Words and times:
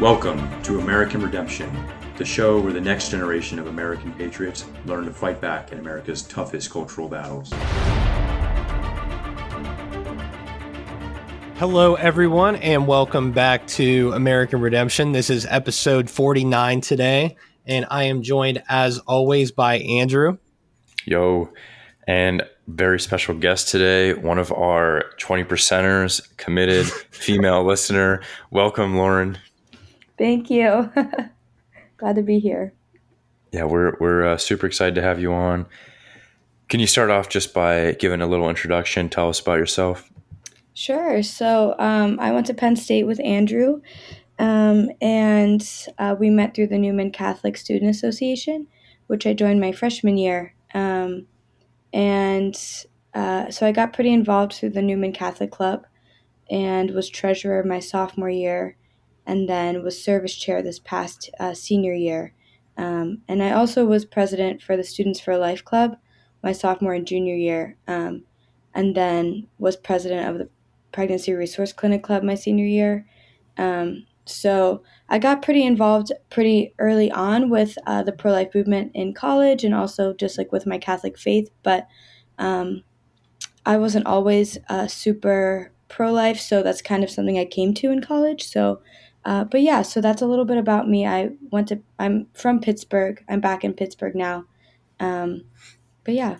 Welcome 0.00 0.62
to 0.62 0.80
American 0.80 1.20
Redemption, 1.20 1.70
the 2.16 2.24
show 2.24 2.58
where 2.58 2.72
the 2.72 2.80
next 2.80 3.10
generation 3.10 3.58
of 3.58 3.66
American 3.66 4.14
patriots 4.14 4.64
learn 4.86 5.04
to 5.04 5.12
fight 5.12 5.42
back 5.42 5.72
in 5.72 5.78
America's 5.78 6.22
toughest 6.22 6.70
cultural 6.70 7.06
battles. 7.06 7.52
Hello, 11.58 11.96
everyone, 11.96 12.56
and 12.56 12.86
welcome 12.86 13.30
back 13.30 13.66
to 13.66 14.12
American 14.14 14.62
Redemption. 14.62 15.12
This 15.12 15.28
is 15.28 15.44
episode 15.44 16.08
49 16.08 16.80
today, 16.80 17.36
and 17.66 17.84
I 17.90 18.04
am 18.04 18.22
joined, 18.22 18.62
as 18.70 19.00
always, 19.00 19.52
by 19.52 19.80
Andrew. 19.80 20.38
Yo, 21.04 21.52
and 22.06 22.42
very 22.68 22.98
special 22.98 23.34
guest 23.34 23.68
today, 23.68 24.14
one 24.14 24.38
of 24.38 24.50
our 24.50 25.10
20 25.18 25.44
percenters, 25.44 26.34
committed 26.38 26.86
female 26.86 27.62
listener. 27.66 28.22
Welcome, 28.50 28.96
Lauren. 28.96 29.36
Thank 30.20 30.50
you. 30.50 30.92
Glad 31.96 32.16
to 32.16 32.22
be 32.22 32.40
here. 32.40 32.74
Yeah, 33.52 33.64
we're 33.64 33.96
we're 34.00 34.26
uh, 34.26 34.36
super 34.36 34.66
excited 34.66 34.94
to 34.96 35.02
have 35.02 35.18
you 35.18 35.32
on. 35.32 35.64
Can 36.68 36.78
you 36.78 36.86
start 36.86 37.08
off 37.08 37.30
just 37.30 37.54
by 37.54 37.92
giving 37.92 38.20
a 38.20 38.26
little 38.26 38.50
introduction? 38.50 39.08
Tell 39.08 39.30
us 39.30 39.40
about 39.40 39.58
yourself. 39.58 40.12
Sure. 40.74 41.22
So 41.22 41.74
um, 41.78 42.20
I 42.20 42.32
went 42.32 42.44
to 42.48 42.54
Penn 42.54 42.76
State 42.76 43.04
with 43.04 43.18
Andrew, 43.20 43.80
um, 44.38 44.90
and 45.00 45.66
uh, 45.98 46.14
we 46.18 46.28
met 46.28 46.54
through 46.54 46.66
the 46.66 46.78
Newman 46.78 47.12
Catholic 47.12 47.56
Student 47.56 47.90
Association, 47.90 48.66
which 49.06 49.26
I 49.26 49.32
joined 49.32 49.58
my 49.58 49.72
freshman 49.72 50.18
year. 50.18 50.54
Um, 50.74 51.28
and 51.94 52.54
uh, 53.14 53.50
so 53.50 53.66
I 53.66 53.72
got 53.72 53.94
pretty 53.94 54.12
involved 54.12 54.52
through 54.52 54.70
the 54.70 54.82
Newman 54.82 55.14
Catholic 55.14 55.50
Club, 55.50 55.86
and 56.50 56.90
was 56.90 57.08
treasurer 57.08 57.64
my 57.64 57.80
sophomore 57.80 58.28
year 58.28 58.76
and 59.26 59.48
then 59.48 59.82
was 59.82 60.02
service 60.02 60.34
chair 60.34 60.62
this 60.62 60.78
past 60.78 61.30
uh, 61.38 61.54
senior 61.54 61.94
year. 61.94 62.34
Um, 62.76 63.22
and 63.28 63.42
I 63.42 63.52
also 63.52 63.84
was 63.84 64.04
president 64.04 64.62
for 64.62 64.76
the 64.76 64.84
Students 64.84 65.20
for 65.20 65.36
Life 65.36 65.64
Club 65.64 65.96
my 66.42 66.52
sophomore 66.52 66.94
and 66.94 67.06
junior 67.06 67.34
year, 67.34 67.76
um, 67.86 68.24
and 68.74 68.94
then 68.94 69.46
was 69.58 69.76
president 69.76 70.28
of 70.28 70.38
the 70.38 70.48
Pregnancy 70.92 71.32
Resource 71.32 71.72
Clinic 71.72 72.02
Club 72.02 72.22
my 72.22 72.34
senior 72.34 72.64
year. 72.64 73.06
Um, 73.58 74.06
so 74.24 74.82
I 75.08 75.18
got 75.18 75.42
pretty 75.42 75.64
involved 75.64 76.12
pretty 76.30 76.74
early 76.78 77.10
on 77.10 77.50
with 77.50 77.76
uh, 77.86 78.02
the 78.02 78.12
pro 78.12 78.32
life 78.32 78.54
movement 78.54 78.92
in 78.94 79.12
college 79.12 79.64
and 79.64 79.74
also 79.74 80.12
just 80.12 80.38
like 80.38 80.52
with 80.52 80.66
my 80.66 80.78
Catholic 80.78 81.18
faith, 81.18 81.50
but 81.62 81.86
um, 82.38 82.82
I 83.66 83.76
wasn't 83.76 84.06
always 84.06 84.56
uh, 84.68 84.86
super 84.86 85.72
pro 85.88 86.12
life, 86.12 86.40
so 86.40 86.62
that's 86.62 86.80
kind 86.82 87.02
of 87.02 87.10
something 87.10 87.38
I 87.38 87.44
came 87.44 87.74
to 87.74 87.90
in 87.90 88.00
college. 88.00 88.44
So 88.44 88.80
uh, 89.24 89.44
but 89.44 89.60
yeah, 89.62 89.82
so 89.82 90.00
that's 90.00 90.22
a 90.22 90.26
little 90.26 90.44
bit 90.44 90.56
about 90.56 90.88
me. 90.88 91.06
I 91.06 91.30
went 91.50 91.68
to, 91.68 91.80
I'm 91.98 92.26
from 92.34 92.60
Pittsburgh. 92.60 93.22
I'm 93.28 93.40
back 93.40 93.64
in 93.64 93.74
Pittsburgh 93.74 94.14
now. 94.14 94.44
Um, 94.98 95.44
but 96.04 96.14
yeah. 96.14 96.36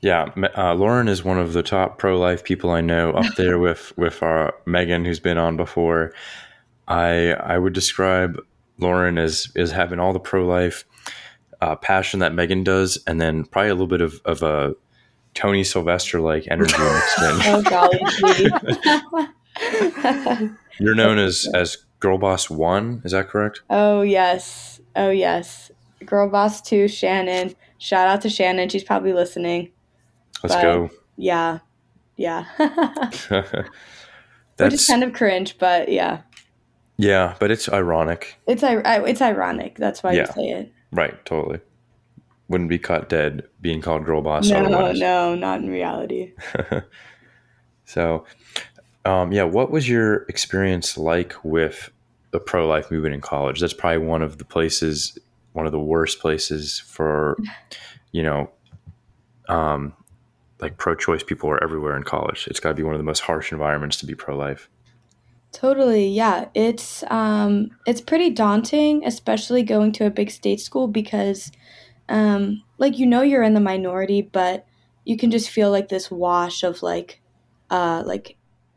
Yeah, 0.00 0.30
uh, 0.56 0.74
Lauren 0.74 1.06
is 1.06 1.22
one 1.22 1.38
of 1.38 1.52
the 1.52 1.62
top 1.62 1.98
pro 1.98 2.18
life 2.18 2.42
people 2.42 2.70
I 2.70 2.80
know, 2.80 3.12
up 3.12 3.34
there 3.36 3.58
with 3.58 3.96
with 3.96 4.20
our 4.22 4.52
Megan, 4.66 5.04
who's 5.04 5.20
been 5.20 5.38
on 5.38 5.56
before. 5.56 6.12
I 6.88 7.34
I 7.34 7.56
would 7.56 7.72
describe 7.72 8.36
Lauren 8.78 9.16
as 9.16 9.52
as 9.54 9.70
having 9.70 10.00
all 10.00 10.12
the 10.12 10.18
pro 10.18 10.44
life 10.44 10.84
uh, 11.60 11.76
passion 11.76 12.18
that 12.18 12.34
Megan 12.34 12.64
does, 12.64 12.98
and 13.06 13.20
then 13.20 13.44
probably 13.44 13.70
a 13.70 13.74
little 13.74 13.86
bit 13.86 14.00
of, 14.00 14.20
of 14.24 14.42
a 14.42 14.74
Tony 15.34 15.62
Sylvester 15.62 16.20
like 16.20 16.48
energy 16.50 16.74
mixed 16.76 17.18
in. 17.18 17.24
oh 17.46 17.62
golly, 17.62 18.00
You're 20.78 20.94
known 20.94 21.18
as 21.18 21.48
as 21.54 21.78
Girl 22.00 22.18
Boss 22.18 22.50
One. 22.50 23.02
Is 23.04 23.12
that 23.12 23.28
correct? 23.28 23.62
Oh 23.70 24.02
yes. 24.02 24.80
Oh 24.96 25.10
yes. 25.10 25.70
Girl 26.04 26.28
Boss 26.28 26.60
Two. 26.60 26.88
Shannon. 26.88 27.54
Shout 27.78 28.08
out 28.08 28.20
to 28.22 28.30
Shannon. 28.30 28.68
She's 28.68 28.84
probably 28.84 29.12
listening. 29.12 29.70
Let's 30.42 30.54
but, 30.54 30.62
go. 30.62 30.90
Yeah. 31.16 31.58
Yeah. 32.16 32.46
That's 34.56 34.74
just 34.74 34.88
kind 34.88 35.02
of 35.02 35.12
cringe, 35.12 35.58
but 35.58 35.90
yeah. 35.90 36.22
Yeah, 36.96 37.34
but 37.40 37.50
it's 37.50 37.68
ironic. 37.68 38.38
It's 38.46 38.62
it's 38.62 39.22
ironic. 39.22 39.76
That's 39.76 40.02
why 40.02 40.12
yeah. 40.12 40.26
you 40.26 40.32
say 40.32 40.48
it. 40.50 40.72
Right. 40.92 41.24
Totally. 41.24 41.60
Wouldn't 42.48 42.68
be 42.68 42.78
caught 42.78 43.08
dead 43.08 43.44
being 43.60 43.80
called 43.80 44.04
girl 44.04 44.20
boss. 44.20 44.48
No, 44.48 44.64
otherwise. 44.64 45.00
no, 45.00 45.34
not 45.34 45.60
in 45.60 45.70
reality. 45.70 46.34
so, 47.84 48.26
um, 49.04 49.32
yeah, 49.32 49.44
what 49.44 49.70
was 49.70 49.88
your 49.88 50.22
experience 50.28 50.96
like 50.96 51.34
with 51.44 51.90
the 52.30 52.40
pro 52.40 52.66
life 52.66 52.90
movement 52.90 53.14
in 53.14 53.20
college? 53.20 53.60
That's 53.60 53.72
probably 53.72 54.06
one 54.06 54.22
of 54.22 54.38
the 54.38 54.44
places, 54.44 55.18
one 55.52 55.66
of 55.66 55.72
the 55.72 55.80
worst 55.80 56.20
places 56.20 56.78
for, 56.78 57.36
you 58.12 58.22
know, 58.22 58.50
um, 59.48 59.92
like 60.60 60.78
pro 60.78 60.94
choice 60.94 61.22
people 61.22 61.50
are 61.50 61.62
everywhere 61.62 61.96
in 61.96 62.04
college. 62.04 62.46
It's 62.48 62.60
got 62.60 62.70
to 62.70 62.74
be 62.74 62.84
one 62.84 62.94
of 62.94 62.98
the 62.98 63.04
most 63.04 63.20
harsh 63.20 63.52
environments 63.52 63.96
to 63.98 64.06
be 64.06 64.14
pro 64.14 64.36
life. 64.36 64.68
Totally, 65.50 66.08
yeah. 66.08 66.48
It's 66.54 67.04
um, 67.10 67.70
it's 67.86 68.00
pretty 68.00 68.30
daunting, 68.30 69.04
especially 69.04 69.62
going 69.62 69.92
to 69.92 70.06
a 70.06 70.10
big 70.10 70.30
state 70.30 70.60
school 70.60 70.88
because, 70.88 71.52
um, 72.08 72.62
like 72.78 72.98
you 72.98 73.04
know 73.04 73.20
you're 73.20 73.42
in 73.42 73.52
the 73.52 73.60
minority, 73.60 74.22
but 74.22 74.64
you 75.04 75.18
can 75.18 75.30
just 75.30 75.50
feel 75.50 75.70
like 75.70 75.88
this 75.88 76.10
wash 76.10 76.62
of 76.62 76.82
like, 76.82 77.20
uh, 77.68 78.02
like 78.06 78.36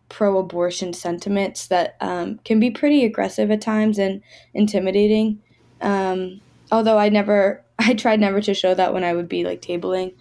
pro-abortion 0.09 0.93
sentiments 0.93 1.67
that 1.67 1.95
um, 1.99 2.39
can 2.45 2.59
be 2.59 2.71
pretty 2.71 3.03
aggressive 3.05 3.51
at 3.51 3.61
times 3.61 3.97
and 3.97 4.21
intimidating. 4.53 5.41
Um, 5.81 6.41
although 6.71 6.97
I 6.97 7.09
never, 7.09 7.63
I 7.79 7.93
tried 7.93 8.19
never 8.19 8.41
to 8.41 8.53
show 8.53 8.73
that 8.73 8.93
when 8.93 9.03
I 9.03 9.13
would 9.13 9.29
be 9.29 9.43
like 9.43 9.61
tabling, 9.61 10.13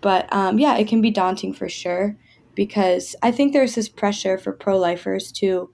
but 0.00 0.32
um, 0.32 0.58
yeah, 0.58 0.76
it 0.76 0.88
can 0.88 1.00
be 1.00 1.10
daunting 1.10 1.52
for 1.52 1.68
sure 1.68 2.16
because 2.54 3.16
I 3.22 3.30
think 3.30 3.52
there's 3.52 3.74
this 3.74 3.88
pressure 3.88 4.36
for 4.38 4.52
pro-lifers 4.52 5.32
to 5.32 5.70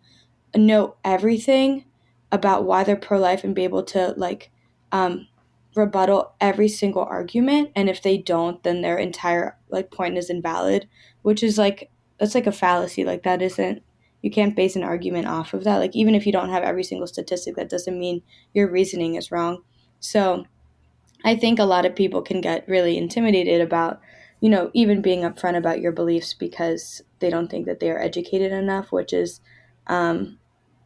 know 0.55 0.97
everything 1.05 1.85
about 2.31 2.65
why 2.65 2.85
they're 2.85 2.97
pro-life 2.97 3.45
and 3.45 3.55
be 3.55 3.65
able 3.65 3.83
to 3.83 4.15
like 4.17 4.51
um, 4.93 5.27
rebuttal 5.75 6.35
every 6.41 6.69
single 6.69 7.05
argument 7.05 7.71
and 7.75 7.89
if 7.89 8.03
they 8.03 8.19
don't 8.19 8.63
then 8.63 8.83
their 8.83 8.99
entire 8.99 9.57
like 9.71 9.91
point 9.91 10.17
is 10.17 10.31
invalid 10.31 10.89
which 11.23 11.43
is 11.43 11.59
like 11.59 11.91
that's 12.19 12.35
like 12.35 12.47
a 12.47 12.53
fallacy. 12.53 13.05
Like 13.05 13.23
that 13.23 13.43
isn't 13.43 13.83
you 14.23 14.31
can't 14.31 14.57
base 14.57 14.75
an 14.77 14.83
argument 14.83 15.29
off 15.29 15.55
of 15.55 15.65
that. 15.65 15.77
Like 15.77 15.95
even 15.95 16.15
if 16.15 16.27
you 16.27 16.33
don't 16.33 16.51
have 16.51 16.63
every 16.63 16.83
single 16.83 17.07
statistic, 17.07 17.57
that 17.57 17.71
doesn't 17.71 17.99
mean 17.99 18.23
your 18.53 18.71
reasoning 18.71 19.15
is 19.15 19.31
wrong. 19.31 19.63
So 20.01 20.47
I 21.25 21.37
think 21.37 21.59
a 21.59 21.65
lot 21.65 21.87
of 21.87 21.95
people 21.95 22.23
can 22.23 22.41
get 22.41 22.69
really 22.69 22.97
intimidated 22.97 23.61
about, 23.61 24.01
you 24.41 24.49
know, 24.49 24.71
even 24.75 25.03
being 25.03 25.21
upfront 25.21 25.57
about 25.57 25.81
your 25.81 25.93
beliefs 25.93 26.35
because 26.35 27.03
they 27.21 27.31
don't 27.31 27.49
think 27.49 27.67
that 27.67 27.81
they 27.81 27.91
are 27.91 28.01
educated 28.01 28.53
enough, 28.53 28.91
which 28.93 29.13
is 29.13 29.41
um, 29.87 30.39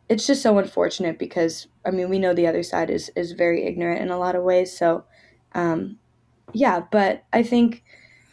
it's 0.09 0.27
just 0.27 0.43
so 0.43 0.59
unfortunate 0.59 1.19
because 1.19 1.69
I 1.87 1.91
mean 1.91 2.09
we 2.09 2.19
know 2.19 2.35
the 2.35 2.47
other 2.47 2.63
side 2.63 2.91
is 2.91 3.11
is 3.17 3.33
very 3.33 3.65
ignorant 3.65 4.03
in 4.03 4.11
a 4.11 4.19
lot 4.19 4.37
of 4.37 4.43
ways. 4.43 4.77
So 4.77 5.05
um, 5.55 5.99
yeah, 6.53 6.83
but 6.91 7.25
I 7.33 7.43
think 7.43 7.83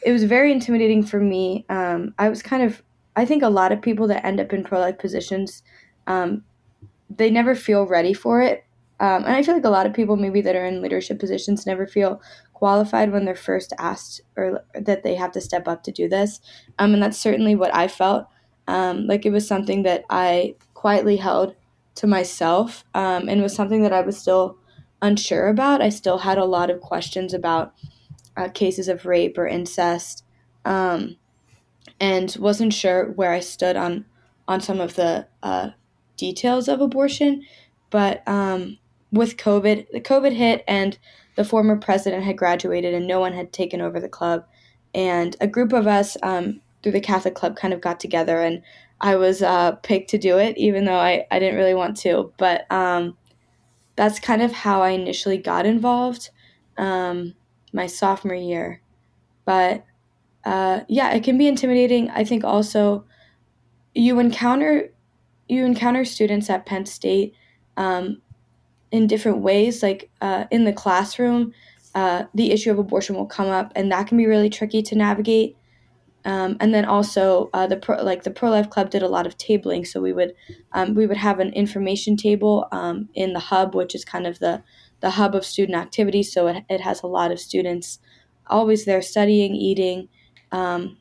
it 0.05 0.11
was 0.11 0.23
very 0.23 0.51
intimidating 0.51 1.03
for 1.03 1.19
me. 1.19 1.65
Um, 1.69 2.13
I 2.17 2.29
was 2.29 2.41
kind 2.41 2.63
of 2.63 2.81
I 3.19 3.25
think 3.25 3.43
a 3.43 3.49
lot 3.49 3.71
of 3.71 3.81
people 3.81 4.07
that 4.07 4.25
end 4.25 4.39
up 4.39 4.53
in 4.53 4.63
pro 4.63 4.79
life 4.79 4.97
positions, 4.97 5.63
um, 6.07 6.43
they 7.09 7.29
never 7.29 7.55
feel 7.55 7.85
ready 7.85 8.13
for 8.13 8.41
it. 8.41 8.65
Um, 8.99 9.23
and 9.23 9.35
I 9.35 9.43
feel 9.43 9.55
like 9.55 9.65
a 9.65 9.69
lot 9.69 9.85
of 9.85 9.93
people, 9.93 10.17
maybe 10.17 10.41
that 10.41 10.55
are 10.55 10.65
in 10.65 10.81
leadership 10.81 11.19
positions, 11.19 11.65
never 11.65 11.87
feel 11.87 12.21
qualified 12.53 13.11
when 13.11 13.23
they're 13.23 13.35
first 13.35 13.73
asked 13.79 14.21
or 14.35 14.65
that 14.73 15.03
they 15.03 15.15
have 15.15 15.31
to 15.31 15.41
step 15.41 15.67
up 15.67 15.83
to 15.83 15.91
do 15.91 16.09
this. 16.09 16.41
Um, 16.77 16.93
and 16.93 17.01
that's 17.01 17.17
certainly 17.17 17.55
what 17.55 17.73
I 17.73 17.87
felt. 17.87 18.27
Um, 18.67 19.07
like 19.07 19.25
it 19.25 19.31
was 19.31 19.47
something 19.47 19.83
that 19.83 20.03
I 20.09 20.55
quietly 20.73 21.17
held 21.17 21.55
to 21.95 22.07
myself 22.07 22.83
um, 22.93 23.27
and 23.27 23.41
was 23.41 23.55
something 23.55 23.83
that 23.83 23.93
I 23.93 24.01
was 24.01 24.17
still 24.17 24.57
unsure 25.01 25.47
about. 25.47 25.81
I 25.81 25.89
still 25.89 26.19
had 26.19 26.37
a 26.37 26.45
lot 26.45 26.69
of 26.69 26.81
questions 26.81 27.33
about 27.33 27.73
uh, 28.37 28.49
cases 28.49 28.87
of 28.87 29.05
rape 29.05 29.37
or 29.37 29.47
incest. 29.47 30.23
Um, 30.65 31.17
and 31.99 32.35
wasn't 32.39 32.73
sure 32.73 33.11
where 33.11 33.31
I 33.31 33.39
stood 33.39 33.75
on 33.75 34.05
on 34.47 34.61
some 34.61 34.79
of 34.79 34.95
the 34.95 35.27
uh, 35.43 35.69
details 36.17 36.67
of 36.67 36.81
abortion. 36.81 37.43
But 37.89 38.27
um, 38.27 38.77
with 39.11 39.37
COVID, 39.37 39.87
the 39.91 40.01
COVID 40.01 40.33
hit, 40.33 40.63
and 40.67 40.97
the 41.35 41.43
former 41.43 41.77
president 41.77 42.23
had 42.23 42.37
graduated, 42.37 42.93
and 42.93 43.07
no 43.07 43.19
one 43.19 43.33
had 43.33 43.53
taken 43.53 43.81
over 43.81 43.99
the 43.99 44.09
club. 44.09 44.45
And 44.93 45.35
a 45.39 45.47
group 45.47 45.71
of 45.71 45.87
us 45.87 46.17
um, 46.23 46.61
through 46.81 46.93
the 46.93 47.01
Catholic 47.01 47.35
Club 47.35 47.55
kind 47.55 47.73
of 47.73 47.81
got 47.81 47.99
together, 47.99 48.39
and 48.41 48.61
I 49.01 49.15
was 49.15 49.41
uh, 49.41 49.73
picked 49.83 50.09
to 50.11 50.17
do 50.17 50.37
it, 50.37 50.57
even 50.57 50.85
though 50.85 50.99
I, 50.99 51.25
I 51.31 51.39
didn't 51.39 51.57
really 51.57 51.73
want 51.73 51.97
to. 51.97 52.33
But 52.37 52.69
um, 52.71 53.17
that's 53.95 54.19
kind 54.19 54.41
of 54.41 54.51
how 54.51 54.81
I 54.81 54.89
initially 54.89 55.37
got 55.37 55.65
involved 55.65 56.29
um, 56.77 57.35
my 57.73 57.87
sophomore 57.87 58.35
year. 58.35 58.81
But 59.45 59.85
uh, 60.45 60.81
yeah, 60.87 61.11
it 61.11 61.23
can 61.23 61.37
be 61.37 61.47
intimidating. 61.47 62.09
I 62.09 62.23
think 62.23 62.43
also 62.43 63.05
you 63.93 64.19
encounter 64.19 64.89
you 65.47 65.65
encounter 65.65 66.05
students 66.05 66.49
at 66.49 66.65
Penn 66.65 66.85
State 66.85 67.33
um, 67.75 68.21
in 68.91 69.07
different 69.07 69.39
ways. 69.39 69.81
Like 69.83 70.09
uh, 70.21 70.45
in 70.51 70.65
the 70.65 70.73
classroom, 70.73 71.53
uh, 71.95 72.25
the 72.33 72.51
issue 72.51 72.71
of 72.71 72.79
abortion 72.79 73.15
will 73.15 73.25
come 73.25 73.47
up, 73.47 73.71
and 73.75 73.91
that 73.91 74.07
can 74.07 74.17
be 74.17 74.27
really 74.27 74.49
tricky 74.49 74.81
to 74.83 74.95
navigate. 74.95 75.55
Um, 76.25 76.57
and 76.59 76.73
then 76.73 76.83
also 76.83 77.49
uh, 77.53 77.65
the 77.65 77.77
pro, 77.77 78.03
like 78.03 78.23
the 78.23 78.31
pro 78.31 78.49
life 78.49 78.69
club 78.69 78.89
did 78.89 79.01
a 79.01 79.07
lot 79.07 79.25
of 79.25 79.37
tabling, 79.37 79.87
so 79.87 80.01
we 80.01 80.13
would 80.13 80.33
um, 80.73 80.93
we 80.93 81.07
would 81.07 81.17
have 81.17 81.39
an 81.39 81.53
information 81.53 82.17
table 82.17 82.67
um, 82.71 83.09
in 83.13 83.33
the 83.33 83.39
hub, 83.39 83.73
which 83.73 83.95
is 83.95 84.05
kind 84.05 84.27
of 84.27 84.39
the 84.39 84.61
the 84.99 85.11
hub 85.11 85.33
of 85.33 85.45
student 85.45 85.77
activity. 85.77 86.23
So 86.23 86.47
it, 86.47 86.63
it 86.69 86.81
has 86.81 87.01
a 87.01 87.07
lot 87.07 87.31
of 87.31 87.39
students 87.39 87.99
always 88.47 88.85
there 88.85 89.01
studying, 89.01 89.55
eating, 89.55 90.09
um, 90.51 90.97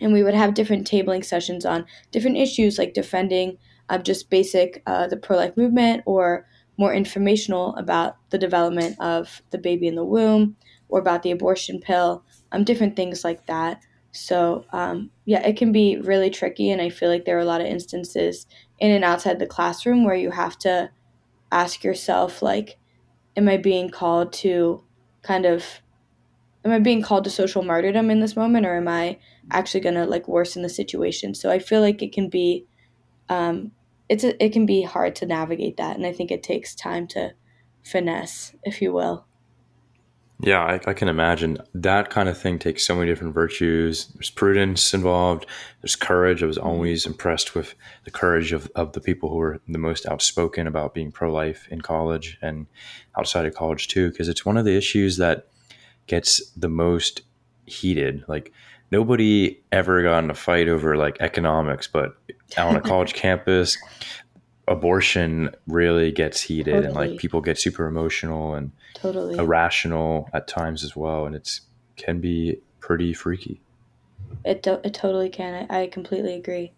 and 0.00 0.12
we 0.12 0.22
would 0.22 0.34
have 0.34 0.54
different 0.54 0.90
tabling 0.90 1.24
sessions 1.24 1.64
on 1.64 1.86
different 2.10 2.36
issues 2.36 2.78
like 2.78 2.94
defending 2.94 3.58
of 3.88 4.02
just 4.02 4.30
basic 4.30 4.82
uh, 4.86 5.06
the 5.06 5.16
pro 5.16 5.36
life 5.36 5.56
movement 5.56 6.02
or 6.06 6.46
more 6.76 6.94
informational 6.94 7.74
about 7.76 8.16
the 8.30 8.38
development 8.38 8.96
of 9.00 9.42
the 9.50 9.58
baby 9.58 9.86
in 9.86 9.96
the 9.96 10.04
womb 10.04 10.56
or 10.88 10.98
about 10.98 11.22
the 11.22 11.30
abortion 11.30 11.78
pill, 11.78 12.24
um, 12.52 12.64
different 12.64 12.96
things 12.96 13.22
like 13.22 13.46
that. 13.46 13.80
So, 14.12 14.64
um, 14.72 15.10
yeah, 15.24 15.46
it 15.46 15.56
can 15.56 15.72
be 15.72 15.98
really 15.98 16.30
tricky. 16.30 16.70
And 16.70 16.80
I 16.80 16.88
feel 16.88 17.10
like 17.10 17.26
there 17.26 17.36
are 17.36 17.40
a 17.40 17.44
lot 17.44 17.60
of 17.60 17.66
instances 17.66 18.46
in 18.78 18.90
and 18.90 19.04
outside 19.04 19.38
the 19.38 19.46
classroom 19.46 20.04
where 20.04 20.14
you 20.14 20.30
have 20.30 20.58
to 20.60 20.90
ask 21.52 21.84
yourself, 21.84 22.42
like, 22.42 22.78
am 23.36 23.48
I 23.48 23.56
being 23.56 23.90
called 23.90 24.32
to 24.34 24.82
kind 25.22 25.44
of, 25.44 25.64
am 26.64 26.72
I 26.72 26.78
being 26.78 27.02
called 27.02 27.24
to 27.24 27.30
social 27.30 27.62
martyrdom 27.62 28.10
in 28.10 28.20
this 28.20 28.36
moment 28.36 28.66
or 28.66 28.76
am 28.76 28.88
I 28.88 29.18
actually 29.50 29.80
going 29.80 29.94
to 29.94 30.04
like 30.04 30.28
worsen 30.28 30.62
the 30.62 30.68
situation? 30.68 31.34
So 31.34 31.50
I 31.50 31.58
feel 31.58 31.80
like 31.80 32.02
it 32.02 32.12
can 32.12 32.28
be, 32.28 32.66
um, 33.28 33.72
it's 34.08 34.24
a, 34.24 34.42
it 34.44 34.52
can 34.52 34.66
be 34.66 34.82
hard 34.82 35.14
to 35.16 35.26
navigate 35.26 35.76
that. 35.78 35.96
And 35.96 36.06
I 36.06 36.12
think 36.12 36.30
it 36.30 36.42
takes 36.42 36.74
time 36.74 37.06
to 37.08 37.32
finesse, 37.82 38.54
if 38.64 38.82
you 38.82 38.92
will. 38.92 39.26
Yeah, 40.42 40.62
I, 40.62 40.80
I, 40.86 40.94
can 40.94 41.08
imagine 41.08 41.58
that 41.74 42.08
kind 42.08 42.26
of 42.26 42.38
thing 42.38 42.58
takes 42.58 42.86
so 42.86 42.94
many 42.94 43.10
different 43.10 43.34
virtues. 43.34 44.06
There's 44.06 44.30
prudence 44.30 44.94
involved. 44.94 45.44
There's 45.82 45.96
courage. 45.96 46.42
I 46.42 46.46
was 46.46 46.56
always 46.56 47.04
impressed 47.04 47.54
with 47.54 47.74
the 48.04 48.10
courage 48.10 48.52
of, 48.52 48.70
of 48.74 48.94
the 48.94 49.02
people 49.02 49.28
who 49.28 49.36
were 49.36 49.60
the 49.68 49.76
most 49.76 50.06
outspoken 50.06 50.66
about 50.66 50.94
being 50.94 51.12
pro 51.12 51.30
life 51.30 51.68
in 51.70 51.82
college 51.82 52.38
and 52.40 52.66
outside 53.18 53.44
of 53.44 53.54
college 53.54 53.88
too, 53.88 54.10
because 54.10 54.28
it's 54.28 54.46
one 54.46 54.56
of 54.56 54.64
the 54.64 54.76
issues 54.76 55.18
that 55.18 55.49
gets 56.10 56.50
the 56.56 56.68
most 56.68 57.22
heated. 57.66 58.24
Like 58.26 58.52
nobody 58.90 59.62
ever 59.70 60.02
got 60.02 60.24
in 60.24 60.30
a 60.30 60.34
fight 60.34 60.68
over 60.68 60.96
like 60.96 61.16
economics, 61.20 61.86
but 61.86 62.16
on 62.58 62.74
a 62.74 62.80
college 62.80 63.14
campus, 63.24 63.78
abortion 64.66 65.50
really 65.68 66.10
gets 66.10 66.40
heated 66.40 66.74
totally. 66.74 66.86
and 66.86 66.94
like 66.94 67.20
people 67.20 67.40
get 67.40 67.58
super 67.58 67.86
emotional 67.86 68.54
and 68.54 68.72
totally 68.94 69.36
irrational 69.36 70.28
at 70.32 70.46
times 70.46 70.84
as 70.84 70.94
well 70.94 71.26
and 71.26 71.34
it's 71.34 71.62
can 71.96 72.20
be 72.20 72.56
pretty 72.78 73.12
freaky 73.12 73.60
it, 74.44 74.62
do- 74.62 74.80
it 74.84 74.94
totally 74.94 75.28
can 75.28 75.66
I, 75.68 75.82
I 75.82 75.86
completely 75.88 76.34
agree 76.34 76.72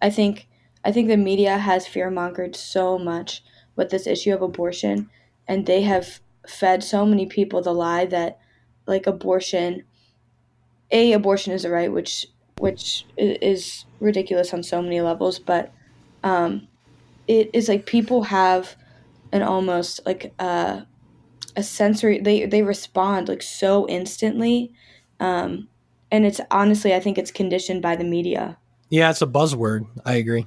i 0.00 0.08
think 0.08 0.46
i 0.84 0.92
think 0.92 1.08
the 1.08 1.16
media 1.16 1.58
has 1.58 1.84
fear 1.84 2.12
mongered 2.12 2.54
so 2.54 2.96
much 2.96 3.42
with 3.74 3.90
this 3.90 4.06
issue 4.06 4.32
of 4.32 4.40
abortion 4.40 5.10
and 5.48 5.66
they 5.66 5.82
have 5.82 6.20
fed 6.46 6.84
so 6.84 7.04
many 7.04 7.26
people 7.26 7.60
the 7.60 7.74
lie 7.74 8.06
that 8.06 8.38
like 8.86 9.06
abortion. 9.06 9.84
A 10.90 11.12
abortion 11.12 11.52
is 11.52 11.64
a 11.64 11.70
right 11.70 11.92
which 11.92 12.26
which 12.58 13.06
is 13.16 13.86
ridiculous 13.98 14.52
on 14.52 14.62
so 14.62 14.80
many 14.80 15.00
levels 15.00 15.38
but 15.38 15.72
um, 16.22 16.68
it 17.26 17.50
is 17.52 17.68
like 17.68 17.86
people 17.86 18.24
have 18.24 18.76
an 19.32 19.42
almost 19.42 20.00
like 20.06 20.32
a, 20.38 20.86
a 21.56 21.62
sensory 21.62 22.20
they 22.20 22.46
they 22.46 22.62
respond 22.62 23.28
like 23.28 23.42
so 23.42 23.88
instantly 23.88 24.72
um 25.20 25.68
and 26.10 26.26
it's 26.26 26.40
honestly 26.50 26.94
i 26.94 27.00
think 27.00 27.18
it's 27.18 27.30
conditioned 27.30 27.82
by 27.82 27.96
the 27.96 28.04
media. 28.04 28.58
Yeah 28.90 29.10
it's 29.10 29.22
a 29.22 29.26
buzzword. 29.26 29.86
I 30.04 30.14
agree. 30.14 30.46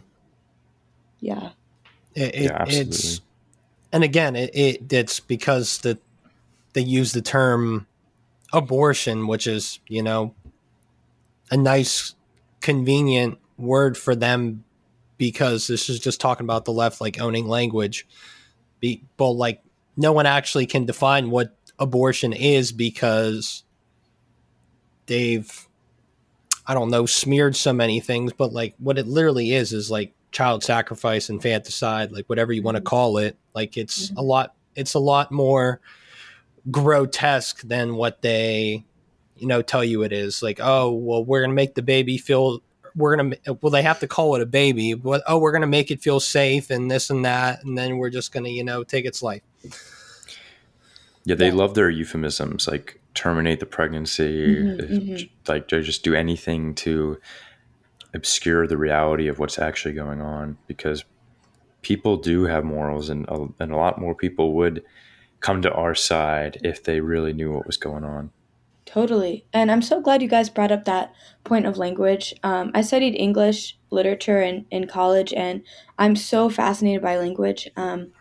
Yeah. 1.19 1.51
It, 2.13 2.35
it 2.35 2.41
yeah, 2.43 2.63
it's 2.67 3.21
and 3.91 4.03
again 4.03 4.35
it, 4.35 4.51
it 4.53 4.93
it's 4.93 5.19
because 5.19 5.79
the 5.79 5.97
they 6.73 6.81
use 6.81 7.11
the 7.13 7.21
term 7.21 7.87
abortion 8.53 9.27
which 9.27 9.47
is 9.47 9.79
you 9.87 10.03
know 10.03 10.33
a 11.51 11.57
nice 11.57 12.15
convenient 12.61 13.37
word 13.57 13.97
for 13.97 14.15
them 14.15 14.63
because 15.17 15.67
this 15.67 15.89
is 15.89 15.99
just 15.99 16.19
talking 16.19 16.45
about 16.45 16.65
the 16.65 16.73
left 16.73 16.99
like 16.99 17.21
owning 17.21 17.47
language. 17.47 18.07
Be, 18.79 19.03
but 19.17 19.31
like 19.31 19.61
no 19.95 20.11
one 20.11 20.25
actually 20.25 20.65
can 20.65 20.85
define 20.85 21.29
what 21.29 21.55
abortion 21.79 22.33
is 22.33 22.71
because 22.71 23.63
they've 25.05 25.67
I 26.67 26.73
don't 26.73 26.89
know 26.89 27.05
smeared 27.05 27.55
so 27.55 27.71
many 27.71 27.99
things, 27.99 28.33
but 28.33 28.51
like 28.51 28.73
what 28.79 28.97
it 28.97 29.07
literally 29.07 29.53
is 29.53 29.71
is 29.71 29.91
like 29.91 30.13
child 30.31 30.63
sacrifice, 30.63 31.29
infanticide, 31.29 32.11
like 32.11 32.25
whatever 32.25 32.51
you 32.51 32.63
want 32.63 32.75
to 32.75 32.81
call 32.81 33.17
it. 33.17 33.37
Like 33.53 33.77
it's 33.77 34.07
mm-hmm. 34.07 34.17
a 34.17 34.21
lot. 34.21 34.55
It's 34.75 34.93
a 34.93 34.99
lot 34.99 35.31
more 35.31 35.79
grotesque 36.71 37.61
than 37.61 37.95
what 37.95 38.21
they 38.21 38.83
you 39.37 39.47
know 39.47 39.61
tell 39.61 39.83
you 39.83 40.03
it 40.03 40.11
is 40.11 40.41
like 40.41 40.59
oh 40.61 40.91
well 40.91 41.23
we're 41.23 41.41
going 41.41 41.51
to 41.51 41.55
make 41.55 41.75
the 41.75 41.81
baby 41.81 42.17
feel 42.17 42.61
we're 42.95 43.15
gonna 43.15 43.35
well 43.61 43.69
they 43.69 43.81
have 43.81 43.99
to 43.99 44.07
call 44.07 44.35
it 44.35 44.41
a 44.41 44.45
baby 44.45 44.93
but 44.93 45.21
oh 45.27 45.37
we're 45.37 45.51
gonna 45.51 45.67
make 45.67 45.91
it 45.91 46.01
feel 46.01 46.19
safe 46.19 46.69
and 46.69 46.89
this 46.89 47.09
and 47.09 47.25
that 47.25 47.63
and 47.63 47.77
then 47.77 47.97
we're 47.97 48.09
just 48.09 48.31
gonna 48.31 48.49
you 48.49 48.63
know 48.63 48.83
take 48.83 49.05
its 49.05 49.21
life 49.21 49.41
yeah 51.25 51.35
they 51.35 51.47
yeah. 51.47 51.53
love 51.53 51.73
their 51.75 51.89
euphemisms 51.89 52.67
like 52.67 52.99
terminate 53.13 53.59
the 53.59 53.65
pregnancy 53.65 54.55
mm-hmm, 54.55 54.93
mm-hmm. 54.93 55.25
like 55.47 55.67
they 55.69 55.81
just 55.81 56.03
do 56.03 56.15
anything 56.15 56.73
to 56.73 57.19
obscure 58.13 58.65
the 58.65 58.77
reality 58.77 59.27
of 59.27 59.39
what's 59.39 59.59
actually 59.59 59.93
going 59.93 60.21
on 60.21 60.57
because 60.67 61.03
people 61.81 62.17
do 62.17 62.45
have 62.45 62.63
morals 62.63 63.09
and 63.09 63.25
a, 63.27 63.47
and 63.59 63.71
a 63.71 63.75
lot 63.75 63.99
more 63.99 64.15
people 64.15 64.53
would 64.53 64.83
come 65.39 65.61
to 65.61 65.71
our 65.73 65.95
side 65.95 66.57
if 66.63 66.83
they 66.83 66.99
really 66.99 67.33
knew 67.33 67.51
what 67.51 67.67
was 67.67 67.77
going 67.77 68.03
on 68.03 68.31
Totally. 68.85 69.45
And 69.51 69.71
I'm 69.71 69.81
so 69.81 69.99
glad 69.99 70.21
you 70.21 70.29
guys 70.29 70.49
brought 70.49 70.71
up 70.71 70.85
that 70.85 71.13
point 71.43 71.65
of 71.65 71.77
language. 71.77 72.33
Um, 72.43 72.71
I 72.73 72.81
studied 72.81 73.15
English 73.15 73.77
literature 73.89 74.41
in, 74.41 74.65
in 74.71 74.87
college, 74.87 75.33
and 75.33 75.63
I'm 75.97 76.15
so 76.15 76.49
fascinated 76.49 77.01
by 77.01 77.17
language. 77.17 77.67
Um, 77.75 78.13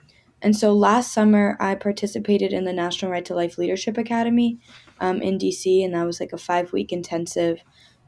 and 0.43 0.57
so 0.57 0.73
last 0.73 1.12
summer, 1.12 1.57
I 1.61 1.75
participated 1.75 2.53
in 2.53 2.65
the 2.65 2.73
National 2.73 3.11
Right 3.11 3.25
to 3.27 3.37
Life 3.37 3.57
Leadership 3.57 3.97
Academy 3.99 4.59
um, 5.00 5.23
in 5.23 5.38
DC, 5.38 5.85
and 5.85 5.95
that 5.95 6.07
was 6.07 6.19
like 6.19 6.33
a 6.33 6.38
five 6.38 6.73
week 6.73 6.93
intensive 6.93 7.61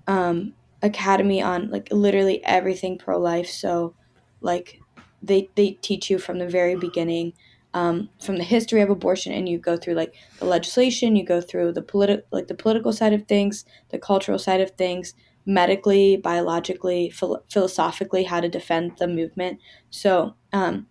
um, 0.07 0.55
academy 0.83 1.41
on 1.41 1.71
like 1.71 1.89
literally 1.93 2.43
everything 2.45 2.99
pro 2.99 3.21
life. 3.21 3.49
So, 3.49 3.95
like, 4.41 4.81
they, 5.23 5.51
they 5.55 5.73
teach 5.83 6.11
you 6.11 6.19
from 6.19 6.39
the 6.39 6.49
very 6.49 6.75
beginning 6.75 7.35
um, 7.77 8.09
from 8.19 8.39
the 8.39 8.45
history 8.45 8.81
of 8.81 8.89
abortion 8.89 9.35
and 9.35 9.51
you 9.51 9.59
go 9.59 9.77
through 9.77 9.93
like 9.93 10.15
the 10.39 10.47
legislation 10.47 11.15
you 11.15 11.27
go 11.27 11.43
through 11.43 11.73
the 11.73 11.83
political, 11.83 12.25
like 12.33 12.47
the 12.47 12.55
political 12.55 12.91
side 12.91 13.13
of 13.13 13.29
things 13.29 13.67
the 13.91 13.99
cultural 13.99 14.39
side 14.39 14.63
of 14.63 14.71
things 14.73 15.13
medically 15.45 16.17
biologically 16.17 17.11
phil- 17.11 17.45
philosophically 17.51 18.25
how 18.25 18.41
to 18.41 18.49
defend 18.49 18.93
the 18.99 19.07
movement. 19.07 19.61
So 19.91 20.35
um, 20.55 20.87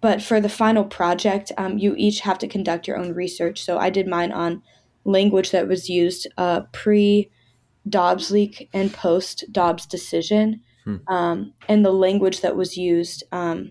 but 0.00 0.22
for 0.22 0.40
the 0.40 0.48
final 0.48 0.82
project 0.82 1.52
um, 1.58 1.76
you 1.76 1.94
each 1.98 2.20
have 2.20 2.38
to 2.38 2.48
conduct 2.48 2.88
your 2.88 2.96
own 2.96 3.12
research. 3.12 3.62
So 3.62 3.76
i 3.76 3.90
did 3.90 4.06
mine 4.08 4.32
on 4.32 4.62
language 5.04 5.50
that 5.50 5.68
was 5.68 5.90
used 5.90 6.26
uh, 6.38 6.62
pre 6.72 7.30
dobbs 7.86 8.30
leak 8.30 8.70
and 8.72 8.94
post 8.94 9.44
dobbs 9.52 9.84
decision. 9.84 10.62
Hmm. 10.84 10.96
um, 11.06 11.52
and 11.68 11.84
the 11.84 11.92
language 11.92 12.40
that 12.40 12.56
was 12.56 12.76
used 12.76 13.22
um, 13.30 13.70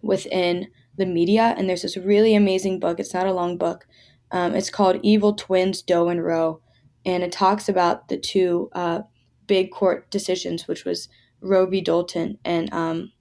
within 0.00 0.68
the 0.96 1.06
media. 1.06 1.54
And 1.56 1.68
there's 1.68 1.82
this 1.82 1.96
really 1.96 2.34
amazing 2.34 2.80
book. 2.80 3.00
It's 3.00 3.14
not 3.14 3.26
a 3.26 3.32
long 3.32 3.56
book. 3.56 3.86
Um, 4.30 4.54
it's 4.54 4.70
called 4.70 4.98
Evil 5.02 5.34
Twins 5.34 5.82
Doe 5.82 6.08
and 6.08 6.24
Roe, 6.24 6.60
and 7.04 7.22
it 7.22 7.30
talks 7.30 7.68
about 7.68 8.08
the 8.08 8.18
two 8.18 8.68
uh, 8.72 9.02
big 9.46 9.70
court 9.70 10.10
decisions, 10.10 10.66
which 10.66 10.84
was 10.84 11.08
Roe 11.40 11.66
v. 11.66 11.82
Bolton 11.82 12.38
and 12.44 12.72
um, 12.72 13.12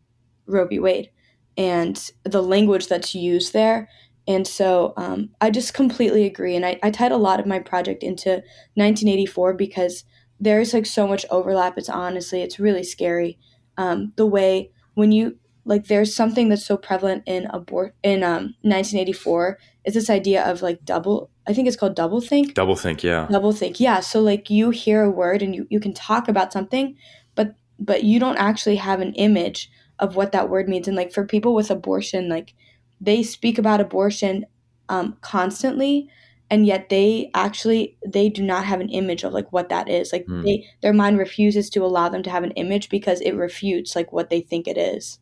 Roe 0.48 0.68
v. 0.68 0.80
Wade, 0.80 1.12
and 1.58 2.12
the 2.24 2.42
language 2.42 2.88
that's 2.88 3.14
used 3.14 3.54
there. 3.54 3.90
And 4.28 4.48
so 4.48 4.94
um, 4.98 5.30
I 5.42 5.50
just 5.50 5.74
completely 5.74 6.26
agree. 6.26 6.56
And 6.56 6.66
I, 6.66 6.80
I 6.82 6.90
tied 6.90 7.12
a 7.12 7.18
lot 7.18 7.40
of 7.40 7.46
my 7.46 7.60
project 7.60 8.04
into 8.04 8.42
1984 8.76 9.54
because 9.54 10.06
there's 10.40 10.74
like 10.74 10.86
so 10.86 11.08
much 11.08 11.26
overlap. 11.30 11.78
It's 11.78 11.90
honestly, 11.90 12.42
it's 12.42 12.60
really 12.60 12.84
scary. 12.84 13.38
Um, 13.78 14.14
the 14.16 14.26
way 14.26 14.72
when 14.94 15.12
you 15.12 15.38
like 15.66 15.88
there's 15.88 16.16
something 16.16 16.50
that's 16.50 16.66
so 16.66 16.78
prevalent 16.78 17.24
in 17.26 17.46
abort 17.48 17.96
in 18.04 18.24
um 18.24 18.56
1984 18.62 19.58
is 19.86 19.94
this 19.94 20.10
idea 20.10 20.44
of 20.44 20.62
like 20.62 20.84
double 20.86 21.30
i 21.48 21.54
think 21.54 21.68
it's 21.68 21.78
called 21.78 21.96
double 21.96 22.22
think? 22.22 22.54
Double 22.54 22.76
think 22.76 23.04
yeah. 23.04 23.28
Double 23.30 23.52
think 23.52 23.80
yeah. 23.80 24.00
So 24.00 24.22
like 24.22 24.50
you 24.50 24.70
hear 24.70 25.04
a 25.04 25.12
word 25.12 25.42
and 25.42 25.54
you, 25.56 25.68
you 25.70 25.80
can 25.80 25.94
talk 25.94 26.28
about 26.28 26.54
something 26.54 26.96
but 27.36 27.56
but 27.80 28.04
you 28.04 28.20
don't 28.20 28.38
actually 28.38 28.78
have 28.78 29.02
an 29.02 29.14
image 29.14 29.70
of 30.00 30.16
what 30.16 30.32
that 30.32 30.50
word 30.50 30.70
means. 30.70 30.88
And 30.88 30.98
like 30.98 31.14
for 31.14 31.26
people 31.26 31.54
with 31.54 31.70
abortion 31.70 32.30
like 32.30 32.54
they 33.02 33.24
speak 33.24 33.58
about 33.58 33.82
abortion 33.82 34.46
um, 34.90 35.18
constantly 35.22 36.10
and 36.50 36.66
yet 36.66 36.90
they 36.90 37.30
actually 37.34 37.98
they 38.08 38.30
do 38.30 38.44
not 38.44 38.66
have 38.66 38.80
an 38.80 38.90
image 38.90 39.24
of 39.24 39.34
like 39.34 39.52
what 39.52 39.70
that 39.70 39.90
is. 39.90 40.14
Like 40.14 40.26
Hmm. 40.28 40.44
they 40.44 40.66
their 40.82 40.94
mind 40.94 41.18
refuses 41.18 41.70
to 41.72 41.84
allow 41.84 42.08
them 42.08 42.24
to 42.24 42.30
have 42.30 42.44
an 42.44 42.52
image 42.52 42.90
because 42.90 43.20
it 43.22 43.34
refutes 43.34 43.96
like 43.96 44.14
what 44.14 44.30
they 44.30 44.42
think 44.42 44.68
it 44.68 44.78
is 44.78 45.20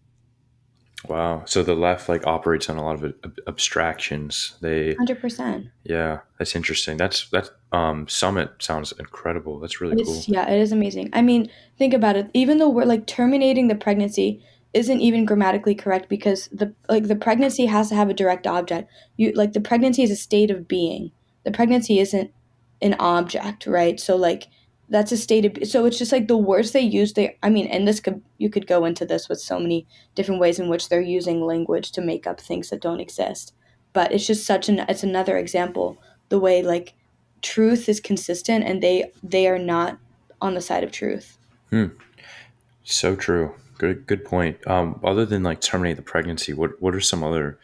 Wow. 1.08 1.44
So 1.46 1.64
the 1.64 1.74
left 1.74 2.08
like 2.08 2.28
operates 2.28 2.70
on 2.70 2.78
a 2.78 2.84
lot 2.84 2.96
of 2.96 3.14
ab- 3.24 3.40
abstractions. 3.48 4.56
They 4.62 4.96
100% 4.96 5.72
yeah, 5.84 6.20
that's 6.38 6.56
interesting. 6.56 6.98
That's 6.98 7.28
that 7.30 7.50
um 7.72 8.08
summit 8.08 8.52
sounds 8.60 8.92
incredible. 8.94 9.60
That's 9.60 9.82
really 9.82 10.04
cool. 10.04 10.22
Yeah 10.28 10.52
it 10.52 10.60
is 10.60 10.72
amazing 10.72 11.10
i 11.14 11.22
mean 11.22 11.50
think 11.78 11.94
about 11.94 12.16
it 12.16 12.30
even 12.34 12.58
though 12.58 12.70
we're 12.70 12.86
like 12.86 13.08
terminating 13.08 13.68
the 13.68 13.76
pregnancy 13.76 14.44
isn't 14.74 15.02
even 15.02 15.26
grammatically 15.26 15.76
correct 15.76 16.10
because 16.10 16.48
the 16.52 16.74
like 16.90 17.08
the 17.08 17.16
pregnancy 17.16 17.66
has 17.66 17.90
to 17.90 17.96
have 17.96 18.10
a 18.10 18.14
direct 18.14 18.48
object 18.48 18.90
you 19.18 19.32
like 19.34 19.54
the 19.54 19.62
pregnancy 19.62 20.04
is 20.04 20.12
a 20.12 20.16
state 20.16 20.52
of 20.52 20.68
being 20.68 21.12
the 21.44 21.52
pregnancy 21.52 22.00
isn't 22.00 22.32
an 22.82 22.96
object 23.00 23.66
right 23.66 24.00
so 24.00 24.16
like 24.16 24.48
that's 24.92 25.12
a 25.12 25.18
state 25.18 25.46
of 25.46 25.68
so 25.68 25.86
it's 25.86 25.98
just 25.98 26.12
like 26.12 26.28
the 26.28 26.38
words 26.38 26.72
they 26.72 26.82
use 26.82 27.14
they 27.14 27.36
i 27.42 27.50
mean 27.50 27.66
and 27.68 27.88
this 27.88 28.00
could 28.00 28.22
you 28.38 28.50
could 28.50 28.68
go 28.68 28.86
into 28.86 29.06
this 29.06 29.28
with 29.28 29.40
so 29.40 29.60
many 29.60 29.88
different 30.14 30.40
ways 30.40 30.60
in 30.60 30.70
which 30.70 30.90
they're 30.90 31.02
using 31.02 31.42
language 31.42 31.92
to 31.92 32.02
make 32.02 32.28
up 32.28 32.40
things 32.40 32.70
that 32.70 32.82
don't 32.82 33.00
exist 33.00 33.54
but 33.94 34.12
it's 34.12 34.28
just 34.28 34.46
such 34.46 34.70
an 34.70 34.80
it's 34.88 35.04
another 35.04 35.38
example 35.38 35.98
the 36.30 36.40
way 36.40 36.62
like 36.62 36.94
truth 37.42 37.90
is 37.90 38.00
consistent 38.00 38.64
and 38.64 38.84
they 38.84 39.12
they 39.24 39.48
are 39.48 39.58
not 39.58 39.98
on 40.40 40.54
the 40.54 40.62
side 40.62 40.84
of 40.84 40.92
truth 40.92 41.40
hmm. 41.72 41.88
So 42.84 43.16
true. 43.16 43.56
Good 43.78 44.06
good 44.06 44.26
point. 44.26 44.66
Um 44.68 45.00
other 45.04 45.26
than 45.26 45.44
like 45.44 45.62
terminate 45.62 45.98
the 45.98 46.04
pregnancy, 46.04 46.54
what 46.54 46.82
what 46.82 46.96
are 46.96 47.00
some 47.00 47.24
other 47.24 47.60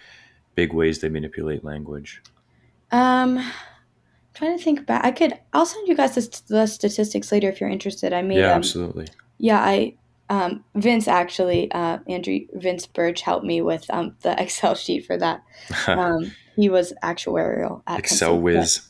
big 0.55 0.73
ways 0.73 0.99
they 0.99 1.09
manipulate 1.09 1.63
language? 1.63 2.21
um 2.91 3.43
trying 4.37 4.57
to 4.57 4.63
think 4.63 4.85
back 4.85 5.03
i 5.03 5.11
could 5.11 5.33
i'll 5.53 5.65
send 5.65 5.87
you 5.87 5.95
guys 5.95 6.13
the, 6.15 6.21
st- 6.21 6.43
the 6.47 6.65
statistics 6.67 7.31
later 7.31 7.49
if 7.49 7.59
you're 7.59 7.69
interested 7.69 8.13
i 8.13 8.21
made 8.21 8.37
yeah, 8.37 8.51
um, 8.51 8.57
absolutely. 8.57 9.07
yeah 9.37 9.59
i 9.59 9.93
um, 10.29 10.65
Vince 10.75 11.07
actually, 11.07 11.71
uh, 11.71 11.99
Andrew 12.09 12.39
Vince 12.51 12.85
Birch 12.85 13.21
helped 13.21 13.45
me 13.45 13.61
with 13.61 13.85
um, 13.89 14.17
the 14.23 14.35
Excel 14.41 14.75
sheet 14.75 15.05
for 15.05 15.17
that. 15.17 15.41
Um, 15.87 16.33
he 16.57 16.67
was 16.67 16.91
actuarial 17.01 17.81
at 17.87 17.99
Excel 17.99 18.37
whiz. 18.37 18.81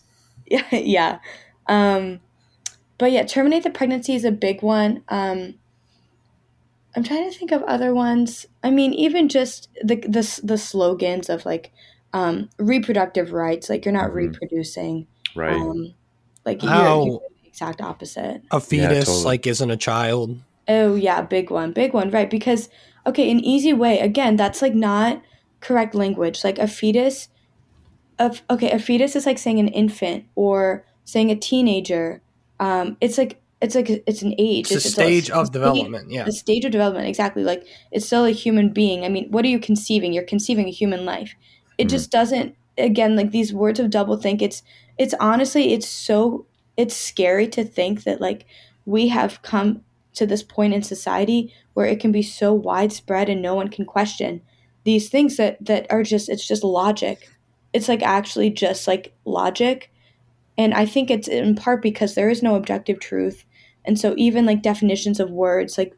yeah, 0.47 0.63
yeah. 0.71 1.19
Um, 1.67 2.21
but 2.97 3.11
yeah, 3.11 3.23
terminate 3.23 3.61
the 3.63 3.69
pregnancy 3.69 4.15
is 4.15 4.25
a 4.25 4.31
big 4.31 4.63
one. 4.63 5.03
Um, 5.09 5.55
I'm 6.95 7.03
trying 7.03 7.29
to 7.31 7.37
think 7.37 7.51
of 7.51 7.61
other 7.63 7.93
ones. 7.93 8.47
I 8.63 8.71
mean, 8.71 8.93
even 8.93 9.29
just 9.29 9.69
the 9.83 9.97
the 9.97 10.39
the 10.43 10.57
slogans 10.57 11.29
of 11.29 11.45
like 11.45 11.71
um, 12.13 12.49
reproductive 12.57 13.31
rights, 13.31 13.69
like 13.69 13.85
you're 13.85 13.93
not 13.93 14.09
Mhm. 14.09 14.15
reproducing. 14.15 15.05
Right. 15.35 15.55
Um, 15.55 15.93
like 16.45 16.61
How- 16.61 17.03
you're, 17.03 17.07
you're 17.07 17.21
the 17.43 17.47
exact 17.47 17.81
opposite. 17.81 18.41
A 18.51 18.59
fetus 18.59 19.05
totally. 19.05 19.25
like 19.25 19.47
isn't 19.47 19.71
a 19.71 19.77
child. 19.77 20.39
Oh 20.67 20.95
yeah, 20.95 21.21
big 21.21 21.49
one, 21.49 21.71
big 21.71 21.93
one, 21.93 22.09
right? 22.11 22.29
Because 22.29 22.69
okay, 23.05 23.31
an 23.31 23.39
easy 23.39 23.73
way 23.73 23.99
again, 23.99 24.35
that's 24.35 24.61
like 24.61 24.73
not 24.75 25.21
correct 25.61 25.95
language. 25.95 26.43
Like 26.43 26.59
a 26.59 26.67
fetus, 26.67 27.29
of 28.19 28.41
okay, 28.49 28.71
a 28.71 28.79
fetus 28.79 29.15
is 29.15 29.25
like 29.25 29.37
saying 29.37 29.59
an 29.59 29.67
infant 29.69 30.25
or 30.35 30.85
saying 31.05 31.31
a 31.31 31.35
teenager. 31.35 32.21
Um, 32.59 32.97
it's 32.99 33.17
like 33.17 33.41
it's 33.61 33.75
like 33.75 33.89
it's 34.05 34.21
an 34.21 34.35
age. 34.37 34.71
It's 34.71 34.85
a 34.85 34.89
still 34.89 35.05
stage 35.05 35.29
a 35.29 35.35
of 35.35 35.47
stage- 35.47 35.53
development. 35.53 36.11
Yeah. 36.11 36.25
A 36.25 36.31
stage 36.31 36.65
of 36.65 36.71
development, 36.71 37.07
exactly. 37.07 37.43
Like 37.43 37.65
it's 37.91 38.05
still 38.05 38.25
a 38.25 38.31
human 38.31 38.73
being. 38.73 39.05
I 39.05 39.09
mean, 39.09 39.29
what 39.31 39.45
are 39.45 39.49
you 39.49 39.59
conceiving? 39.59 40.11
You're 40.13 40.23
conceiving 40.23 40.67
a 40.67 40.71
human 40.71 41.05
life. 41.05 41.33
It 41.77 41.85
Mhm. 41.87 41.91
just 41.91 42.11
doesn't. 42.11 42.55
Again, 42.77 43.15
like 43.15 43.31
these 43.31 43.53
words 43.53 43.79
of 43.79 43.89
double 43.89 44.17
think. 44.17 44.41
It's 44.41 44.63
it's 44.97 45.13
honestly 45.19 45.73
it's 45.73 45.87
so 45.87 46.45
it's 46.75 46.95
scary 46.95 47.47
to 47.49 47.63
think 47.63 48.03
that 48.03 48.21
like 48.21 48.45
we 48.85 49.07
have 49.09 49.41
come 49.41 49.81
to 50.13 50.25
this 50.25 50.43
point 50.43 50.73
in 50.73 50.81
society 50.81 51.53
where 51.73 51.85
it 51.85 51.99
can 51.99 52.11
be 52.11 52.23
so 52.23 52.53
widespread 52.53 53.29
and 53.29 53.41
no 53.41 53.53
one 53.55 53.67
can 53.69 53.85
question 53.85 54.41
these 54.83 55.09
things 55.09 55.37
that 55.37 55.63
that 55.63 55.85
are 55.91 56.03
just 56.03 56.29
it's 56.29 56.47
just 56.47 56.63
logic 56.63 57.29
it's 57.73 57.87
like 57.87 58.01
actually 58.01 58.49
just 58.49 58.87
like 58.87 59.13
logic 59.25 59.91
and 60.57 60.73
i 60.73 60.85
think 60.85 61.09
it's 61.11 61.27
in 61.27 61.55
part 61.55 61.81
because 61.81 62.15
there 62.15 62.29
is 62.29 62.43
no 62.43 62.55
objective 62.55 62.99
truth 62.99 63.45
and 63.85 63.99
so 63.99 64.13
even 64.17 64.45
like 64.45 64.61
definitions 64.61 65.19
of 65.19 65.29
words 65.29 65.77
like 65.77 65.93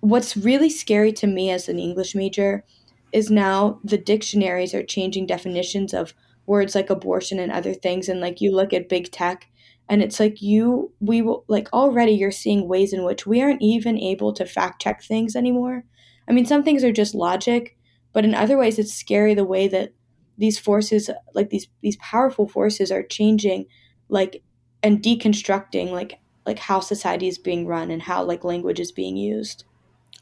what's 0.00 0.36
really 0.36 0.70
scary 0.70 1.12
to 1.12 1.26
me 1.26 1.50
as 1.50 1.68
an 1.68 1.78
english 1.78 2.14
major 2.14 2.64
is 3.12 3.30
now 3.30 3.80
the 3.84 3.98
dictionaries 3.98 4.74
are 4.74 4.82
changing 4.82 5.26
definitions 5.26 5.92
of 5.92 6.14
words 6.46 6.74
like 6.74 6.90
abortion 6.90 7.38
and 7.38 7.52
other 7.52 7.74
things 7.74 8.08
and 8.08 8.20
like 8.20 8.40
you 8.40 8.54
look 8.54 8.72
at 8.72 8.88
big 8.88 9.10
tech 9.10 9.48
and 9.88 10.02
it's 10.02 10.18
like 10.18 10.42
you 10.42 10.92
we 11.00 11.22
will 11.22 11.44
like 11.48 11.72
already 11.72 12.12
you're 12.12 12.30
seeing 12.30 12.68
ways 12.68 12.92
in 12.92 13.04
which 13.04 13.26
we 13.26 13.40
aren't 13.40 13.62
even 13.62 13.98
able 13.98 14.32
to 14.32 14.44
fact 14.44 14.82
check 14.82 15.02
things 15.02 15.36
anymore 15.36 15.84
i 16.28 16.32
mean 16.32 16.46
some 16.46 16.62
things 16.62 16.82
are 16.82 16.92
just 16.92 17.14
logic 17.14 17.76
but 18.12 18.24
in 18.24 18.34
other 18.34 18.58
ways 18.58 18.78
it's 18.78 18.92
scary 18.92 19.34
the 19.34 19.44
way 19.44 19.68
that 19.68 19.92
these 20.38 20.58
forces 20.58 21.10
like 21.34 21.50
these 21.50 21.68
these 21.80 21.96
powerful 21.96 22.48
forces 22.48 22.90
are 22.90 23.02
changing 23.02 23.66
like 24.08 24.42
and 24.82 25.02
deconstructing 25.02 25.90
like 25.90 26.18
like 26.44 26.58
how 26.58 26.80
society 26.80 27.28
is 27.28 27.38
being 27.38 27.66
run 27.66 27.90
and 27.90 28.02
how 28.02 28.24
like 28.24 28.42
language 28.42 28.80
is 28.80 28.90
being 28.90 29.16
used 29.16 29.64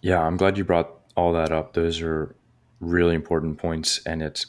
Yeah, 0.03 0.21
I'm 0.21 0.37
glad 0.37 0.57
you 0.57 0.65
brought 0.65 0.91
all 1.17 1.33
that 1.35 1.53
up. 1.53 1.75
Those 1.75 2.01
are 2.01 2.35
really 2.81 3.15
important 3.15 3.59
points, 3.59 4.01
and 4.07 4.23
it's 4.23 4.47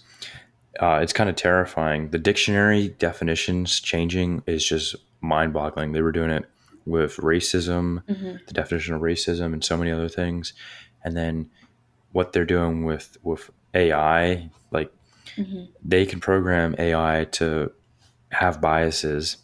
uh, 0.80 1.00
it's 1.04 1.14
kind 1.14 1.30
of 1.30 1.36
terrifying. 1.36 2.10
The 2.10 2.18
dictionary 2.18 2.90
definitions 2.98 3.80
changing 3.80 4.42
is 4.48 4.66
just 4.66 4.96
mind-boggling. 5.20 5.92
They 5.92 6.02
were 6.02 6.12
doing 6.14 6.32
it 6.32 6.46
with 6.86 7.18
racism, 7.18 8.04
the 8.48 8.54
definition 8.54 8.96
of 8.96 9.02
racism, 9.02 9.54
and 9.54 9.64
so 9.64 9.78
many 9.78 9.92
other 9.92 10.10
things, 10.10 10.54
and 11.04 11.16
then 11.16 11.50
what 12.14 12.34
they're 12.34 12.46
doing 12.46 12.86
with 12.86 13.18
with 13.22 13.52
AI, 13.76 14.50
like 14.72 14.92
Mhm. 15.38 15.68
they 15.84 16.06
can 16.06 16.20
program 16.20 16.76
AI 16.80 17.26
to 17.34 17.72
have 18.32 18.60
biases. 18.62 19.38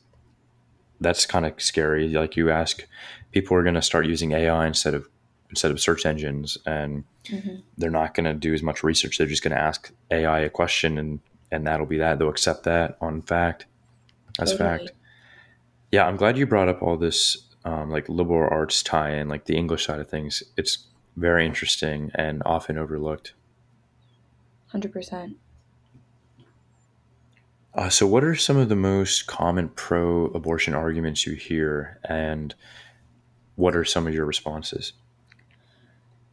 That's 1.00 1.26
kind 1.26 1.46
of 1.46 1.62
scary. 1.62 2.10
Like 2.10 2.36
you 2.36 2.50
ask, 2.50 2.86
people 3.32 3.56
are 3.56 3.64
going 3.64 3.76
to 3.76 3.82
start 3.82 4.06
using 4.08 4.32
AI 4.32 4.66
instead 4.66 4.94
of 4.96 5.08
instead 5.50 5.72
of 5.72 5.80
search 5.80 6.06
engines, 6.06 6.58
and 6.66 7.04
Mhm. 7.26 7.64
they're 7.78 7.90
not 7.92 8.14
going 8.14 8.26
to 8.26 8.34
do 8.34 8.54
as 8.54 8.62
much 8.64 8.84
research. 8.84 9.18
They're 9.18 9.28
just 9.28 9.44
going 9.44 9.56
to 9.56 9.62
ask 9.62 9.92
AI 10.12 10.40
a 10.42 10.50
question, 10.50 10.98
and 10.98 11.20
and 11.50 11.66
that'll 11.66 11.86
be 11.86 11.98
that. 12.00 12.20
They'll 12.20 12.28
accept 12.30 12.64
that 12.64 12.98
on 13.00 13.22
fact 13.22 13.66
as 14.40 14.52
Totally. 14.52 14.58
fact. 14.88 14.92
Yeah, 15.94 16.06
I'm 16.06 16.18
glad 16.18 16.38
you 16.38 16.46
brought 16.46 16.68
up 16.68 16.82
all 16.84 16.98
this, 16.98 17.48
um, 17.64 17.90
like 17.90 18.10
liberal 18.10 18.50
arts 18.52 18.84
tie-in, 18.84 19.30
like 19.30 19.46
the 19.46 19.56
English 19.56 19.86
side 19.86 20.02
of 20.02 20.10
things. 20.10 20.44
It's 20.58 20.88
very 21.16 21.46
interesting 21.46 22.12
and 22.16 22.44
often 22.46 22.78
overlooked. 22.78 23.32
100% 24.74 25.38
Uh, 27.74 27.90
so, 27.90 28.06
what 28.08 28.24
are 28.24 28.36
some 28.36 28.58
of 28.58 28.70
the 28.70 28.76
most 28.76 29.28
common 29.28 29.70
pro-abortion 29.70 30.74
arguments 30.74 31.26
you 31.28 31.34
hear, 31.36 32.00
and 32.04 32.56
what 33.56 33.76
are 33.76 33.86
some 33.86 34.08
of 34.08 34.14
your 34.14 34.26
responses? 34.26 34.94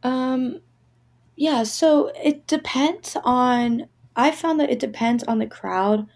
Um, 0.05 0.61
yeah, 1.35 1.63
so 1.63 2.11
it 2.23 2.47
depends 2.47 3.17
on. 3.23 3.87
I 4.15 4.31
found 4.31 4.59
that 4.59 4.69
it 4.69 4.79
depends 4.79 5.23
on 5.23 5.39
the 5.39 5.47
crowd. 5.47 6.07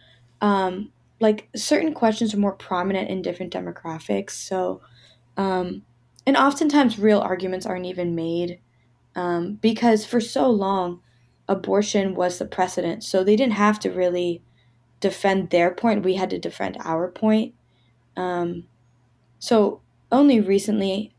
Um, 0.42 0.92
like 1.20 1.50
certain 1.56 1.94
questions 1.94 2.34
are 2.34 2.38
more 2.38 2.54
prominent 2.54 3.10
in 3.10 3.22
different 3.22 3.52
demographics. 3.52 4.32
So, 4.32 4.82
um, 5.38 5.82
and 6.26 6.38
oftentimes 6.38 7.00
real 7.00 7.20
arguments 7.20 7.66
aren't 7.66 7.88
even 7.88 8.16
made 8.16 8.60
um, 9.16 9.56
because 9.56 10.06
for 10.06 10.22
so 10.22 10.50
long, 10.50 11.02
abortion 11.48 12.14
was 12.16 12.38
the 12.38 12.46
precedent. 12.46 13.04
So 13.04 13.24
they 13.24 13.36
didn't 13.36 13.54
have 13.54 13.80
to 13.82 13.92
really 13.92 14.44
defend 15.00 15.50
their 15.50 15.72
point. 15.72 16.06
We 16.06 16.16
had 16.16 16.30
to 16.30 16.40
defend 16.40 16.78
our 16.82 17.10
point. 17.10 17.56
Um, 18.16 18.66
so 19.40 19.82
only 20.12 20.40
recently, 20.40 21.14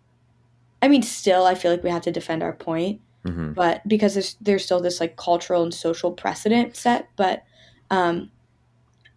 I 0.82 0.88
mean, 0.88 1.02
still, 1.02 1.44
I 1.44 1.54
feel 1.54 1.70
like 1.70 1.82
we 1.82 1.90
have 1.90 2.02
to 2.02 2.12
defend 2.12 2.42
our 2.42 2.54
point 2.54 3.00
hmm 3.24 3.52
but 3.52 3.86
because 3.88 4.14
there's 4.14 4.36
there's 4.40 4.64
still 4.64 4.80
this 4.80 5.00
like 5.00 5.16
cultural 5.16 5.62
and 5.62 5.74
social 5.74 6.12
precedent 6.12 6.76
set 6.76 7.08
but 7.16 7.42
um 7.90 8.30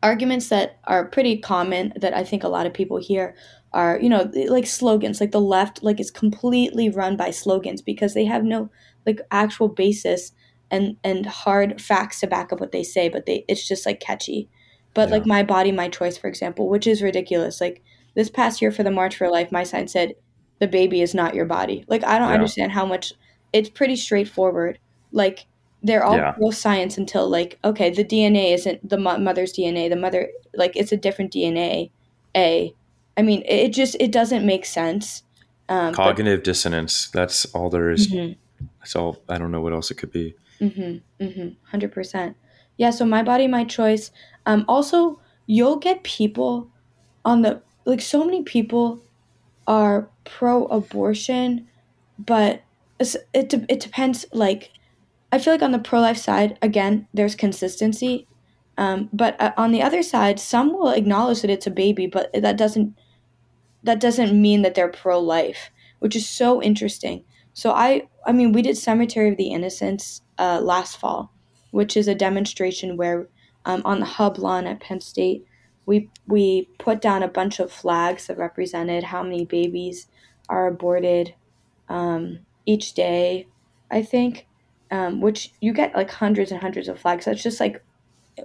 arguments 0.01 0.49
that 0.49 0.79
are 0.85 1.05
pretty 1.05 1.37
common 1.37 1.93
that 1.95 2.13
i 2.13 2.23
think 2.23 2.43
a 2.43 2.47
lot 2.49 2.65
of 2.65 2.73
people 2.73 2.97
hear 2.97 3.35
are 3.71 3.99
you 4.01 4.09
know 4.09 4.29
like 4.49 4.67
slogans 4.67 5.21
like 5.21 5.31
the 5.31 5.39
left 5.39 5.81
like 5.83 5.99
is 5.99 6.11
completely 6.11 6.89
run 6.89 7.15
by 7.15 7.29
slogans 7.31 7.81
because 7.81 8.13
they 8.13 8.25
have 8.25 8.43
no 8.43 8.69
like 9.05 9.19
actual 9.31 9.67
basis 9.69 10.33
and 10.71 10.97
and 11.03 11.25
hard 11.25 11.81
facts 11.81 12.19
to 12.19 12.27
back 12.27 12.51
up 12.51 12.59
what 12.59 12.71
they 12.71 12.83
say 12.83 13.07
but 13.09 13.25
they 13.25 13.45
it's 13.47 13.67
just 13.67 13.85
like 13.85 13.99
catchy. 13.99 14.49
But 14.93 15.09
Yeah. 15.09 15.15
like 15.15 15.25
my 15.25 15.43
body 15.43 15.71
my 15.71 15.89
choice 15.89 16.17
for 16.17 16.27
example 16.27 16.69
which 16.69 16.87
is 16.87 17.01
ridiculous. 17.01 17.61
Like 17.61 17.81
this 18.15 18.29
past 18.29 18.61
year 18.61 18.71
for 18.71 18.83
the 18.83 18.91
march 18.91 19.15
for 19.15 19.29
life 19.29 19.51
my 19.51 19.63
sign 19.63 19.87
said 19.87 20.13
the 20.63 20.67
baby 20.79 21.01
is 21.05 21.13
not 21.13 21.35
your 21.37 21.45
body 21.57 21.77
like 21.93 22.03
i 22.11 22.17
don't 22.19 22.29
Yeah. 22.29 22.39
understand 22.39 22.71
how 22.79 22.85
much 22.93 23.13
it's 23.57 23.69
pretty 23.69 23.95
straightforward. 23.95 24.79
Like 25.11 25.45
they're 25.83 26.03
all 26.03 26.17
Yeah. 26.17 26.33
science 26.49 26.97
until 26.97 27.29
like 27.29 27.59
okay, 27.63 27.89
the 27.91 28.03
DNA 28.03 28.45
isn't 28.57 28.79
the 28.93 28.97
mo- 28.97 29.19
mother's 29.27 29.53
DNA. 29.53 29.89
The 29.89 29.95
mother 30.05 30.21
like 30.61 30.73
it's 30.75 30.91
a 30.91 30.97
different 31.05 31.31
DNA. 31.31 31.91
A, 32.35 32.73
I 33.15 33.21
mean, 33.21 33.43
it 33.45 33.69
just 33.79 33.95
it 33.99 34.11
doesn't 34.11 34.43
make 34.43 34.65
sense. 34.65 35.21
Um, 35.69 35.91
but- 35.91 35.97
Cognitive 35.97 36.41
dissonance. 36.41 37.11
That's 37.13 37.45
all 37.53 37.69
there 37.69 37.91
is. 37.91 38.11
Mhm. 38.11 38.37
That's 38.79 38.95
all. 38.95 39.17
I 39.29 39.37
don't 39.37 39.51
know 39.51 39.61
what 39.61 39.73
else 39.73 39.91
it 39.91 39.99
could 39.99 40.11
be. 40.11 40.33
Mm-hmm. 40.59 41.23
Mm-hmm. 41.23 41.47
Hundred 41.69 41.91
percent. 41.91 42.35
Yeah. 42.81 42.89
So 42.89 43.05
my 43.05 43.21
body, 43.21 43.45
my 43.47 43.65
choice. 43.65 44.09
Um. 44.47 44.65
Also, 44.67 45.19
you'll 45.45 45.77
get 45.77 46.01
people 46.01 46.71
on 47.23 47.43
the 47.43 47.61
like. 47.85 48.01
So 48.01 48.25
many 48.25 48.41
people 48.41 48.99
are 49.67 50.09
pro-abortion, 50.25 51.67
but 52.17 52.63
it 53.33 53.49
de- 53.49 53.65
it 53.69 53.79
depends. 53.79 54.25
Like, 54.31 54.71
I 55.31 55.39
feel 55.39 55.53
like 55.53 55.61
on 55.61 55.71
the 55.71 55.79
pro-life 55.79 56.17
side, 56.17 56.57
again, 56.61 57.07
there's 57.13 57.35
consistency. 57.35 58.27
Um. 58.77 59.09
But 59.13 59.39
uh, 59.39 59.53
on 59.57 59.71
the 59.71 59.81
other 59.81 60.03
side, 60.03 60.39
some 60.39 60.73
will 60.73 60.89
acknowledge 60.89 61.41
that 61.41 61.51
it's 61.51 61.67
a 61.67 61.71
baby, 61.71 62.07
but 62.07 62.31
that 62.33 62.57
doesn't 62.57 62.95
that 63.83 63.99
doesn't 63.99 64.41
mean 64.41 64.61
that 64.61 64.75
they're 64.75 64.87
pro-life, 64.87 65.69
which 65.99 66.15
is 66.15 66.27
so 66.27 66.61
interesting. 66.61 67.23
So 67.53 67.71
I 67.71 68.07
I 68.25 68.31
mean 68.31 68.51
we 68.51 68.61
did 68.61 68.77
Cemetery 68.77 69.29
of 69.29 69.37
the 69.37 69.51
Innocents 69.51 70.21
uh, 70.39 70.59
last 70.61 70.97
fall, 70.97 71.31
which 71.71 71.95
is 71.95 72.07
a 72.07 72.15
demonstration 72.15 72.97
where 72.97 73.27
um, 73.65 73.81
on 73.85 73.99
the 73.99 74.05
hub 74.05 74.37
lawn 74.37 74.65
at 74.67 74.79
Penn 74.79 75.01
State 75.01 75.45
we 75.85 76.09
we 76.27 76.69
put 76.77 77.01
down 77.01 77.23
a 77.23 77.27
bunch 77.27 77.59
of 77.59 77.71
flags 77.71 78.27
that 78.27 78.37
represented 78.37 79.05
how 79.05 79.23
many 79.23 79.45
babies 79.45 80.07
are 80.49 80.67
aborted 80.67 81.35
um, 81.89 82.39
each 82.65 82.93
day, 82.93 83.47
I 83.91 84.03
think, 84.03 84.47
um, 84.91 85.21
which 85.21 85.51
you 85.59 85.73
get 85.73 85.95
like 85.95 86.11
hundreds 86.11 86.51
and 86.51 86.61
hundreds 86.61 86.87
of 86.87 86.99
flags. 86.99 87.25
That's 87.25 87.43
just 87.43 87.59
like 87.59 87.83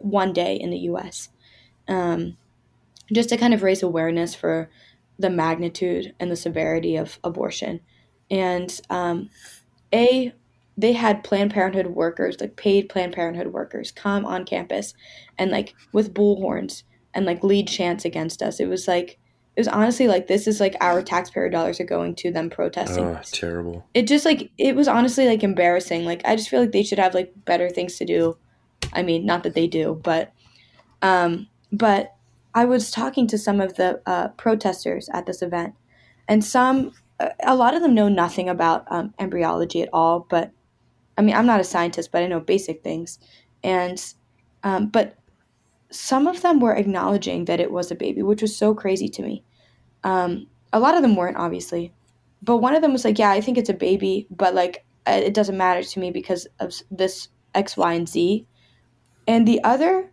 one 0.00 0.32
day 0.32 0.56
in 0.56 0.70
the 0.70 0.78
U.S. 0.78 1.28
Um, 1.86 2.36
just 3.12 3.28
to 3.30 3.36
kind 3.36 3.54
of 3.54 3.62
raise 3.62 3.82
awareness 3.82 4.34
for 4.34 4.68
the 5.18 5.30
magnitude 5.30 6.14
and 6.20 6.30
the 6.30 6.36
severity 6.36 6.96
of 6.96 7.18
abortion. 7.24 7.80
And 8.30 8.80
um, 8.90 9.30
a 9.92 10.32
they 10.76 10.92
had 10.92 11.24
Planned 11.24 11.52
Parenthood 11.52 11.88
workers, 11.88 12.40
like 12.40 12.54
paid 12.56 12.88
Planned 12.88 13.12
Parenthood 13.12 13.48
workers, 13.48 13.90
come 13.90 14.24
on 14.24 14.44
campus 14.44 14.94
and 15.36 15.50
like 15.50 15.74
with 15.92 16.14
bullhorns 16.14 16.84
and 17.18 17.26
like 17.26 17.42
lead 17.42 17.66
chants 17.66 18.04
against 18.04 18.42
us. 18.42 18.60
It 18.60 18.68
was 18.68 18.86
like 18.86 19.18
it 19.56 19.60
was 19.60 19.68
honestly 19.68 20.06
like 20.06 20.28
this 20.28 20.46
is 20.46 20.60
like 20.60 20.76
our 20.80 21.02
taxpayer 21.02 21.50
dollars 21.50 21.80
are 21.80 21.84
going 21.84 22.14
to 22.14 22.30
them 22.30 22.48
protesting. 22.48 23.04
Oh, 23.04 23.14
this. 23.14 23.32
terrible. 23.32 23.84
It 23.92 24.06
just 24.06 24.24
like 24.24 24.52
it 24.56 24.76
was 24.76 24.86
honestly 24.86 25.26
like 25.26 25.42
embarrassing. 25.42 26.04
Like 26.04 26.22
I 26.24 26.36
just 26.36 26.48
feel 26.48 26.60
like 26.60 26.70
they 26.70 26.84
should 26.84 27.00
have 27.00 27.12
like 27.12 27.32
better 27.44 27.68
things 27.68 27.98
to 27.98 28.04
do. 28.04 28.38
I 28.92 29.02
mean, 29.02 29.26
not 29.26 29.42
that 29.42 29.54
they 29.54 29.66
do, 29.66 30.00
but 30.02 30.32
um 31.02 31.48
but 31.72 32.14
I 32.54 32.64
was 32.66 32.92
talking 32.92 33.26
to 33.28 33.36
some 33.36 33.60
of 33.60 33.74
the 33.74 34.00
uh, 34.06 34.28
protesters 34.28 35.08
at 35.12 35.26
this 35.26 35.42
event, 35.42 35.74
and 36.26 36.42
some, 36.44 36.92
a- 37.20 37.32
a 37.44 37.54
lot 37.54 37.74
of 37.74 37.82
them 37.82 37.94
know 37.94 38.08
nothing 38.08 38.48
about 38.48 38.84
um, 38.90 39.12
embryology 39.18 39.82
at 39.82 39.90
all. 39.92 40.26
But 40.30 40.50
I 41.18 41.22
mean, 41.22 41.36
I'm 41.36 41.46
not 41.46 41.60
a 41.60 41.64
scientist, 41.64 42.10
but 42.10 42.22
I 42.22 42.26
know 42.26 42.40
basic 42.40 42.82
things, 42.82 43.18
and 43.62 44.02
um, 44.62 44.88
but 44.88 45.18
some 45.90 46.26
of 46.26 46.42
them 46.42 46.60
were 46.60 46.74
acknowledging 46.74 47.46
that 47.46 47.60
it 47.60 47.70
was 47.70 47.90
a 47.90 47.94
baby, 47.94 48.22
which 48.22 48.42
was 48.42 48.56
so 48.56 48.74
crazy 48.74 49.08
to 49.08 49.22
me. 49.22 49.44
Um, 50.04 50.46
a 50.72 50.80
lot 50.80 50.94
of 50.94 51.02
them 51.02 51.16
weren't, 51.16 51.36
obviously, 51.36 51.92
but 52.42 52.58
one 52.58 52.74
of 52.74 52.82
them 52.82 52.92
was 52.92 53.04
like, 53.04 53.18
"Yeah, 53.18 53.30
I 53.30 53.40
think 53.40 53.58
it's 53.58 53.70
a 53.70 53.74
baby, 53.74 54.26
but 54.30 54.54
like 54.54 54.84
uh, 55.06 55.20
it 55.24 55.34
doesn't 55.34 55.56
matter 55.56 55.82
to 55.82 56.00
me 56.00 56.10
because 56.10 56.46
of 56.60 56.74
this 56.90 57.28
X, 57.54 57.76
Y, 57.76 57.92
and 57.92 58.08
Z." 58.08 58.46
And 59.26 59.46
the 59.46 59.62
other 59.64 60.10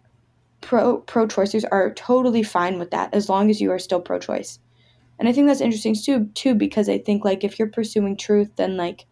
pro 0.61 0.97
pro 0.97 1.27
choicers 1.27 1.63
are 1.71 1.93
totally 1.93 2.43
fine 2.43 2.79
with 2.79 2.91
that 2.91 3.13
as 3.13 3.29
long 3.29 3.49
as 3.49 3.61
you 3.61 3.71
are 3.71 3.79
still 3.79 4.01
pro 4.01 4.19
choice. 4.19 4.59
And 5.19 5.29
I 5.29 5.31
think 5.31 5.47
that's 5.47 5.61
interesting 5.61 5.95
too 5.95 6.25
too 6.33 6.55
because 6.55 6.89
I 6.89 6.97
think 6.97 7.23
like 7.23 7.43
if 7.43 7.59
you're 7.59 7.69
pursuing 7.69 8.17
truth 8.17 8.49
then 8.55 8.75
like 8.75 9.05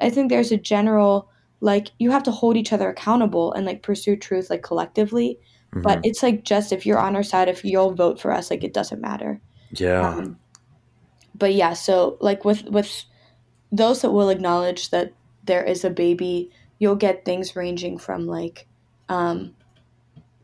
I 0.00 0.10
think 0.10 0.28
there's 0.28 0.52
a 0.52 0.56
general 0.56 1.30
like 1.60 1.90
you 1.98 2.10
have 2.10 2.24
to 2.24 2.30
hold 2.30 2.56
each 2.56 2.72
other 2.72 2.90
accountable 2.90 3.52
and 3.52 3.64
like 3.64 3.82
pursue 3.82 4.16
truth 4.16 4.50
like 4.50 4.62
collectively. 4.62 5.38
But 5.74 5.98
Mhm. 5.98 6.00
it's 6.04 6.22
like 6.22 6.44
just 6.44 6.72
if 6.72 6.86
you're 6.86 6.98
on 6.98 7.16
our 7.16 7.22
side, 7.22 7.48
if 7.48 7.64
you'll 7.64 7.94
vote 7.94 8.20
for 8.20 8.32
us, 8.32 8.50
like 8.50 8.64
it 8.64 8.74
doesn't 8.74 9.00
matter. 9.00 9.40
yeah. 9.70 10.08
Um, 10.08 10.38
but 11.34 11.54
yeah, 11.54 11.74
so 11.74 12.16
like 12.20 12.44
with 12.44 12.64
with 12.64 13.04
those 13.72 14.02
that 14.02 14.10
will 14.12 14.30
acknowledge 14.30 14.90
that 14.90 15.12
there 15.44 15.64
is 15.64 15.84
a 15.84 15.90
baby, 15.90 16.50
you'll 16.78 16.96
get 16.96 17.24
things 17.24 17.56
ranging 17.56 17.98
from 17.98 18.26
like, 18.26 18.66
um, 19.08 19.54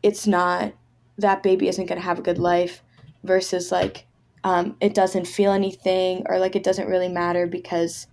it's 0.03 0.27
not 0.27 0.73
that 1.17 1.43
baby 1.43 1.67
isn't 1.67 1.85
going 1.87 1.99
to 1.99 2.05
have 2.05 2.19
a 2.19 2.23
good 2.23 2.37
life, 2.37 2.83
versus 3.23 3.71
like, 3.71 4.07
um, 4.43 4.77
it 4.81 4.93
doesn't 4.93 5.25
feel 5.27 5.51
anything 5.51 6.23
or 6.29 6.39
like 6.39 6.55
it 6.55 6.63
doesn't 6.63 6.87
really 6.87 7.09
matter 7.09 7.47
because, 7.47 8.07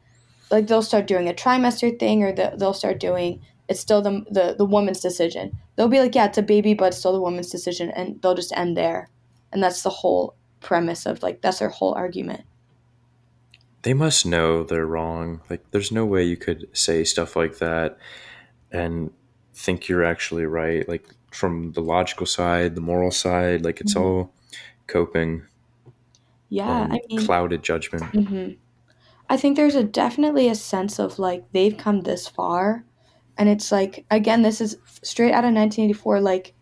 like 0.50 0.66
they'll 0.66 0.82
start 0.82 1.06
doing 1.06 1.28
a 1.28 1.34
trimester 1.34 1.98
thing 1.98 2.22
or 2.22 2.32
the, 2.32 2.54
they'll 2.58 2.74
start 2.74 3.00
doing 3.00 3.40
it's 3.72 3.80
still 3.80 4.02
the, 4.02 4.24
the 4.30 4.54
the 4.56 4.64
woman's 4.76 5.00
decision. 5.00 5.58
They'll 5.76 5.88
be 5.88 6.00
like, 6.00 6.14
yeah, 6.14 6.26
it's 6.26 6.38
a 6.38 6.42
baby, 6.42 6.74
but 6.74 6.88
it's 6.88 6.98
still 6.98 7.12
the 7.14 7.20
woman's 7.28 7.50
decision, 7.50 7.90
and 7.90 8.20
they'll 8.22 8.34
just 8.36 8.56
end 8.56 8.76
there, 8.76 9.08
and 9.52 9.62
that's 9.62 9.82
the 9.82 9.90
whole 9.90 10.34
premise 10.60 11.06
of 11.06 11.22
like 11.22 11.42
that's 11.42 11.58
their 11.58 11.70
whole 11.70 11.94
argument. 11.94 12.42
they 13.82 13.94
must 13.94 14.24
know 14.24 14.62
they're 14.62 14.86
wrong. 14.86 15.40
Like, 15.50 15.68
there's 15.72 15.90
no 15.90 16.06
way 16.06 16.22
you 16.22 16.36
could 16.36 16.68
say 16.72 17.02
stuff 17.04 17.34
like 17.34 17.58
that 17.58 17.98
and 18.70 19.10
think 19.54 19.88
you're 19.88 20.04
actually 20.04 20.46
right. 20.46 20.88
Like, 20.88 21.04
from 21.32 21.72
the 21.72 21.80
logical 21.82 22.26
side, 22.26 22.76
the 22.76 22.80
moral 22.80 23.10
side, 23.10 23.64
like, 23.64 23.80
it's 23.80 23.94
Mhm. 23.94 24.00
all 24.02 24.32
coping 24.86 25.42
Yeah, 26.48 26.86
I 26.90 27.00
mean, 27.08 27.26
clouded 27.26 27.62
judgment. 27.62 28.04
hmm 28.04 28.50
I 29.30 29.36
think 29.36 29.56
there's 29.56 29.74
a 29.74 29.84
definitely 29.84 30.48
a 30.48 30.54
sense 30.54 30.98
of 31.00 31.18
like 31.18 31.50
they've 31.52 31.76
come 31.76 32.02
this 32.02 32.28
far, 32.28 32.84
and 33.38 33.48
it's 33.48 33.72
like 33.72 34.04
again, 34.10 34.42
this 34.42 34.60
is 34.60 34.76
straight 35.02 35.32
out 35.32 35.44
of 35.44 35.52
1984. 35.54 36.20
Like, 36.20 36.54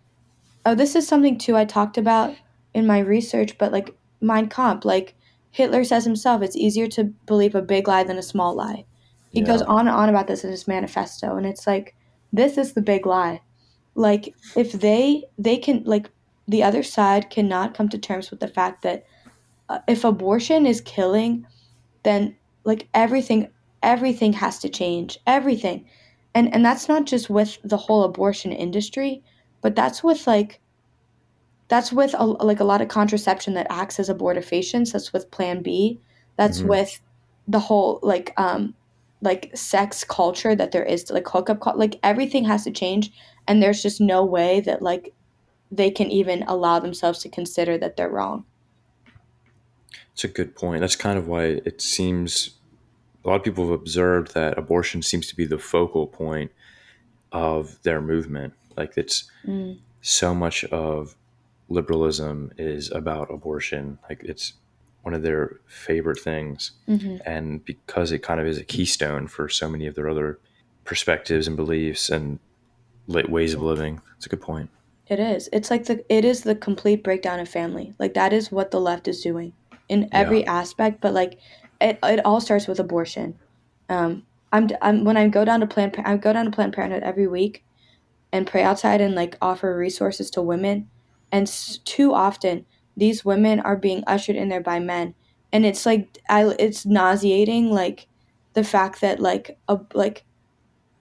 oh, 0.66 0.74
this 0.74 0.94
is 0.94 1.06
something 1.06 1.38
too 1.38 1.56
I 1.56 1.64
talked 1.64 1.98
about 1.98 2.35
in 2.74 2.87
my 2.87 3.00
research, 3.00 3.59
but 3.59 3.72
like 3.72 3.94
Mein 4.20 4.48
Kampf, 4.48 4.85
like 4.85 5.14
Hitler 5.50 5.85
says 5.85 6.04
himself, 6.04 6.42
it's 6.42 6.56
easier 6.56 6.87
to 6.88 7.04
believe 7.26 7.54
a 7.54 7.62
big 7.62 7.88
lie 7.88 8.04
than 8.04 8.18
a 8.18 8.22
small 8.22 8.54
lie. 8.54 8.85
He 9.30 9.40
Yeah. 9.40 9.46
goes 9.46 9.62
on 9.62 9.88
and 9.88 9.96
on 9.96 10.09
about 10.09 10.26
this 10.26 10.44
in 10.44 10.50
his 10.50 10.68
manifesto, 10.68 11.37
and 11.37 11.46
it's 11.46 11.66
like 11.66 11.94
this 12.33 12.56
is 12.56 12.72
the 12.72 12.83
big 12.83 13.06
lie. 13.06 13.40
Like 13.94 14.35
if 14.56 14.72
they 14.72 15.24
they 15.38 15.56
can 15.56 15.83
like 15.85 16.11
the 16.46 16.62
other 16.62 16.83
side 16.83 17.30
cannot 17.30 17.74
come 17.74 17.88
to 17.88 17.98
terms 17.98 18.30
with 18.30 18.40
the 18.40 18.48
fact 18.48 18.83
that 18.83 19.04
uh, 19.68 19.78
if 19.87 20.04
abortion 20.04 20.66
is 20.66 20.80
killing, 20.80 21.46
then 22.02 22.37
like 22.64 22.88
everything 22.94 23.48
everything 23.83 24.33
has 24.35 24.59
to 24.59 24.68
change 24.68 25.18
everything 25.26 25.87
and 26.34 26.52
and 26.54 26.64
that's 26.64 26.88
not 26.88 27.06
just 27.06 27.30
with 27.30 27.58
the 27.64 27.76
whole 27.76 28.04
abortion 28.04 28.52
industry 28.52 29.22
but 29.62 29.74
that's 29.76 30.02
with 30.02 30.26
like 30.26 30.60
that's 31.68 31.92
with 31.92 32.14
a, 32.18 32.24
like 32.26 32.60
a 32.60 32.64
lot 32.64 32.80
of 32.82 32.88
contraception 32.88 33.54
that 33.54 33.66
acts 33.70 34.00
as 34.00 34.08
abortifacients 34.08 34.92
that's 34.92 35.12
with 35.12 35.30
plan 35.30 35.62
b 35.62 36.00
that's 36.36 36.62
Mhm. 36.62 36.68
with 36.68 37.00
the 37.48 37.60
whole 37.60 38.00
like 38.02 38.32
um 38.36 38.74
like 39.22 39.50
sex 39.56 40.04
culture 40.04 40.54
that 40.54 40.72
there 40.72 40.84
is 40.84 41.04
to 41.04 41.12
like 41.12 41.28
hookup 41.28 41.64
like 41.76 41.98
everything 42.02 42.44
has 42.44 42.64
to 42.64 42.70
change 42.70 43.12
and 43.46 43.62
there's 43.62 43.82
just 43.82 44.00
no 44.00 44.24
way 44.24 44.60
that 44.60 44.82
like 44.82 45.14
they 45.70 45.90
can 45.90 46.10
even 46.10 46.42
allow 46.44 46.78
themselves 46.80 47.20
to 47.20 47.28
consider 47.28 47.78
that 47.78 47.96
they're 47.96 48.10
wrong 48.10 48.44
It's 50.12 50.24
a 50.24 50.28
good 50.28 50.54
point. 50.54 50.80
That's 50.80 50.96
kind 50.96 51.18
of 51.18 51.26
why 51.28 51.44
it 51.64 51.80
seems 51.80 52.50
a 53.24 53.28
lot 53.28 53.37
of 53.37 53.42
people 53.44 53.64
have 53.70 53.80
observed 53.80 54.35
that 54.35 54.56
abortion 54.59 55.02
seems 55.02 55.26
to 55.28 55.37
be 55.37 55.44
the 55.44 55.59
focal 55.59 56.06
point 56.06 56.50
of 57.33 57.80
their 57.83 58.00
movement. 58.00 58.54
Like 58.76 58.96
it's 58.96 59.30
Mm. 59.46 59.78
so 60.00 60.35
much 60.35 60.64
of 60.64 61.16
liberalism 61.68 62.52
is 62.59 62.90
about 62.90 63.33
abortion. 63.33 63.98
Like 64.09 64.22
it's 64.24 64.54
one 65.02 65.14
of 65.14 65.22
their 65.22 65.61
favorite 65.66 66.18
things. 66.20 66.72
hmm 66.87 67.16
And 67.24 67.64
because 67.64 68.12
it 68.12 68.20
kind 68.22 68.40
of 68.40 68.46
is 68.46 68.59
a 68.59 68.64
keystone 68.64 69.28
for 69.28 69.48
so 69.48 69.68
many 69.68 69.87
of 69.87 69.94
their 69.94 70.09
other 70.09 70.38
perspectives 70.85 71.46
and 71.46 71.56
beliefs 71.56 72.11
and 72.11 72.38
ways 73.06 73.54
of 73.54 73.62
living, 73.62 74.00
it's 74.16 74.26
a 74.26 74.28
good 74.28 74.40
point. 74.40 74.70
It 75.06 75.18
is. 75.18 75.48
It's 75.52 75.70
like 75.70 75.87
the 75.87 76.04
it 76.09 76.24
is 76.24 76.42
the 76.42 76.54
complete 76.54 77.02
breakdown 77.02 77.40
of 77.40 77.48
family. 77.48 77.94
Like 77.98 78.14
that 78.14 78.33
is 78.33 78.52
what 78.52 78.70
the 78.70 78.80
left 78.80 79.09
is 79.09 79.20
doing 79.22 79.52
in 79.88 80.09
every 80.12 80.46
aspect. 80.46 81.00
But 81.00 81.14
like 81.14 81.38
it, 81.80 81.98
it 82.02 82.24
all 82.24 82.40
starts 82.40 82.66
with 82.66 82.80
abortion. 82.80 83.38
Um, 83.88 84.24
I'm, 84.52 84.68
I'm 84.82 85.04
when 85.04 85.16
I 85.16 85.28
go 85.28 85.44
down 85.44 85.60
to 85.60 85.66
Planned 85.66 85.96
I 86.04 86.16
go 86.16 86.32
down 86.32 86.46
to 86.46 86.50
Planned 86.50 86.72
Parenthood 86.72 87.02
every 87.02 87.26
week, 87.26 87.64
and 88.32 88.46
pray 88.46 88.62
outside 88.62 89.00
and 89.00 89.14
like 89.14 89.36
offer 89.40 89.76
resources 89.76 90.30
to 90.32 90.42
women, 90.42 90.88
and 91.32 91.48
too 91.84 92.12
often 92.14 92.66
these 92.96 93.24
women 93.24 93.60
are 93.60 93.76
being 93.76 94.04
ushered 94.06 94.36
in 94.36 94.48
there 94.48 94.60
by 94.60 94.78
men, 94.78 95.14
and 95.52 95.64
it's 95.64 95.86
like 95.86 96.18
I 96.28 96.54
it's 96.58 96.86
nauseating. 96.86 97.70
Like 97.70 98.08
the 98.54 98.64
fact 98.64 99.00
that 99.00 99.20
like 99.20 99.58
a 99.68 99.80
like 99.94 100.24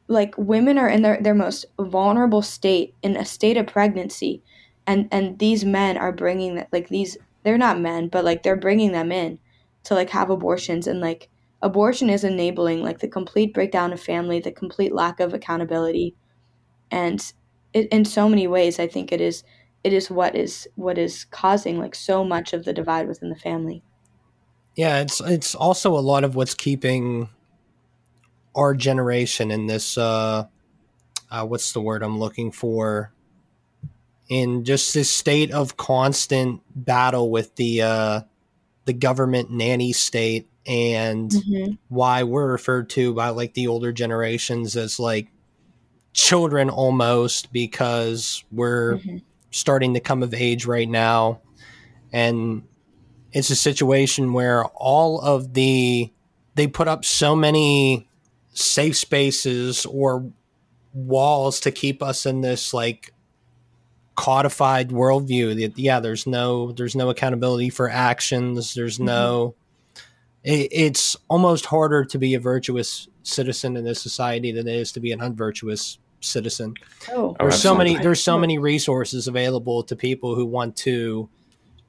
like 0.08 0.36
women 0.38 0.78
are 0.78 0.90
in 0.90 1.04
their, 1.04 1.22
their 1.22 1.36
most 1.36 1.66
vulnerable 1.80 2.42
state 2.42 2.96
in 3.04 3.16
a 3.16 3.26
state 3.26 3.58
of 3.58 3.68
pregnancy 3.68 4.42
and 4.88 5.08
and 5.12 5.38
these 5.40 5.64
men 5.64 5.98
are 5.98 6.12
bringing 6.12 6.56
that 6.56 6.68
like 6.74 6.90
these 6.90 7.18
they're 7.44 7.58
not 7.58 7.80
men 7.80 8.08
but 8.08 8.26
like 8.26 8.44
they're 8.44 8.56
bringing 8.56 8.92
them 8.92 9.12
in 9.12 9.40
to 9.84 9.94
like 9.94 10.10
have 10.10 10.30
abortions 10.30 10.88
and 10.88 11.00
like 11.00 11.30
abortion 11.62 12.10
is 12.10 12.24
enabling 12.24 12.82
like 12.82 13.00
the 13.00 13.08
complete 13.08 13.54
breakdown 13.54 13.92
of 13.92 14.02
family 14.02 14.40
the 14.40 14.52
complete 14.52 14.94
lack 14.94 15.20
of 15.20 15.34
accountability 15.34 16.16
and 16.92 17.34
it, 17.74 17.88
in 17.90 18.06
so 18.06 18.30
many 18.30 18.48
ways 18.48 18.80
i 18.80 18.88
think 18.88 19.12
it 19.12 19.22
is 19.22 19.44
it 19.84 19.94
is 19.94 20.10
what 20.10 20.36
is 20.36 20.68
what 20.76 20.98
is 20.98 21.26
causing 21.26 21.80
like 21.80 21.96
so 21.96 22.24
much 22.24 22.54
of 22.54 22.66
the 22.66 22.74
divide 22.74 23.08
within 23.08 23.30
the 23.30 23.36
family. 23.36 23.84
Yeah 24.76 25.00
it's 25.00 25.22
it's 25.22 25.56
also 25.56 25.98
a 25.98 26.00
lot 26.00 26.24
of 26.24 26.36
what's 26.36 26.54
keeping 26.54 27.30
our 28.56 28.74
generation 28.74 29.52
in 29.52 29.68
this 29.68 29.98
uh, 29.98 30.46
uh 31.32 31.46
what's 31.46 31.74
the 31.74 31.82
word 31.82 32.04
i'm 32.04 32.20
looking 32.20 32.52
for? 32.52 33.14
In 34.28 34.64
just 34.64 34.94
this 34.94 35.10
state 35.10 35.52
of 35.52 35.76
constant 35.76 36.62
battle 36.76 37.32
with 37.32 37.56
the 37.56 37.82
uh 37.82 38.22
the 38.90 38.94
government 38.94 39.52
nanny 39.52 39.94
state 39.94 40.50
and 40.66 41.30
mm-hmm. 41.30 41.74
why 41.90 42.24
we're 42.24 42.52
referred 42.52 42.90
to 42.90 43.14
by 43.14 43.30
like 43.30 43.54
the 43.54 43.68
older 43.68 43.92
generations 43.92 44.76
as 44.76 45.00
like 45.00 45.28
children 46.12 46.72
almost 46.72 47.54
because 47.54 48.44
we're 48.52 48.96
mm-hmm. 48.96 49.18
starting 49.52 49.94
to 49.94 50.00
come 50.00 50.24
of 50.24 50.34
age 50.34 50.66
right 50.66 50.90
now 50.90 51.40
and 52.12 52.64
it's 53.32 53.52
a 53.52 53.56
situation 53.56 54.34
where 54.34 54.66
all 54.66 55.22
of 55.22 55.54
the 55.54 56.12
they 56.56 56.66
put 56.66 56.88
up 56.88 57.06
so 57.06 57.36
many 57.36 58.10
safe 58.54 58.98
spaces 58.98 59.86
or 59.86 60.32
walls 60.94 61.60
to 61.60 61.70
keep 61.70 62.02
us 62.02 62.26
in 62.26 62.42
this 62.42 62.74
like 62.74 63.14
codified 64.20 64.90
worldview 64.90 65.56
that 65.62 65.80
yeah 65.80 66.02
there's 66.02 66.28
no 66.28 66.74
there's 66.74 66.94
no 66.94 67.10
accountability 67.10 67.70
for 67.70 67.90
actions. 67.90 68.74
There's 68.74 68.98
mm-hmm. 68.98 69.06
no 69.06 69.56
it, 70.44 70.68
it's 70.74 71.16
almost 71.30 71.66
harder 71.66 72.04
to 72.04 72.18
be 72.18 72.34
a 72.34 72.40
virtuous 72.40 73.08
citizen 73.24 73.78
in 73.78 73.86
this 73.86 74.02
society 74.02 74.52
than 74.52 74.68
it 74.68 74.76
is 74.76 74.92
to 74.92 75.00
be 75.00 75.14
an 75.14 75.22
unvirtuous 75.22 76.00
citizen. 76.20 76.74
Oh, 77.10 77.34
there's 77.40 77.62
so 77.62 77.74
many 77.74 77.98
there's 77.98 78.22
so 78.22 78.38
many 78.38 78.58
resources 78.58 79.30
available 79.30 79.84
to 79.84 79.96
people 79.96 80.36
who 80.36 80.46
want 80.46 80.76
to 80.78 81.30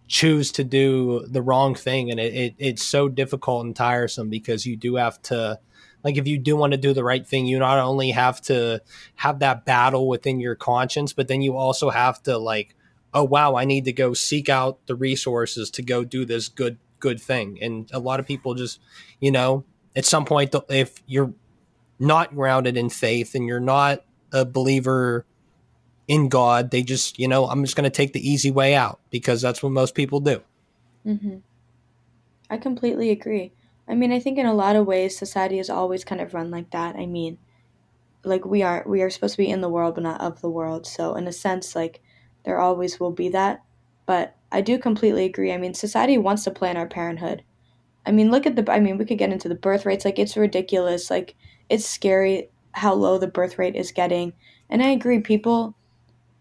choose 0.06 0.52
to 0.52 0.62
do 0.62 1.26
the 1.26 1.42
wrong 1.42 1.74
thing 1.74 2.12
and 2.12 2.20
it, 2.20 2.34
it, 2.34 2.54
it's 2.58 2.82
so 2.84 3.08
difficult 3.08 3.64
and 3.64 3.74
tiresome 3.74 4.28
because 4.28 4.66
you 4.66 4.76
do 4.76 4.94
have 4.96 5.20
to 5.22 5.58
like 6.04 6.16
if 6.16 6.26
you 6.26 6.38
do 6.38 6.56
want 6.56 6.72
to 6.72 6.76
do 6.76 6.92
the 6.92 7.04
right 7.04 7.26
thing 7.26 7.46
you 7.46 7.58
not 7.58 7.78
only 7.78 8.10
have 8.10 8.40
to 8.40 8.80
have 9.16 9.38
that 9.38 9.64
battle 9.64 10.08
within 10.08 10.40
your 10.40 10.54
conscience 10.54 11.12
but 11.12 11.28
then 11.28 11.42
you 11.42 11.56
also 11.56 11.90
have 11.90 12.22
to 12.22 12.38
like 12.38 12.74
oh 13.14 13.24
wow 13.24 13.56
i 13.56 13.64
need 13.64 13.84
to 13.84 13.92
go 13.92 14.14
seek 14.14 14.48
out 14.48 14.78
the 14.86 14.94
resources 14.94 15.70
to 15.70 15.82
go 15.82 16.04
do 16.04 16.24
this 16.24 16.48
good 16.48 16.78
good 17.00 17.20
thing. 17.20 17.58
And 17.60 17.90
a 17.92 17.98
lot 17.98 18.20
of 18.20 18.26
people 18.26 18.54
just 18.54 18.78
you 19.18 19.32
know 19.32 19.64
at 19.96 20.04
some 20.04 20.24
point 20.24 20.54
if 20.68 21.02
you're 21.06 21.32
not 21.98 22.34
grounded 22.34 22.76
in 22.76 22.90
faith 22.90 23.34
and 23.34 23.46
you're 23.46 23.58
not 23.58 24.04
a 24.32 24.44
believer 24.44 25.26
in 26.06 26.28
god 26.28 26.70
they 26.70 26.82
just 26.82 27.18
you 27.18 27.26
know 27.26 27.46
i'm 27.46 27.64
just 27.64 27.76
going 27.76 27.84
to 27.84 27.90
take 27.90 28.12
the 28.12 28.28
easy 28.30 28.50
way 28.50 28.74
out 28.74 29.00
because 29.10 29.42
that's 29.42 29.62
what 29.62 29.72
most 29.72 29.94
people 29.94 30.20
do. 30.20 30.40
Mm-hmm. 31.04 31.38
i 32.48 32.56
completely 32.56 33.10
agree 33.10 33.52
I 33.90 33.94
mean, 33.94 34.12
I 34.12 34.20
think 34.20 34.38
in 34.38 34.46
a 34.46 34.54
lot 34.54 34.76
of 34.76 34.86
ways, 34.86 35.18
society 35.18 35.58
is 35.58 35.68
always 35.68 36.04
kind 36.04 36.20
of 36.20 36.32
run 36.32 36.50
like 36.50 36.70
that. 36.70 36.94
I 36.96 37.06
mean, 37.06 37.38
like 38.24 38.44
we 38.44 38.62
are 38.62 38.84
we 38.86 39.02
are 39.02 39.10
supposed 39.10 39.34
to 39.34 39.42
be 39.42 39.50
in 39.50 39.62
the 39.62 39.68
world, 39.68 39.94
but 39.96 40.04
not 40.04 40.20
of 40.20 40.40
the 40.40 40.50
world. 40.50 40.86
So 40.86 41.14
in 41.14 41.26
a 41.26 41.32
sense, 41.32 41.74
like 41.74 42.00
there 42.44 42.60
always 42.60 43.00
will 43.00 43.10
be 43.10 43.28
that. 43.30 43.64
But 44.06 44.36
I 44.52 44.60
do 44.60 44.78
completely 44.78 45.24
agree. 45.24 45.52
I 45.52 45.56
mean, 45.58 45.74
society 45.74 46.18
wants 46.18 46.44
to 46.44 46.50
plan 46.52 46.76
our 46.76 46.86
parenthood. 46.86 47.42
I 48.06 48.12
mean, 48.12 48.30
look 48.30 48.46
at 48.46 48.56
the. 48.56 48.72
I 48.72 48.80
mean, 48.80 48.98
we 48.98 49.04
could 49.04 49.18
get 49.18 49.32
into 49.32 49.48
the 49.48 49.54
birth 49.56 49.86
rates. 49.86 50.04
Like 50.04 50.18
it's 50.18 50.36
ridiculous. 50.36 51.10
Like 51.10 51.36
it's 51.68 51.86
scary 51.86 52.50
how 52.72 52.94
low 52.94 53.18
the 53.18 53.26
birth 53.26 53.58
rate 53.58 53.76
is 53.76 53.92
getting. 53.92 54.34
And 54.68 54.82
I 54.82 54.90
agree. 54.90 55.20
People, 55.20 55.74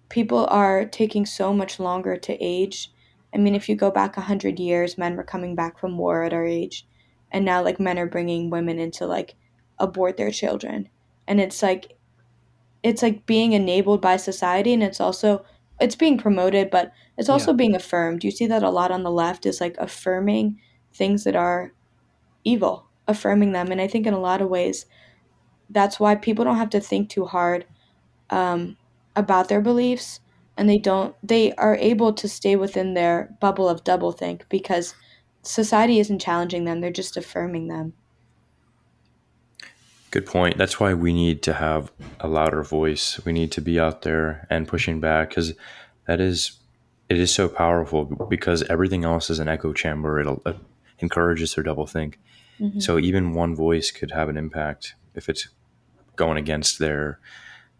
people 0.09 0.47
are 0.51 0.85
taking 0.85 1.25
so 1.25 1.53
much 1.53 1.79
longer 1.79 2.17
to 2.17 2.43
age. 2.43 2.91
I 3.33 3.37
mean, 3.37 3.55
if 3.55 3.69
you 3.69 3.75
go 3.75 3.91
back 3.91 4.17
a 4.17 4.21
hundred 4.21 4.59
years, 4.59 4.97
men 4.97 5.15
were 5.15 5.23
coming 5.23 5.55
back 5.55 5.79
from 5.79 5.97
war 5.97 6.23
at 6.23 6.33
our 6.33 6.45
age 6.45 6.85
and 7.31 7.45
now 7.45 7.63
like 7.63 7.79
men 7.79 7.99
are 7.99 8.07
bringing 8.07 8.49
women 8.49 8.79
into 8.79 9.05
like 9.05 9.35
abort 9.77 10.17
their 10.17 10.31
children. 10.31 10.89
And 11.27 11.39
it's 11.39 11.61
like 11.61 11.97
it's 12.81 13.01
like 13.01 13.25
being 13.25 13.53
enabled 13.53 14.01
by 14.01 14.17
society 14.17 14.73
and 14.73 14.83
it's 14.83 15.01
also 15.01 15.45
it's 15.81 15.95
being 15.95 16.17
promoted 16.17 16.69
but 16.69 16.91
it's 17.17 17.29
also 17.29 17.51
yeah. 17.51 17.57
being 17.57 17.75
affirmed. 17.75 18.23
You 18.23 18.31
see 18.31 18.47
that 18.47 18.63
a 18.63 18.69
lot 18.69 18.91
on 18.91 19.03
the 19.03 19.11
left 19.11 19.45
is 19.45 19.61
like 19.61 19.75
affirming 19.77 20.59
things 20.93 21.23
that 21.23 21.35
are 21.35 21.73
evil 22.43 22.85
affirming 23.07 23.51
them. 23.51 23.71
And 23.71 23.81
i 23.81 23.87
think 23.87 24.05
in 24.07 24.13
a 24.13 24.19
lot 24.19 24.41
of 24.41 24.49
ways 24.49 24.85
that's 25.69 25.99
why 25.99 26.15
people 26.15 26.45
don't 26.45 26.57
have 26.57 26.69
to 26.71 26.79
think 26.79 27.09
too 27.09 27.25
hard 27.25 27.65
um, 28.29 28.77
about 29.15 29.49
their 29.49 29.61
beliefs 29.61 30.19
and 30.57 30.69
they 30.69 30.77
don't 30.77 31.15
they 31.23 31.53
are 31.53 31.75
able 31.75 32.13
to 32.13 32.27
stay 32.27 32.55
within 32.55 32.93
their 32.93 33.35
bubble 33.39 33.69
of 33.69 33.83
double 33.83 34.11
think 34.11 34.45
because 34.49 34.93
society 35.41 35.99
isn't 35.99 36.19
challenging 36.19 36.65
them, 36.65 36.81
they're 36.81 36.91
just 36.91 37.17
affirming 37.17 37.67
them. 37.67 37.93
Good 40.11 40.25
point. 40.25 40.57
That's 40.57 40.79
why 40.79 40.93
we 40.95 41.13
need 41.13 41.43
to 41.43 41.53
have 41.53 41.91
a 42.19 42.27
louder 42.27 42.63
voice. 42.63 43.23
We 43.25 43.31
need 43.31 43.51
to 43.53 43.61
be 43.61 43.79
out 43.79 44.01
there 44.01 44.47
and 44.49 44.67
pushing 44.67 44.99
back 44.99 45.29
because 45.29 45.53
that 46.07 46.19
is 46.19 46.59
it 47.09 47.19
is 47.19 47.33
so 47.33 47.47
powerful 47.47 48.05
because 48.05 48.63
everything 48.63 49.03
else 49.03 49.29
is 49.29 49.39
an 49.39 49.47
echo 49.47 49.73
chamber. 49.73 50.19
It'll, 50.19 50.41
it 50.45 50.55
encourages 50.99 51.55
their 51.55 51.63
double 51.63 51.87
think. 51.87 52.19
Mm-hmm. 52.59 52.79
So 52.79 52.99
even 52.99 53.33
one 53.33 53.55
voice 53.55 53.91
could 53.91 54.11
have 54.11 54.29
an 54.29 54.37
impact 54.37 54.95
if 55.15 55.29
it's 55.29 55.49
going 56.15 56.37
against 56.37 56.79
their 56.79 57.19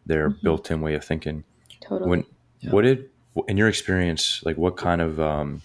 their 0.05 0.29
mm-hmm. 0.29 0.39
built-in 0.43 0.81
way 0.81 0.93
of 0.95 1.03
thinking. 1.03 1.43
Totally. 1.81 2.09
When 2.09 2.25
yeah. 2.59 2.71
what 2.71 2.83
did 2.83 3.09
in 3.47 3.57
your 3.57 3.67
experience 3.67 4.41
like 4.45 4.57
what 4.57 4.77
kind 4.77 5.01
of 5.01 5.19
um, 5.19 5.61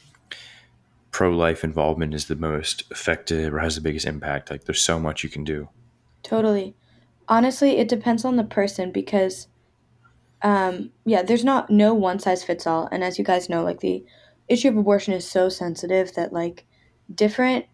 pro 1.15 1.31
life 1.31 1.63
involvement 1.63 2.13
is 2.13 2.25
the 2.25 2.35
most 2.35 2.83
effective 2.91 3.55
or 3.55 3.61
has 3.61 3.77
the 3.77 3.81
biggest 3.81 4.05
impact. 4.05 4.51
Like 4.51 4.65
there's 4.65 4.81
so 4.81 4.99
much 4.99 5.23
you 5.23 5.31
can 5.31 5.45
do. 5.45 5.69
Totally. 6.25 6.75
Honestly, 7.29 7.77
it 7.77 7.87
depends 7.87 8.25
on 8.25 8.35
the 8.35 8.43
person 8.43 8.91
because 8.91 9.47
um 10.43 10.91
yeah, 11.05 11.23
there's 11.23 11.45
not 11.45 11.71
no 11.71 11.95
one 11.95 12.19
size 12.19 12.43
fits 12.43 12.67
all. 12.67 12.89
And 12.91 13.05
as 13.05 13.17
you 13.17 13.25
guys 13.25 13.49
know, 13.49 13.63
like 13.63 13.79
the 13.79 14.05
issue 14.49 14.69
of 14.69 14.77
abortion 14.77 15.15
is 15.15 15.31
so 15.31 15.49
sensitive 15.49 16.13
that 16.17 16.33
like 16.33 16.67
different 17.15 17.67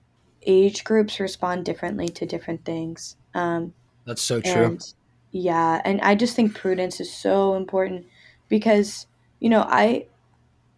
age 0.43 0.85
groups 0.85 1.19
respond 1.19 1.65
differently 1.65 2.11
to 2.11 2.27
different 2.27 2.67
things. 2.67 3.17
Um 3.33 3.73
That's 4.05 4.21
so 4.21 4.43
true. 4.43 4.65
And, 4.65 4.95
yeah, 5.31 5.81
and 5.87 5.99
I 6.03 6.15
just 6.15 6.37
think 6.37 6.55
prudence 6.55 7.01
is 7.01 7.11
so 7.11 7.55
important 7.55 8.05
because 8.51 9.07
you 9.39 9.49
know, 9.49 9.63
I 9.63 10.09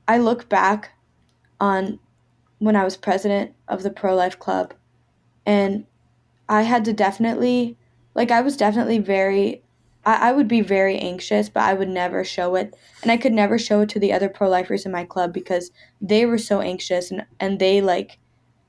I 0.07 0.19
look 0.19 0.49
back 0.49 0.93
on 1.59 1.99
when 2.63 2.77
I 2.77 2.85
was 2.85 2.97
president 2.97 3.53
of 3.67 3.83
the 3.83 3.91
pro 3.91 4.15
life 4.15 4.39
club. 4.39 4.73
And 5.45 5.85
I 6.49 6.63
had 6.63 6.85
to 6.85 6.93
definitely, 6.93 7.77
like, 8.15 8.31
I 8.31 8.41
was 8.41 8.57
definitely 8.57 9.01
very, 9.01 9.63
I, 10.05 10.29
I 10.29 10.33
would 10.33 10.47
be 10.47 10.61
very 10.61 10.97
anxious, 10.97 11.49
but 11.49 11.65
I 11.65 11.75
would 11.75 11.89
never 11.89 12.23
show 12.23 12.55
it. 12.55 12.73
And 13.03 13.11
I 13.11 13.17
could 13.17 13.33
never 13.33 13.59
show 13.59 13.81
it 13.81 13.89
to 13.91 13.99
the 13.99 14.13
other 14.13 14.29
pro 14.29 14.49
lifers 14.49 14.87
in 14.87 14.93
my 14.93 15.05
club 15.05 15.33
because 15.33 15.73
they 16.01 16.25
were 16.25 16.39
so 16.39 16.61
anxious 16.61 17.11
and, 17.11 17.27
and 17.41 17.59
they, 17.59 17.81
like, 17.81 18.21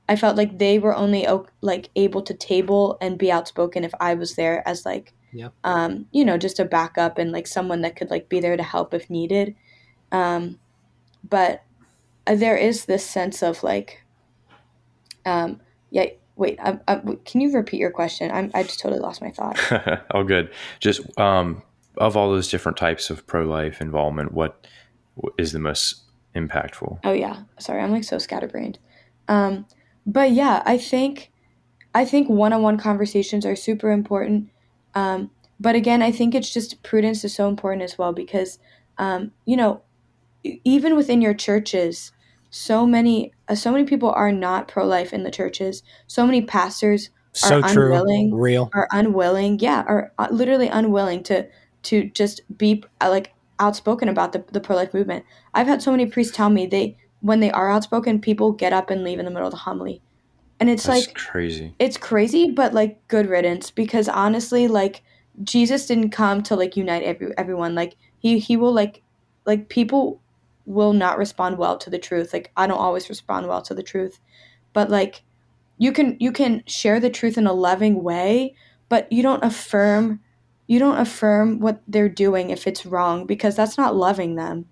I 0.08 0.16
felt 0.16 0.36
like 0.36 0.58
they 0.58 0.80
were 0.80 0.94
only 0.94 1.26
like 1.60 1.88
able 1.94 2.22
to 2.22 2.34
table 2.34 2.98
and 3.00 3.16
be 3.16 3.30
outspoken 3.30 3.84
if 3.84 3.94
I 4.00 4.14
was 4.14 4.34
there 4.34 4.66
as 4.68 4.84
like 4.84 5.14
yeah. 5.32 5.48
um 5.64 6.04
you 6.12 6.26
know 6.26 6.36
just 6.36 6.60
a 6.60 6.64
backup 6.66 7.16
and 7.16 7.32
like 7.32 7.46
someone 7.46 7.80
that 7.80 7.96
could 7.96 8.10
like 8.10 8.28
be 8.28 8.38
there 8.38 8.54
to 8.54 8.62
help 8.62 8.92
if 8.92 9.08
needed 9.08 9.54
um 10.12 10.60
but 11.26 11.63
there 12.26 12.56
is 12.56 12.86
this 12.86 13.04
sense 13.04 13.42
of 13.42 13.62
like, 13.62 14.02
um, 15.26 15.60
yeah. 15.90 16.06
Wait, 16.36 16.58
I, 16.60 16.80
I, 16.88 16.96
can 17.24 17.40
you 17.40 17.54
repeat 17.54 17.78
your 17.78 17.92
question? 17.92 18.32
I'm, 18.32 18.50
I 18.54 18.64
just 18.64 18.80
totally 18.80 19.00
lost 19.00 19.22
my 19.22 19.30
thought. 19.30 19.56
oh, 20.14 20.24
good. 20.24 20.50
Just 20.80 21.16
um, 21.16 21.62
of 21.96 22.16
all 22.16 22.30
those 22.30 22.50
different 22.50 22.76
types 22.76 23.08
of 23.08 23.24
pro 23.28 23.44
life 23.44 23.80
involvement, 23.80 24.32
what 24.32 24.66
is 25.38 25.52
the 25.52 25.58
most 25.58 26.02
impactful? 26.34 26.98
Oh 27.04 27.12
yeah, 27.12 27.42
sorry, 27.58 27.82
I'm 27.82 27.92
like 27.92 28.04
so 28.04 28.18
scatterbrained. 28.18 28.78
Um, 29.28 29.66
but 30.06 30.32
yeah, 30.32 30.62
I 30.66 30.78
think 30.78 31.30
I 31.94 32.04
think 32.04 32.28
one-on-one 32.28 32.78
conversations 32.78 33.46
are 33.46 33.56
super 33.56 33.90
important. 33.90 34.50
Um, 34.94 35.30
but 35.60 35.76
again, 35.76 36.02
I 36.02 36.10
think 36.10 36.34
it's 36.34 36.52
just 36.52 36.82
prudence 36.82 37.24
is 37.24 37.34
so 37.34 37.48
important 37.48 37.82
as 37.82 37.96
well 37.96 38.12
because 38.12 38.58
um, 38.98 39.32
you 39.44 39.56
know 39.56 39.82
even 40.42 40.96
within 40.96 41.22
your 41.22 41.34
churches, 41.34 42.12
so 42.54 42.86
many 42.86 43.32
uh, 43.48 43.54
so 43.56 43.72
many 43.72 43.82
people 43.82 44.12
are 44.12 44.30
not 44.30 44.68
pro 44.68 44.86
life 44.86 45.12
in 45.12 45.24
the 45.24 45.30
churches. 45.30 45.82
So 46.06 46.24
many 46.24 46.40
pastors 46.40 47.10
so 47.32 47.60
are 47.60 47.68
true. 47.68 47.92
unwilling 47.92 48.32
real. 48.32 48.70
are 48.72 48.86
unwilling 48.92 49.58
yeah 49.58 49.82
are 49.88 50.12
uh, 50.20 50.28
literally 50.30 50.68
unwilling 50.68 51.24
to 51.24 51.48
to 51.82 52.04
just 52.10 52.42
be 52.56 52.84
uh, 53.00 53.10
like 53.10 53.32
outspoken 53.58 54.08
about 54.08 54.32
the, 54.32 54.44
the 54.52 54.60
pro-life 54.60 54.94
movement. 54.94 55.24
I've 55.52 55.66
had 55.66 55.82
so 55.82 55.90
many 55.90 56.06
priests 56.06 56.34
tell 56.34 56.48
me 56.48 56.64
they 56.66 56.96
when 57.22 57.40
they 57.40 57.50
are 57.50 57.72
outspoken 57.72 58.20
people 58.20 58.52
get 58.52 58.72
up 58.72 58.88
and 58.88 59.02
leave 59.02 59.18
in 59.18 59.24
the 59.24 59.32
middle 59.32 59.48
of 59.48 59.52
the 59.52 59.58
homily. 59.58 60.00
And 60.60 60.70
it's 60.70 60.84
That's 60.84 61.08
like 61.08 61.16
crazy. 61.16 61.74
it's 61.80 61.96
crazy 61.96 62.52
but 62.52 62.72
like 62.72 63.06
good 63.08 63.28
riddance 63.28 63.72
because 63.72 64.08
honestly 64.08 64.68
like 64.68 65.02
jesus 65.42 65.86
didn't 65.86 66.10
come 66.10 66.40
to 66.44 66.54
like 66.54 66.76
unite 66.76 67.02
every, 67.02 67.36
everyone. 67.36 67.74
Like 67.74 67.96
he 68.20 68.38
he 68.38 68.56
will 68.56 68.72
like 68.72 69.02
like 69.44 69.68
people 69.68 70.20
will 70.66 70.92
not 70.92 71.18
respond 71.18 71.58
well 71.58 71.76
to 71.78 71.90
the 71.90 71.98
truth. 71.98 72.32
Like 72.32 72.52
i 72.56 72.66
don't 72.66 72.78
always 72.78 73.08
respond 73.08 73.48
well 73.48 73.62
to 73.62 73.74
the 73.74 73.82
truth. 73.82 74.20
But 74.72 74.90
like 74.90 75.24
you 75.78 75.92
can 75.92 76.16
you 76.20 76.32
can 76.32 76.62
share 76.66 77.00
the 77.00 77.10
truth 77.10 77.36
in 77.38 77.46
a 77.46 77.52
loving 77.52 78.02
way 78.02 78.54
but 78.88 79.10
you 79.12 79.22
don't 79.22 79.44
affirm 79.44 80.20
you 80.66 80.78
don't 80.78 80.98
affirm 80.98 81.58
what 81.60 81.82
they're 81.88 82.08
doing 82.08 82.50
if 82.50 82.66
it's 82.66 82.86
wrong 82.86 83.26
because 83.26 83.56
that's 83.56 83.76
not 83.76 83.96
loving 83.96 84.36
them. 84.36 84.66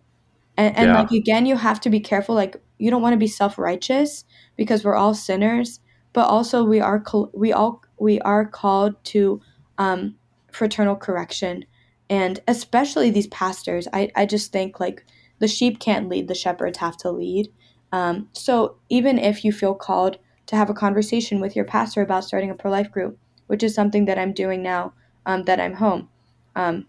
And, 0.57 0.77
and 0.77 0.93
Yeah. 0.93 0.95
like 0.95 1.11
again 1.11 1.47
you 1.47 1.57
have 1.57 1.81
to 1.81 1.91
be 1.91 2.01
careful. 2.01 2.35
Like 2.35 2.57
you 2.79 2.91
don't 2.91 3.03
want 3.03 3.13
to 3.15 3.19
be 3.19 3.27
self-righteous 3.27 4.25
because 4.57 4.85
we're 4.85 4.97
all 4.97 5.15
sinners 5.15 5.81
but 6.13 6.27
also 6.29 6.65
we 6.65 6.81
are 6.81 7.03
we 7.35 7.53
all 7.53 7.83
we 7.99 8.21
are 8.21 8.47
called 8.47 8.95
to 9.05 9.41
um, 9.79 10.17
fraternal 10.53 10.97
correction. 10.97 11.65
And 12.11 12.41
especially 12.49 13.11
these 13.11 13.29
pastors 13.29 13.89
I, 13.93 14.11
I 14.17 14.27
just 14.27 14.53
think 14.53 14.79
like 14.81 15.05
the 15.43 15.49
sheep 15.49 15.81
can't 15.81 16.09
lead 16.09 16.29
the 16.29 16.35
shepherds 16.35 16.79
have 16.79 16.97
to 16.97 17.11
lead. 17.11 17.53
Um, 17.91 18.29
so 18.33 18.77
even 18.89 19.19
if 19.19 19.45
you 19.45 19.53
feel 19.53 19.75
called 19.75 20.19
to 20.47 20.57
have 20.57 20.71
a 20.71 20.75
conversation 20.75 21.41
with 21.41 21.57
your 21.57 21.65
pastor 21.65 22.03
about 22.03 22.25
starting 22.25 22.51
a 22.51 22.55
pro-life 22.55 22.91
group 22.91 23.19
which 23.47 23.63
is 23.63 23.75
something 23.75 24.05
that 24.05 24.19
i'm 24.19 24.33
doing 24.33 24.63
now 24.63 24.93
um, 25.27 25.45
that 25.45 25.61
i'm 25.61 25.75
home 25.75 26.09
um, 26.57 26.87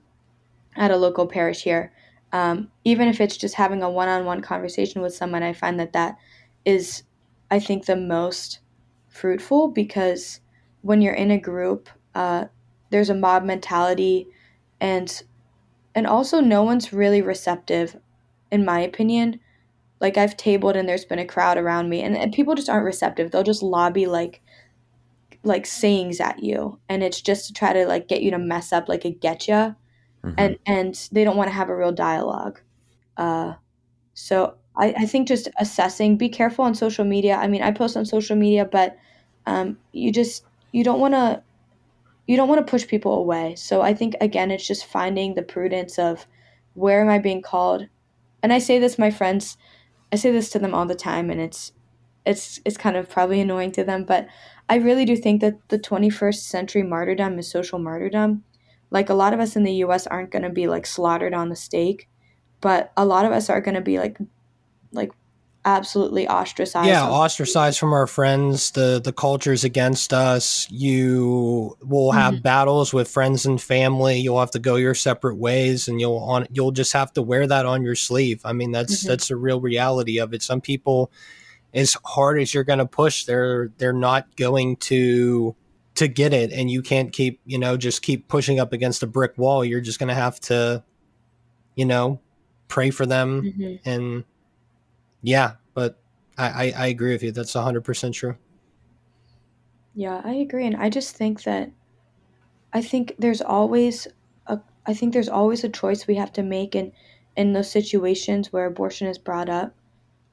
at 0.76 0.92
a 0.92 0.98
local 0.98 1.28
parish 1.28 1.64
here 1.64 1.92
um, 2.32 2.70
even 2.84 3.08
if 3.08 3.22
it's 3.22 3.38
just 3.38 3.56
having 3.56 3.84
a 3.84 3.90
one-on-one 3.90 4.42
conversation 4.42 5.02
with 5.02 5.16
someone 5.16 5.44
i 5.44 5.54
find 5.54 5.80
that 5.80 5.94
that 5.94 6.18
is 6.66 7.04
i 7.52 7.60
think 7.60 7.86
the 7.86 7.96
most 7.96 8.60
fruitful 9.08 9.70
because 9.70 10.42
when 10.82 11.02
you're 11.02 11.14
in 11.14 11.32
a 11.32 11.40
group 11.40 11.90
uh, 12.16 12.46
there's 12.90 13.10
a 13.10 13.16
mob 13.16 13.44
mentality 13.44 14.28
and 14.80 15.24
and 15.96 16.08
also 16.08 16.40
no 16.40 16.64
one's 16.64 16.92
really 16.92 17.22
receptive 17.22 17.96
in 18.54 18.64
my 18.64 18.80
opinion 18.80 19.40
like 20.00 20.18
i've 20.18 20.38
tabled 20.38 20.76
and 20.76 20.88
there's 20.88 21.06
been 21.06 21.20
a 21.20 21.26
crowd 21.26 21.58
around 21.58 21.90
me 21.90 22.02
and, 22.02 22.16
and 22.18 22.34
people 22.34 22.56
just 22.56 22.70
aren't 22.70 22.86
receptive. 22.86 23.32
They'll 23.32 23.44
just 23.54 23.64
lobby 23.64 24.06
like 24.06 24.42
like 25.44 25.66
sayings 25.66 26.20
at 26.20 26.42
you 26.44 26.80
and 26.90 27.04
it's 27.04 27.22
just 27.22 27.48
to 27.48 27.54
try 27.54 27.74
to 27.74 27.86
like 27.86 28.08
get 28.08 28.22
you 28.22 28.32
to 28.32 28.38
mess 28.38 28.72
up 28.72 28.88
like 28.88 29.06
a 29.06 29.14
getcha 29.14 29.76
Mhm. 30.24 30.34
and 30.38 30.58
and 30.66 31.10
they 31.12 31.24
don't 31.26 31.36
want 31.36 31.50
to 31.50 31.54
have 31.54 31.70
a 31.70 31.76
real 31.76 31.92
dialogue. 31.92 32.60
Uh 33.18 33.54
so 34.14 34.56
I, 34.76 34.94
I 35.04 35.06
think 35.06 35.28
just 35.28 35.50
assessing 35.60 36.18
be 36.18 36.30
careful 36.30 36.66
on 36.66 36.76
social 36.76 37.06
media. 37.06 37.36
I 37.36 37.48
mean 37.48 37.62
i 37.62 37.72
post 37.72 37.98
on 37.98 38.06
social 38.06 38.36
media 38.36 38.66
but 38.66 38.98
um 39.46 39.78
you 39.92 40.12
just 40.12 40.46
you 40.72 40.84
don't 40.84 41.00
want 41.00 41.14
to 41.14 41.42
you 42.28 42.38
don't 42.38 42.48
want 42.50 42.66
to 42.66 42.72
push 42.72 42.88
people 42.88 43.14
away. 43.24 43.56
So 43.56 43.82
i 43.82 43.94
think 43.94 44.16
again 44.22 44.52
it's 44.52 44.68
just 44.68 44.86
finding 44.86 45.36
the 45.36 45.44
prudence 45.44 46.00
of 46.00 46.26
where 46.74 47.02
am 47.02 47.10
i 47.10 47.20
being 47.20 47.42
called 47.42 47.88
and 48.44 48.54
i 48.54 48.60
say 48.60 48.78
this 48.78 49.00
my 49.00 49.10
friends 49.10 49.58
i 50.12 50.16
say 50.16 50.32
this 50.32 50.52
to 50.52 50.60
them 50.60 50.76
all 50.76 50.86
the 50.86 50.94
time 50.94 51.32
and 51.32 51.42
it's 51.42 51.72
it's 52.26 52.60
it's 52.64 52.78
kind 52.78 52.96
of 52.96 53.10
probably 53.10 53.42
annoying 53.42 53.72
to 53.72 53.84
them 53.84 54.04
but 54.04 54.28
i 54.70 54.76
really 54.76 55.06
do 55.06 55.16
think 55.16 55.42
that 55.42 55.58
the 55.70 55.80
21st 55.80 56.36
century 56.36 56.84
martyrdom 56.84 57.40
is 57.40 57.50
social 57.50 57.80
martyrdom. 57.80 58.44
Like 58.92 59.10
a 59.10 59.16
lot 59.16 59.34
of 59.34 59.40
us 59.40 59.56
in 59.56 59.64
the 59.64 59.72
us 59.72 60.06
aren't 60.06 60.30
going 60.30 60.44
to 60.44 60.52
be 60.52 60.68
like 60.68 60.86
slaughtered 60.86 61.34
on 61.34 61.50
the 61.50 61.56
stake 61.56 62.08
but 62.62 62.94
a 62.96 63.06
lot 63.06 63.26
of 63.26 63.32
us 63.32 63.50
are 63.50 63.60
going 63.60 63.76
to 63.76 63.82
be 63.82 63.98
like 63.98 64.20
like 64.92 65.12
absolutely 65.66 66.28
ostracized 66.28 66.88
yeah 66.88 67.08
ostracized 67.08 67.80
from 67.80 67.94
our 67.94 68.08
friends. 68.08 68.72
The 68.72 69.00
the 69.04 69.14
culture's 69.14 69.64
against 69.64 70.12
us. 70.14 70.68
You 70.70 71.78
will 71.82 72.12
have 72.12 72.36
Mhm. 72.36 72.44
battles 72.44 72.94
with 72.94 73.08
friends 73.08 73.46
and 73.46 73.62
family. 73.62 74.20
You'll 74.20 74.40
have 74.40 74.52
to 74.52 74.60
go 74.60 74.76
your 74.76 74.94
separate 74.96 75.38
ways 75.38 75.88
and 75.88 76.00
you'll 76.02 76.18
on 76.18 76.48
you'll 76.52 76.72
just 76.72 76.94
have 76.94 77.14
to 77.14 77.22
wear 77.22 77.48
that 77.48 77.66
on 77.66 77.84
your 77.84 77.96
sleeve. 77.96 78.42
I 78.44 78.54
mean 78.54 78.72
that's 78.72 79.04
Mhm. 79.04 79.08
that's 79.08 79.28
the 79.30 79.36
real 79.36 79.62
reality 79.62 80.20
of 80.20 80.34
it. 80.34 80.44
Some 80.44 80.60
people 80.62 81.12
as 81.74 81.96
hard 82.06 82.40
as 82.40 82.54
you're 82.54 82.64
going 82.64 82.80
to 82.80 82.86
push 82.86 83.24
they're 83.26 83.72
they're 83.78 83.94
not 83.94 84.36
going 84.36 84.76
to 84.78 85.56
to 85.96 86.08
get 86.08 86.34
it. 86.34 86.52
And 86.52 86.70
you 86.72 86.82
can't 86.82 87.12
keep 87.14 87.40
you 87.46 87.58
know 87.58 87.78
just 87.78 88.02
keep 88.02 88.28
pushing 88.28 88.60
up 88.60 88.74
against 88.74 89.02
a 89.04 89.08
brick 89.08 89.38
wall. 89.38 89.64
You're 89.64 89.82
just 89.82 89.98
going 90.00 90.10
to 90.10 90.14
have 90.16 90.40
to 90.42 90.84
you 91.76 91.86
know 91.86 92.20
pray 92.68 92.90
for 92.90 93.06
them 93.06 93.42
Mhm. 93.58 93.80
and 93.86 94.24
yeah 95.24 95.54
but 95.74 95.98
I, 96.38 96.48
I 96.48 96.74
i 96.78 96.88
agree 96.88 97.12
with 97.14 97.24
you. 97.24 97.32
That's 97.32 97.56
100% 97.56 98.14
true. 98.14 98.38
Yeah, 99.96 100.22
I 100.24 100.34
agree, 100.34 100.66
and 100.66 100.76
I 100.76 100.90
just 100.90 101.16
think 101.16 101.44
that 101.44 101.72
I 102.74 102.82
think 102.82 103.16
there's 103.20 103.42
always 103.42 104.08
a 104.48 104.60
I 104.86 104.94
think 104.94 105.14
there's 105.14 105.30
always 105.30 105.64
a 105.64 105.70
choice 105.70 106.08
we 106.08 106.16
have 106.16 106.34
to 106.34 106.44
make 106.44 106.76
in 106.76 106.92
in 107.36 107.54
those 107.54 107.72
situations 107.72 108.52
where 108.54 108.66
abortion 108.66 109.08
is 109.08 109.18
brought 109.18 109.50
up, 109.50 109.74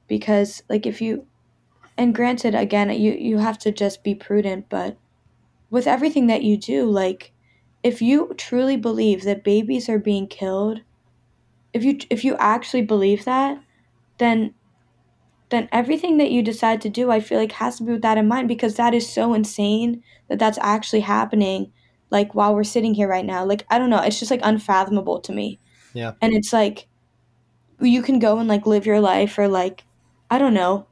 because 0.07 0.63
like 0.69 0.85
if 0.85 1.01
you, 1.01 1.27
and 1.97 2.15
granted, 2.15 2.55
again, 2.55 2.89
you 2.91 3.13
you 3.13 3.37
have 3.39 3.59
to 3.59 3.71
just 3.71 4.03
be 4.03 4.15
prudent, 4.15 4.69
but 4.69 4.97
with 5.69 5.87
everything 5.87 6.27
that 6.27 6.43
you 6.43 6.57
do, 6.57 6.85
like 6.85 7.33
if 7.83 8.01
you 8.01 8.33
truly 8.37 8.77
believe 8.77 9.23
that 9.23 9.43
babies 9.43 9.89
are 9.89 9.99
being 9.99 10.27
killed, 10.27 10.81
if 11.73 11.83
you 11.83 11.99
if 12.09 12.23
you 12.25 12.35
actually 12.37 12.83
believe 12.83 13.25
that, 13.25 13.61
then 14.19 14.53
then 15.51 15.67
everything 15.71 16.17
that 16.17 16.31
you 16.31 16.41
decide 16.41 16.81
to 16.81 16.89
do, 16.89 17.11
I 17.11 17.19
feel 17.19 17.37
like 17.37 17.51
has 17.53 17.77
to 17.77 17.83
be 17.83 17.91
with 17.91 18.01
that 18.01 18.17
in 18.17 18.27
mind 18.27 18.47
because 18.47 18.75
that 18.75 18.93
is 18.93 19.07
so 19.07 19.33
insane 19.33 20.01
that 20.29 20.39
that's 20.39 20.57
actually 20.61 21.01
happening. 21.01 21.71
Like 22.09 22.33
while 22.33 22.55
we're 22.55 22.63
sitting 22.63 22.93
here 22.93 23.07
right 23.07 23.25
now, 23.25 23.45
like 23.45 23.65
I 23.69 23.77
don't 23.77 23.89
know, 23.89 24.01
it's 24.01 24.17
just 24.17 24.31
like 24.31 24.39
unfathomable 24.43 25.19
to 25.19 25.33
me. 25.33 25.59
Yeah. 25.93 26.13
And 26.21 26.33
it's 26.33 26.53
like 26.53 26.87
you 27.81 28.01
can 28.01 28.19
go 28.19 28.39
and 28.39 28.47
like 28.47 28.65
live 28.65 28.85
your 28.85 29.01
life 29.01 29.37
or 29.37 29.47
like 29.47 29.83
I 30.29 30.39
don't 30.39 30.53
know, 30.53 30.87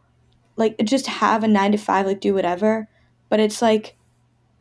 like 0.58 0.78
just 0.84 1.08
have 1.08 1.44
a 1.44 1.48
nine 1.48 1.72
to 1.72 1.78
five, 1.78 2.06
like 2.06 2.20
do 2.20 2.34
whatever. 2.34 2.90
But 3.30 3.40
it's 3.40 3.62
like 3.62 3.96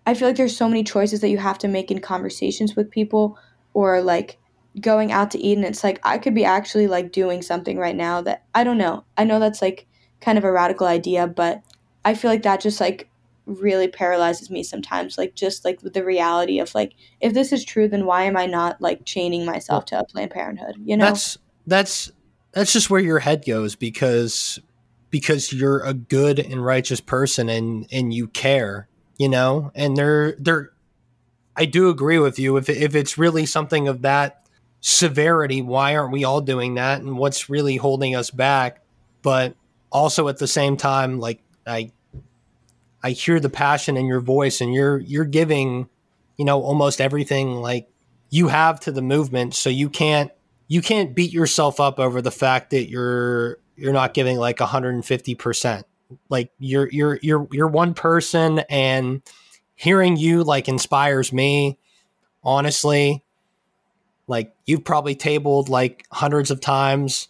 I 0.07 0.15
feel 0.15 0.29
like 0.29 0.37
there's 0.37 0.57
so 0.57 0.69
many 0.69 0.85
choices 0.85 1.21
that 1.21 1.29
you 1.29 1.39
have 1.39 1.59
to 1.59 1.69
make 1.69 1.91
in 1.91 2.01
conversations 2.01 2.77
with 2.77 2.91
people 2.91 3.37
or 3.75 4.01
like 4.01 4.38
going 4.81 5.13
out 5.13 5.31
to 5.33 5.39
eat 5.39 5.57
and 5.57 5.65
it's 5.65 5.83
like 5.83 6.01
I 6.05 6.19
could 6.19 6.35
be 6.35 6.45
actually 6.45 6.87
like 6.87 7.13
doing 7.13 7.43
something 7.43 7.79
right 7.79 7.97
now 7.97 8.21
that 8.23 8.45
I 8.55 8.65
don't 8.65 8.79
know. 8.79 9.05
I 9.17 9.25
know 9.25 9.41
that's 9.41 9.63
like 9.63 9.87
kind 10.21 10.39
of 10.39 10.45
a 10.45 10.53
radical 10.53 10.87
idea, 10.87 11.27
but 11.27 11.63
I 12.05 12.15
feel 12.15 12.31
like 12.31 12.43
that 12.43 12.61
just 12.61 12.81
like 12.81 13.09
really 13.47 13.89
paralyzes 13.89 14.51
me 14.51 14.63
sometimes 14.63 15.17
like 15.17 15.35
just 15.35 15.65
like 15.65 15.81
the 15.81 16.05
reality 16.05 16.59
of 16.59 16.75
like 16.75 16.93
if 17.21 17.33
this 17.33 17.51
is 17.51 17.65
true 17.65 17.89
then 17.89 18.05
why 18.05 18.25
am 18.25 18.37
I 18.37 18.45
not 18.45 18.79
like 18.81 19.07
chaining 19.07 19.47
myself 19.47 19.87
to 19.87 19.99
a 19.99 20.05
Planned 20.05 20.31
Parenthood, 20.31 20.77
you 20.85 20.97
know? 20.97 21.07
that's 21.07 21.39
that's 21.67 22.13
that's 22.53 22.73
just 22.73 22.91
where 22.91 23.01
your 23.01 23.21
head 23.21 23.45
goes 23.47 23.75
because 23.75 24.59
because 25.11 25.53
you're 25.53 25.81
a 25.81 25.95
good 25.95 26.39
and 26.39 26.65
righteous 26.65 27.01
person 27.01 27.49
and 27.49 27.87
and 27.91 28.13
you 28.13 28.29
care 28.29 28.89
you 29.17 29.29
know 29.29 29.71
and 29.75 29.97
they're 29.97 30.33
they're 30.39 30.71
i 31.57 31.65
do 31.65 31.89
agree 31.89 32.19
with 32.19 32.39
you 32.39 32.57
if, 32.57 32.69
if 32.69 32.95
it's 32.95 33.17
really 33.17 33.47
something 33.47 33.89
of 33.89 34.03
that 34.03 34.47
severity 34.81 35.61
why 35.61 35.97
aren't 35.97 36.13
we 36.13 36.25
all 36.25 36.41
doing 36.41 36.75
that 36.75 37.01
and 37.01 37.19
what's 37.19 37.51
really 37.51 37.77
holding 37.77 38.15
us 38.15 38.31
back? 38.31 38.83
But 39.23 39.55
also 39.91 40.29
at 40.29 40.39
the 40.39 40.47
same 40.47 40.77
time 40.77 41.19
like 41.19 41.43
i 41.67 41.91
i 43.03 43.11
hear 43.11 43.41
the 43.41 43.49
passion 43.49 43.97
in 43.97 44.05
your 44.05 44.21
voice 44.21 44.61
and 44.61 44.75
you're 44.75 44.99
you're 44.99 45.25
giving 45.25 45.89
you 46.37 46.45
know 46.45 46.63
almost 46.63 47.01
everything 47.01 47.55
like 47.55 47.89
you 48.31 48.49
have 48.49 48.81
to 48.81 48.93
the 48.93 49.03
movement. 49.03 49.55
So 49.55 49.71
you 49.71 49.89
can't 49.89 50.31
you 50.69 50.83
can't 50.83 51.15
beat 51.15 51.33
yourself 51.33 51.81
up 51.81 51.99
over 51.99 52.21
the 52.21 52.31
fact 52.31 52.71
that 52.71 52.89
you're 52.89 53.59
you're 53.77 53.93
not 53.93 54.13
giving 54.13 54.37
like 54.37 54.59
150% 54.59 55.83
like 56.29 56.51
you're 56.59 56.89
you're 56.91 57.19
you're 57.23 57.47
you're 57.53 57.69
one 57.69 57.95
person 57.95 58.61
and 58.71 59.23
hearing 59.75 60.17
you 60.17 60.43
like 60.43 60.69
inspires 60.69 61.33
me 61.33 61.79
honestly 62.43 63.25
like 64.29 64.55
you've 64.67 64.85
probably 64.85 65.15
tabled 65.15 65.69
like 65.69 66.07
hundreds 66.13 66.51
of 66.51 66.61
times. 66.61 67.29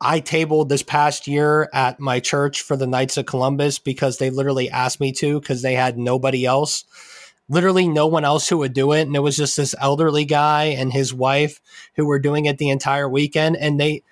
I 0.00 0.20
tabled 0.20 0.68
this 0.68 0.82
past 0.82 1.26
year 1.26 1.68
at 1.72 1.98
my 1.98 2.20
church 2.20 2.62
for 2.62 2.76
the 2.76 2.86
knights 2.86 3.16
of 3.16 3.26
columbus 3.26 3.78
because 3.78 4.18
they 4.18 4.30
literally 4.30 4.70
asked 4.70 5.00
me 5.00 5.12
to 5.12 5.40
because 5.40 5.62
they 5.62 5.74
had 5.74 5.98
nobody 5.98 6.44
else. 6.44 6.84
Literally 7.48 7.88
no 7.88 8.06
one 8.06 8.24
else 8.24 8.48
who 8.48 8.58
would 8.58 8.74
do 8.74 8.92
it 8.92 9.02
and 9.02 9.16
it 9.16 9.20
was 9.20 9.36
just 9.36 9.56
this 9.56 9.74
elderly 9.80 10.24
guy 10.24 10.64
and 10.64 10.92
his 10.92 11.12
wife 11.12 11.60
who 11.96 12.06
were 12.06 12.18
doing 12.18 12.44
it 12.44 12.58
the 12.58 12.70
entire 12.70 13.08
weekend 13.08 13.56
and 13.56 13.80
they 13.80 14.02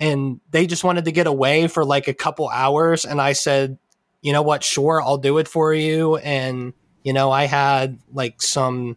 and 0.00 0.40
they 0.50 0.66
just 0.66 0.84
wanted 0.84 1.04
to 1.04 1.12
get 1.12 1.26
away 1.26 1.68
for 1.68 1.84
like 1.84 2.08
a 2.08 2.14
couple 2.14 2.48
hours 2.48 3.04
and 3.04 3.20
i 3.20 3.32
said 3.32 3.78
you 4.22 4.32
know 4.32 4.42
what? 4.42 4.64
Sure 4.64 5.00
i'll 5.02 5.18
do 5.18 5.38
it 5.38 5.46
for 5.46 5.74
you. 5.74 6.16
And 6.16 6.72
You 7.04 7.12
know, 7.12 7.30
I 7.30 7.44
had 7.44 7.98
like 8.12 8.40
some 8.40 8.96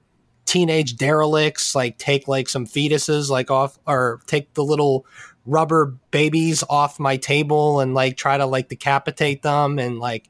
teenage 0.57 0.95
derelicts 0.95 1.75
like 1.75 1.99
take 1.99 2.27
like 2.27 2.49
some 2.49 2.65
fetuses 2.65 3.29
like 3.29 3.51
off 3.51 3.77
or 3.85 4.19
take 4.25 4.51
the 4.55 4.63
little 4.63 5.05
rubber 5.45 5.93
babies 6.09 6.63
off 6.67 6.99
my 6.99 7.15
table 7.15 7.79
and 7.79 7.93
like 7.93 8.17
try 8.17 8.37
to 8.37 8.45
like 8.45 8.67
decapitate 8.67 9.43
them 9.43 9.77
and 9.77 9.99
like 9.99 10.27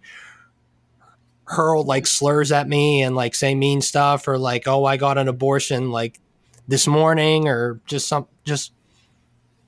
hurl 1.45 1.85
like 1.85 2.05
slurs 2.05 2.51
at 2.51 2.67
me 2.67 3.01
and 3.01 3.15
like 3.15 3.33
say 3.33 3.55
mean 3.55 3.79
stuff 3.79 4.27
or 4.27 4.37
like 4.37 4.67
oh 4.67 4.83
I 4.83 4.97
got 4.97 5.17
an 5.17 5.29
abortion 5.29 5.91
like 5.91 6.19
this 6.67 6.87
morning 6.87 7.47
or 7.47 7.79
just 7.85 8.09
some 8.09 8.27
just 8.43 8.73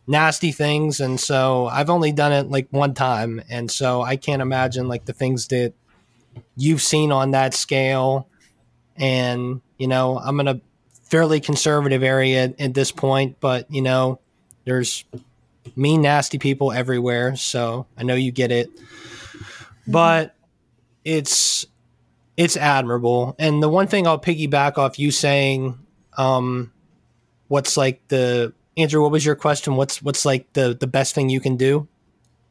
nasty 0.08 0.52
things. 0.52 1.00
And 1.00 1.19
so 1.19 1.67
I've 1.67 1.89
only 1.89 2.12
done 2.12 2.34
it 2.34 2.50
like 2.50 2.67
one 2.72 2.95
time. 2.95 3.41
And 3.48 3.69
so 3.69 4.02
I 4.02 4.17
can't 4.17 4.41
imagine 4.41 4.88
like 4.88 5.06
the 5.06 5.13
things 5.13 5.48
that 5.50 5.74
you've 6.58 6.82
seen 6.82 7.12
on 7.12 7.32
that 7.32 7.54
scale. 7.54 8.28
And 8.98 9.62
you 9.79 9.87
know 9.87 10.19
I'm 10.19 10.39
in 10.39 10.47
a 10.47 10.61
fairly 11.03 11.39
conservative 11.39 12.03
area 12.03 12.53
at 12.59 12.75
this 12.75 12.91
point 12.91 13.37
but 13.39 13.65
you 13.71 13.81
know 13.81 14.19
there's 14.65 15.05
mean 15.75 16.01
nasty 16.01 16.37
people 16.37 16.71
everywhere 16.71 17.35
so 17.35 17.85
I 17.97 18.03
know 18.03 18.15
you 18.15 18.31
get 18.31 18.51
it. 18.51 18.69
But 19.87 20.35
it's 21.03 21.65
it's 22.37 22.55
admirable. 22.55 23.35
And 23.39 23.61
the 23.61 23.69
one 23.69 23.87
thing 23.87 24.07
I'll 24.07 24.19
piggyback 24.19 24.77
off 24.77 24.99
you 24.99 25.11
saying 25.11 25.77
um 26.17 26.71
what's 27.47 27.77
like 27.77 28.07
the 28.09 28.53
Andrew 28.77 29.01
what 29.01 29.11
was 29.11 29.25
your 29.25 29.35
question? 29.35 29.75
What's 29.75 30.01
what's 30.01 30.25
like 30.25 30.51
the 30.53 30.75
the 30.79 30.87
best 30.87 31.15
thing 31.15 31.29
you 31.29 31.39
can 31.39 31.57
do? 31.57 31.87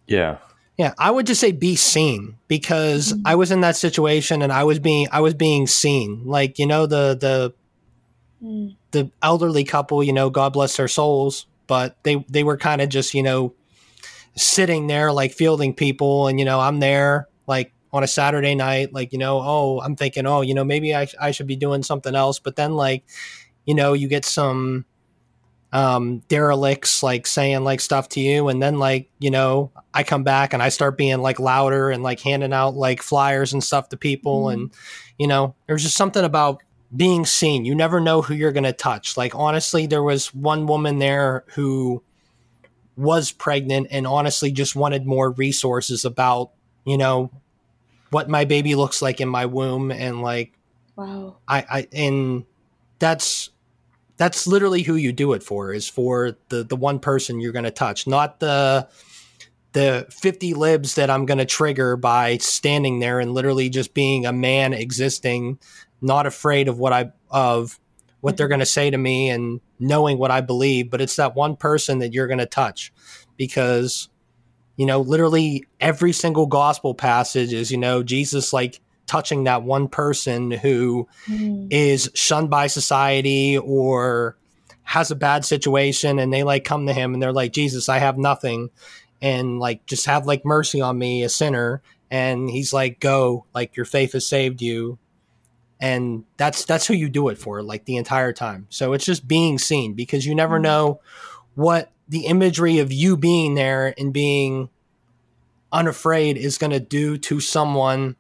Yeah. 0.07 0.39
Yeah, 0.79 0.95
I 0.97 1.11
would 1.11 1.27
just 1.27 1.41
say 1.41 1.51
be 1.51 1.75
seen 1.75 2.39
because 2.47 3.13
I 3.25 3.35
was 3.35 3.51
in 3.51 3.63
that 3.63 3.77
situation 3.77 4.43
and 4.43 4.53
I 4.53 4.63
was 4.63 4.79
being 4.79 5.09
I 5.11 5.21
was 5.21 5.35
being 5.35 5.67
seen. 5.67 6.23
Like, 6.25 6.59
you 6.59 6.67
know, 6.67 6.87
the 6.87 7.17
the 7.21 7.55
Mm. 8.41 8.77
the 8.93 9.11
elderly 9.21 9.65
couple, 9.65 10.01
you 10.05 10.13
know, 10.13 10.31
God 10.31 10.53
bless 10.53 10.77
their 10.77 10.87
souls, 10.87 11.47
but 11.67 11.97
they 12.05 12.25
they 12.29 12.45
were 12.45 12.57
kind 12.57 12.81
of 12.81 12.89
just, 12.89 13.13
you 13.13 13.25
know, 13.25 13.53
sitting 14.37 14.87
there 14.87 15.11
like 15.13 15.33
fielding 15.33 15.75
people 15.75 16.29
and 16.29 16.39
you 16.39 16.45
know, 16.45 16.61
I'm 16.61 16.79
there 16.79 17.27
like 17.49 17.73
on 17.93 18.05
a 18.05 18.07
Saturday 18.07 18.55
night 18.55 18.93
like, 18.93 19.13
you 19.13 19.19
know, 19.19 19.41
oh, 19.43 19.81
I'm 19.81 19.97
thinking, 19.97 20.25
oh, 20.27 20.43
you 20.43 20.55
know, 20.55 20.63
maybe 20.65 20.95
I 20.95 21.09
I 21.21 21.33
should 21.33 21.49
be 21.49 21.57
doing 21.57 21.83
something 21.83 22.15
else, 22.15 22.39
but 22.39 22.55
then 22.55 22.75
like, 22.75 23.03
you 23.67 23.75
know, 23.75 23.93
you 23.93 24.07
get 24.07 24.25
some 24.25 24.85
um 25.73 26.21
derelicts 26.29 27.03
like 27.03 27.27
saying 27.27 27.63
like 27.63 27.81
stuff 27.81 28.09
to 28.11 28.21
you. 28.21 28.49
And 28.49 28.63
then 28.63 28.79
like 28.79 29.11
you 29.19 29.31
know 29.31 29.71
i 29.93 30.03
come 30.03 30.23
back 30.23 30.53
and 30.55 30.63
i 30.63 30.69
start 30.71 30.97
being 30.97 31.19
like 31.21 31.39
louder 31.39 31.91
and 31.91 32.03
like 32.03 32.21
handing 32.21 32.53
out 32.55 32.75
like 32.75 33.03
flyers 33.03 33.53
and 33.53 33.63
stuff 33.63 33.89
to 33.91 33.97
people. 33.97 34.45
Mhm. 34.47 34.53
and 34.55 34.71
you 35.19 35.27
know 35.27 35.55
there's 35.67 35.83
just 35.83 35.97
something 35.97 36.25
about 36.25 36.63
being 36.97 37.27
seen. 37.27 37.67
You 37.67 37.75
never 37.75 38.01
know 38.01 38.23
who 38.23 38.33
you're 38.33 38.53
going 38.53 38.65
to 38.65 38.73
touch. 38.73 39.17
Like 39.19 39.35
honestly 39.35 39.87
there 39.87 40.03
was 40.03 40.33
one 40.35 40.65
woman 40.67 40.99
there 40.99 41.45
who 41.55 42.03
was 42.97 43.31
pregnant 43.31 43.89
and 43.91 44.07
honestly 44.07 44.51
just 44.51 44.75
wanted 44.75 45.07
more 45.07 45.31
resources 45.33 46.05
about 46.07 46.51
you 46.87 46.97
know 46.97 47.31
what 48.11 48.29
my 48.31 48.47
baby 48.47 48.75
looks 48.75 49.03
like 49.03 49.21
in 49.21 49.29
my 49.29 49.45
womb. 49.45 49.91
And 49.91 50.23
like 50.23 50.55
Wow. 50.97 51.37
I, 51.47 51.59
I 51.71 51.89
and 51.93 52.45
that's 52.99 53.51
that's 54.19 54.47
literally 54.47 54.83
who 54.83 54.97
you 54.97 55.13
do 55.13 55.33
it 55.33 55.43
for 55.43 55.73
is 55.73 55.89
for 55.89 56.37
the 56.51 56.63
the 56.63 56.77
one 56.77 56.99
person 56.99 57.41
you're 57.41 57.53
going 57.53 57.65
to 57.65 57.71
touch 57.71 58.07
not 58.07 58.41
the 58.41 58.87
the 59.73 60.07
50 60.11 60.55
libs 60.55 60.97
that 60.97 61.09
i'm 61.09 61.25
going 61.25 61.39
to 61.39 61.47
trigger 61.47 61.97
by 61.97 62.37
standing 62.37 62.99
there 62.99 63.21
and 63.21 63.33
literally 63.33 63.71
just 63.71 63.95
being 63.95 64.27
a 64.27 64.33
man 64.33 64.75
existing 64.75 65.59
not 66.03 66.27
afraid 66.27 66.69
of 66.69 66.79
what 66.79 66.93
i 66.93 67.11
of 67.31 67.81
what 68.21 68.37
they're 68.37 68.49
going 68.49 68.61
to 68.61 68.67
say 68.67 68.91
to 68.91 68.99
me 68.99 69.31
and 69.31 69.61
knowing 69.79 70.19
what 70.19 70.31
i 70.31 70.41
believe 70.41 70.91
but 70.91 71.01
it's 71.01 71.17
that 71.17 71.35
one 71.35 71.57
person 71.57 72.01
that 72.01 72.13
you're 72.13 72.27
going 72.27 72.39
to 72.39 72.47
touch 72.47 72.93
because 73.37 74.09
you 74.77 74.85
know 74.85 75.01
literally 75.01 75.65
every 75.81 76.13
single 76.13 76.47
gospel 76.47 76.95
passage 76.95 77.53
is 77.53 77.71
you 77.71 77.79
know 77.79 78.03
jesus 78.03 78.53
like 78.53 78.81
touching 79.09 79.45
that 79.45 79.63
one 79.65 79.89
person 79.89 80.51
who 80.53 81.09
Mm. 81.27 81.67
is 81.71 82.11
shunned 82.15 82.51
by 82.51 82.69
society 82.69 83.59
or 83.59 84.37
has 84.85 85.11
a 85.11 85.17
bad 85.17 85.45
situation 85.45 86.19
and 86.19 86.33
they 86.33 86.45
like 86.45 86.65
come 86.65 86.87
to 86.87 86.93
him 86.93 87.13
and 87.13 87.23
they're 87.23 87.33
like 87.33 87.53
jesus 87.53 87.89
i 87.91 87.99
have 87.99 88.17
nothing 88.17 88.71
and 89.21 89.59
like 89.59 89.85
just 89.87 90.07
have 90.07 90.25
like 90.27 90.45
mercy 90.47 90.81
on 90.81 90.97
me 90.97 91.23
a 91.25 91.29
sinner 91.29 91.83
and 92.11 92.49
he's 92.49 92.73
like 92.73 92.99
go 93.01 93.45
like 93.55 93.77
your 93.77 93.85
faith 93.85 94.13
has 94.13 94.27
saved 94.27 94.63
you 94.63 94.97
and 95.81 96.25
that's 96.39 96.65
that's 96.65 96.87
who 96.87 96.95
you 96.95 97.09
do 97.11 97.29
it 97.29 97.37
for 97.37 97.63
like 97.63 97.85
the 97.85 97.97
entire 97.97 98.33
time 98.33 98.67
so 98.71 98.93
it's 98.95 99.05
just 99.05 99.29
being 99.29 99.59
seen 99.59 99.93
because 99.95 100.25
you 100.25 100.35
never 100.35 100.59
Mhm. 100.59 100.63
know 100.63 101.01
what 101.55 101.91
the 102.09 102.25
imagery 102.27 102.79
of 102.79 102.91
you 102.91 103.17
being 103.17 103.55
there 103.57 103.95
and 103.99 104.13
being 104.15 104.71
unafraid 105.71 106.37
is 106.39 106.57
going 106.57 106.71
to 106.71 106.81
do 106.81 107.19
to 107.19 107.41
someone 107.41 108.17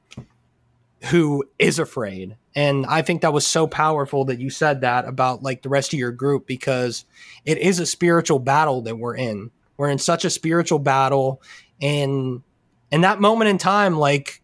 who 1.05 1.45
is 1.59 1.79
afraid. 1.79 2.37
And 2.55 2.87
I 2.87 3.03
think 3.03 3.23
that 3.23 3.33
was 3.33 3.47
so 3.47 3.67
powerful 3.67 4.25
that 4.27 4.41
you 4.41 4.51
said 4.51 4.81
that 4.81 5.07
about 5.07 5.43
like 5.43 5.63
the 5.63 5.69
rest 5.69 5.93
of 5.93 5.99
your 5.99 6.11
group 6.11 6.47
because 6.47 7.05
it 7.45 7.59
is 7.59 7.79
a 7.79 7.87
spiritual 7.87 8.41
battle 8.41 8.83
that 8.83 8.97
we're 8.97 9.17
in. 9.17 9.51
We're 9.77 9.91
in 9.91 9.99
such 9.99 10.25
a 10.25 10.31
spiritual 10.31 10.81
battle 10.81 11.41
and 11.81 12.43
in 12.91 13.03
that 13.03 13.21
moment 13.21 13.51
in 13.51 13.59
time 13.59 13.97
like 13.97 14.43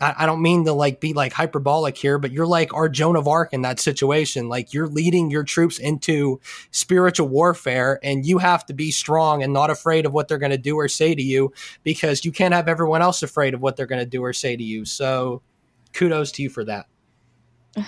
I, 0.00 0.14
I 0.18 0.26
don't 0.26 0.42
mean 0.42 0.64
to 0.64 0.72
like 0.72 1.00
be 1.00 1.12
like 1.12 1.32
hyperbolic 1.32 1.96
here, 1.96 2.18
but 2.18 2.32
you're 2.32 2.46
like 2.46 2.74
our 2.74 2.88
Joan 2.88 3.16
of 3.16 3.28
Arc 3.28 3.52
in 3.52 3.62
that 3.62 3.80
situation. 3.80 4.48
Like 4.48 4.72
you're 4.72 4.88
leading 4.88 5.30
your 5.30 5.44
troops 5.44 5.78
into 5.78 6.40
spiritual 6.70 7.28
warfare 7.28 8.00
and 8.02 8.26
you 8.26 8.38
have 8.38 8.66
to 8.66 8.74
be 8.74 8.90
strong 8.90 9.42
and 9.42 9.52
not 9.52 9.70
afraid 9.70 10.06
of 10.06 10.12
what 10.12 10.28
they're 10.28 10.38
going 10.38 10.52
to 10.52 10.58
do 10.58 10.76
or 10.76 10.88
say 10.88 11.14
to 11.14 11.22
you 11.22 11.52
because 11.82 12.24
you 12.24 12.32
can't 12.32 12.54
have 12.54 12.68
everyone 12.68 13.02
else 13.02 13.22
afraid 13.22 13.54
of 13.54 13.60
what 13.60 13.76
they're 13.76 13.86
going 13.86 14.00
to 14.00 14.06
do 14.06 14.22
or 14.22 14.32
say 14.32 14.56
to 14.56 14.64
you. 14.64 14.84
So 14.84 15.42
kudos 15.92 16.32
to 16.32 16.42
you 16.42 16.50
for 16.50 16.64
that. 16.64 16.86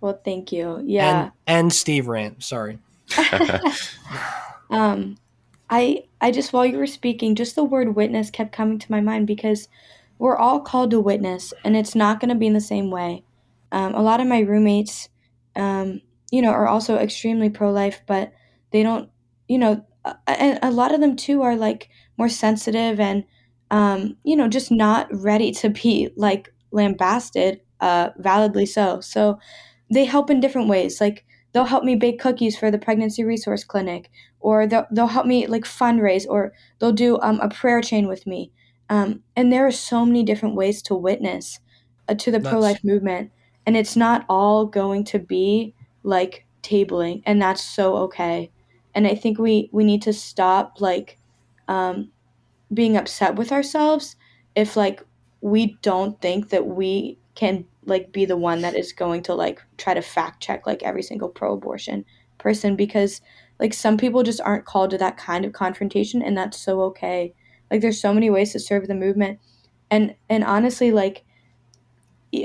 Well, 0.00 0.20
thank 0.24 0.50
you. 0.50 0.82
Yeah. 0.84 1.22
And, 1.22 1.32
and 1.46 1.72
Steve 1.72 2.08
Rant, 2.08 2.42
sorry. 2.42 2.80
um 4.70 5.16
i 5.70 6.02
i 6.20 6.30
just 6.30 6.52
while 6.52 6.66
you 6.66 6.78
were 6.78 6.86
speaking 6.86 7.34
just 7.34 7.54
the 7.54 7.62
word 7.62 7.94
witness 7.94 8.30
kept 8.30 8.52
coming 8.52 8.78
to 8.78 8.90
my 8.90 9.00
mind 9.00 9.26
because 9.26 9.68
we're 10.22 10.36
all 10.36 10.60
called 10.60 10.92
to 10.92 11.00
witness 11.00 11.52
and 11.64 11.76
it's 11.76 11.96
not 11.96 12.20
going 12.20 12.28
to 12.28 12.36
be 12.36 12.46
in 12.46 12.52
the 12.52 12.60
same 12.60 12.92
way. 12.92 13.24
Um, 13.72 13.92
a 13.92 14.02
lot 14.02 14.20
of 14.20 14.28
my 14.28 14.38
roommates 14.38 15.08
um, 15.56 16.00
you 16.30 16.40
know 16.40 16.50
are 16.50 16.68
also 16.68 16.96
extremely 16.96 17.50
pro-life 17.50 18.02
but 18.06 18.32
they 18.70 18.84
don't 18.84 19.10
you 19.48 19.58
know 19.58 19.84
and 20.28 20.60
a 20.62 20.70
lot 20.70 20.94
of 20.94 21.00
them 21.00 21.16
too 21.16 21.42
are 21.42 21.56
like 21.56 21.88
more 22.18 22.28
sensitive 22.28 23.00
and 23.00 23.24
um, 23.72 24.16
you 24.22 24.36
know 24.36 24.46
just 24.46 24.70
not 24.70 25.08
ready 25.10 25.50
to 25.50 25.68
be 25.70 26.10
like 26.16 26.54
lambasted 26.70 27.60
uh, 27.80 28.10
validly 28.18 28.64
so. 28.64 29.00
So 29.00 29.40
they 29.92 30.04
help 30.04 30.30
in 30.30 30.38
different 30.38 30.68
ways. 30.68 31.00
Like 31.00 31.26
they'll 31.52 31.64
help 31.64 31.82
me 31.82 31.96
bake 31.96 32.20
cookies 32.20 32.56
for 32.56 32.70
the 32.70 32.78
pregnancy 32.78 33.24
resource 33.24 33.64
clinic 33.64 34.08
or 34.38 34.68
they'll, 34.68 34.86
they'll 34.92 35.08
help 35.08 35.26
me 35.26 35.48
like 35.48 35.64
fundraise 35.64 36.26
or 36.28 36.52
they'll 36.78 36.92
do 36.92 37.18
um, 37.22 37.40
a 37.40 37.48
prayer 37.48 37.82
chain 37.82 38.06
with 38.06 38.24
me 38.24 38.52
um, 38.92 39.22
and 39.34 39.50
there 39.50 39.66
are 39.66 39.72
so 39.72 40.04
many 40.04 40.22
different 40.22 40.54
ways 40.54 40.82
to 40.82 40.94
witness 40.94 41.60
uh, 42.08 42.14
to 42.14 42.30
the 42.30 42.40
pro-life 42.40 42.84
movement 42.84 43.30
and 43.64 43.74
it's 43.74 43.96
not 43.96 44.26
all 44.28 44.66
going 44.66 45.02
to 45.02 45.18
be 45.18 45.74
like 46.02 46.44
tabling 46.62 47.22
and 47.24 47.40
that's 47.40 47.64
so 47.64 47.96
okay. 47.96 48.50
And 48.94 49.06
i 49.06 49.14
think 49.14 49.38
we 49.38 49.70
we 49.72 49.82
need 49.82 50.02
to 50.02 50.12
stop 50.12 50.76
like 50.78 51.18
um, 51.68 52.10
being 52.74 52.98
upset 52.98 53.36
with 53.36 53.50
ourselves 53.50 54.16
if 54.54 54.76
like 54.76 55.02
we 55.40 55.78
don't 55.80 56.20
think 56.20 56.50
that 56.50 56.66
we 56.66 57.18
can 57.34 57.64
like 57.86 58.12
be 58.12 58.26
the 58.26 58.36
one 58.36 58.60
that 58.60 58.76
is 58.76 58.92
going 58.92 59.22
to 59.22 59.34
like 59.34 59.62
try 59.78 59.94
to 59.94 60.02
fact 60.02 60.42
check 60.42 60.66
like 60.66 60.82
every 60.82 61.02
single 61.02 61.30
pro-abortion 61.30 62.04
person 62.36 62.76
because 62.76 63.22
like 63.58 63.72
some 63.72 63.96
people 63.96 64.22
just 64.22 64.42
aren't 64.42 64.66
called 64.66 64.90
to 64.90 64.98
that 64.98 65.16
kind 65.16 65.46
of 65.46 65.54
confrontation 65.54 66.20
and 66.20 66.36
that's 66.36 66.58
so 66.58 66.82
okay 66.82 67.32
like 67.72 67.82
there's 67.82 68.00
so 68.02 68.14
many 68.14 68.30
ways 68.30 68.52
to 68.54 68.60
serve 68.60 68.88
the 68.88 68.96
movement. 68.96 69.40
And 69.90 70.16
and 70.30 70.44
honestly 70.44 70.92
like 70.92 71.24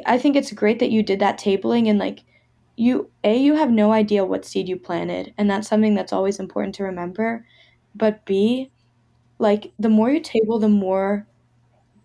i 0.05 0.17
think 0.17 0.35
it's 0.35 0.51
great 0.51 0.79
that 0.79 0.91
you 0.91 1.01
did 1.03 1.19
that 1.19 1.39
tabling 1.39 1.87
and 1.89 1.99
like 1.99 2.23
you 2.75 3.09
a 3.23 3.35
you 3.37 3.55
have 3.55 3.71
no 3.71 3.91
idea 3.91 4.25
what 4.25 4.45
seed 4.45 4.67
you 4.67 4.77
planted 4.77 5.33
and 5.37 5.49
that's 5.49 5.67
something 5.67 5.95
that's 5.95 6.13
always 6.13 6.39
important 6.39 6.75
to 6.75 6.83
remember. 6.83 7.45
But 7.95 8.23
b 8.25 8.71
like 9.39 9.73
the 9.79 9.89
more 9.89 10.11
you 10.11 10.21
table 10.21 10.59
the 10.59 10.69
more 10.69 11.27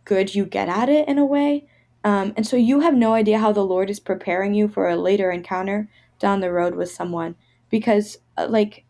good 0.07 0.35
you 0.35 0.47
get 0.47 0.69
at 0.69 0.89
it 0.91 1.09
in 1.09 1.19
a 1.19 1.27
way. 1.27 1.67
Um, 2.05 2.35
and 2.37 2.47
so 2.47 2.57
you 2.57 2.81
have 2.81 2.95
no 2.95 3.15
idea 3.15 3.39
how 3.41 3.53
the 3.53 3.65
lord 3.65 3.91
is 3.91 4.01
preparing 4.01 4.55
you 4.55 4.69
for 4.69 4.89
a 4.89 4.97
later 4.97 5.31
encounter 5.33 5.89
down 6.21 6.41
the 6.41 6.53
road 6.53 6.75
with 6.77 6.91
someone 6.91 7.37
because 7.71 8.19
uh, 8.39 8.47
like 8.51 8.85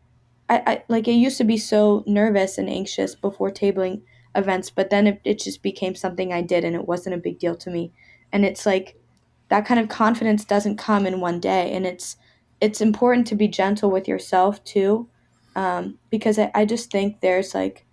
I, 0.48 0.62
I 0.66 0.84
like 0.88 1.08
I 1.08 1.12
used 1.12 1.38
to 1.38 1.44
be 1.44 1.58
so 1.58 2.04
nervous 2.06 2.58
and 2.58 2.68
anxious 2.70 3.14
before 3.14 3.50
tabling 3.50 4.02
events, 4.34 4.70
but 4.70 4.90
then 4.90 5.06
it, 5.06 5.20
it 5.24 5.38
just 5.38 5.62
became 5.62 5.94
something 5.94 6.32
I 6.32 6.42
did 6.42 6.64
and 6.64 6.74
it 6.74 6.86
wasn't 6.86 7.14
a 7.14 7.18
big 7.18 7.38
deal 7.38 7.54
to 7.56 7.70
me. 7.70 7.92
And 8.32 8.44
it's 8.44 8.64
like 8.64 8.96
that 9.48 9.66
kind 9.66 9.78
of 9.78 9.88
confidence 9.88 10.44
doesn't 10.44 10.78
come 10.78 11.06
in 11.06 11.20
one 11.20 11.40
day 11.40 11.72
and 11.72 11.86
it's 11.86 12.16
it's 12.60 12.80
important 12.80 13.26
to 13.26 13.34
be 13.34 13.48
gentle 13.48 13.90
with 13.90 14.06
yourself 14.06 14.62
too 14.64 15.08
um, 15.56 15.98
because 16.10 16.38
I, 16.38 16.50
I 16.54 16.64
just 16.64 16.90
think 16.90 17.20
there's 17.20 17.54
like 17.54 17.84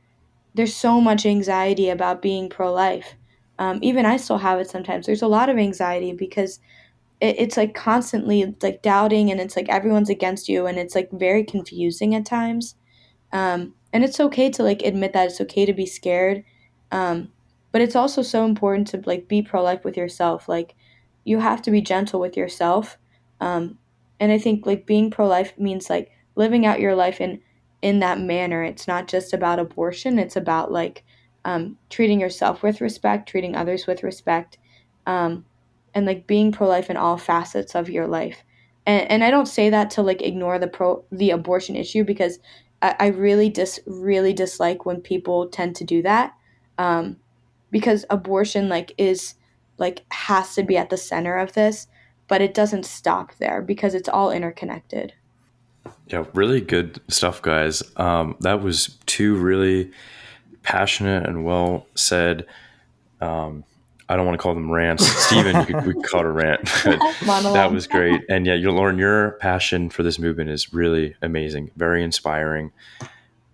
there's 0.53 0.75
so 0.75 1.01
much 1.01 1.25
anxiety 1.25 1.89
about 1.89 2.21
being 2.21 2.49
pro-life. 2.49 3.15
Um, 3.59 3.79
even 3.81 4.05
i 4.05 4.15
still 4.15 4.37
have 4.37 4.59
it 4.59 4.69
sometimes. 4.69 5.05
There's 5.05 5.21
a 5.21 5.27
lot 5.27 5.49
of 5.49 5.57
anxiety 5.57 6.13
because 6.13 6.59
it, 7.19 7.35
it's 7.37 7.57
like 7.57 7.73
constantly 7.73 8.55
like 8.61 8.81
doubting 8.81 9.29
and 9.29 9.41
it's 9.41 9.55
like 9.55 9.67
everyone's 9.69 10.09
against 10.09 10.47
you 10.47 10.65
and 10.65 10.79
it's 10.79 10.95
like 10.95 11.09
very 11.11 11.43
confusing 11.43 12.15
at 12.15 12.25
times. 12.25 12.75
Um, 13.33 13.75
and 13.93 14.03
it's 14.03 14.19
okay 14.19 14.49
to 14.49 14.63
like 14.63 14.81
admit 14.81 15.13
that 15.13 15.27
it's 15.27 15.41
okay 15.41 15.65
to 15.65 15.73
be 15.73 15.85
scared 15.85 16.43
um, 16.91 17.29
but 17.71 17.81
it's 17.81 17.95
also 17.95 18.21
so 18.21 18.45
important 18.45 18.87
to 18.87 19.01
like 19.05 19.27
be 19.27 19.41
pro-life 19.41 19.83
with 19.83 19.95
yourself. 19.95 20.49
Like 20.49 20.75
you 21.23 21.39
have 21.39 21.61
to 21.63 21.71
be 21.71 21.81
gentle 21.81 22.19
with 22.19 22.35
yourself 22.35 22.97
um, 23.41 23.77
and 24.19 24.31
i 24.31 24.37
think 24.37 24.65
like 24.65 24.85
being 24.85 25.11
pro-life 25.11 25.57
means 25.57 25.89
like 25.89 26.11
living 26.35 26.65
out 26.65 26.79
your 26.79 26.95
life 26.95 27.21
in 27.21 27.39
in 27.81 27.99
that 27.99 28.19
manner. 28.19 28.61
It's 28.61 28.87
not 28.89 29.07
just 29.07 29.33
about 29.33 29.59
abortion. 29.59 30.19
It's 30.19 30.35
about 30.35 30.69
like 30.69 31.05
um, 31.45 31.77
treating 31.89 32.19
yourself 32.19 32.61
with 32.61 32.81
respect 32.81 33.29
treating 33.29 33.55
others 33.55 33.87
with 33.87 34.03
respect 34.03 34.57
um, 35.07 35.45
and 35.93 36.05
like 36.05 36.27
being 36.27 36.51
pro-life 36.51 36.89
in 36.89 36.97
all 36.97 37.17
facets 37.17 37.75
of 37.75 37.89
your 37.89 38.07
life. 38.07 38.43
And, 38.85 39.09
and 39.11 39.23
i 39.23 39.29
don't 39.31 39.45
say 39.45 39.69
that 39.69 39.91
to 39.91 40.01
like 40.01 40.21
ignore 40.21 40.57
the 40.57 40.67
pro 40.67 41.03
the 41.11 41.31
abortion 41.31 41.75
issue 41.75 42.03
because 42.03 42.39
i, 42.81 42.95
I 42.99 43.07
really 43.07 43.49
dis 43.49 43.79
really 43.85 44.33
dislike 44.33 44.85
when 44.85 45.01
people 45.01 45.47
tend 45.47 45.75
to 45.77 45.83
do 45.83 46.01
that 46.03 46.35
um, 46.77 47.17
because 47.71 48.05
abortion 48.09 48.69
like 48.69 48.93
is 48.97 49.35
like 49.77 50.05
has 50.11 50.55
to 50.55 50.63
be 50.63 50.77
at 50.77 50.89
the 50.89 50.97
center 50.97 51.37
of 51.37 51.53
this 51.53 51.87
but 52.29 52.41
it 52.41 52.53
doesn't 52.53 52.85
stop 52.85 53.35
there 53.39 53.61
because 53.61 53.93
it's 53.93 54.07
all 54.07 54.31
interconnected. 54.31 55.13
Yeah 56.07 56.25
really 56.33 56.61
good 56.61 57.01
stuff 57.09 57.41
guys. 57.41 57.83
Um, 57.97 58.37
that 58.39 58.61
was 58.61 58.97
two 59.05 59.35
really 59.35 59.91
passionate 60.63 61.27
and 61.27 61.43
well 61.43 61.87
said 61.95 62.45
um, 63.19 63.65
I 64.09 64.15
don't 64.15 64.25
want 64.25 64.39
to 64.39 64.41
call 64.41 64.55
them 64.55 64.71
rants. 64.71 65.05
Stephen, 65.05 65.55
you 65.55 65.65
could, 65.65 65.85
we 65.85 65.93
could 65.93 66.03
call 66.03 66.21
it 66.21 66.25
a 66.25 66.31
rant. 66.31 66.65
that 66.83 67.69
was 67.71 67.85
great. 67.85 68.21
And 68.27 68.47
yeah, 68.47 68.55
you 68.55 68.71
Lauren, 68.71 68.97
your 68.97 69.33
passion 69.33 69.91
for 69.91 70.01
this 70.01 70.17
movement 70.17 70.49
is 70.49 70.73
really 70.73 71.15
amazing, 71.21 71.69
very 71.77 72.03
inspiring. 72.03 72.71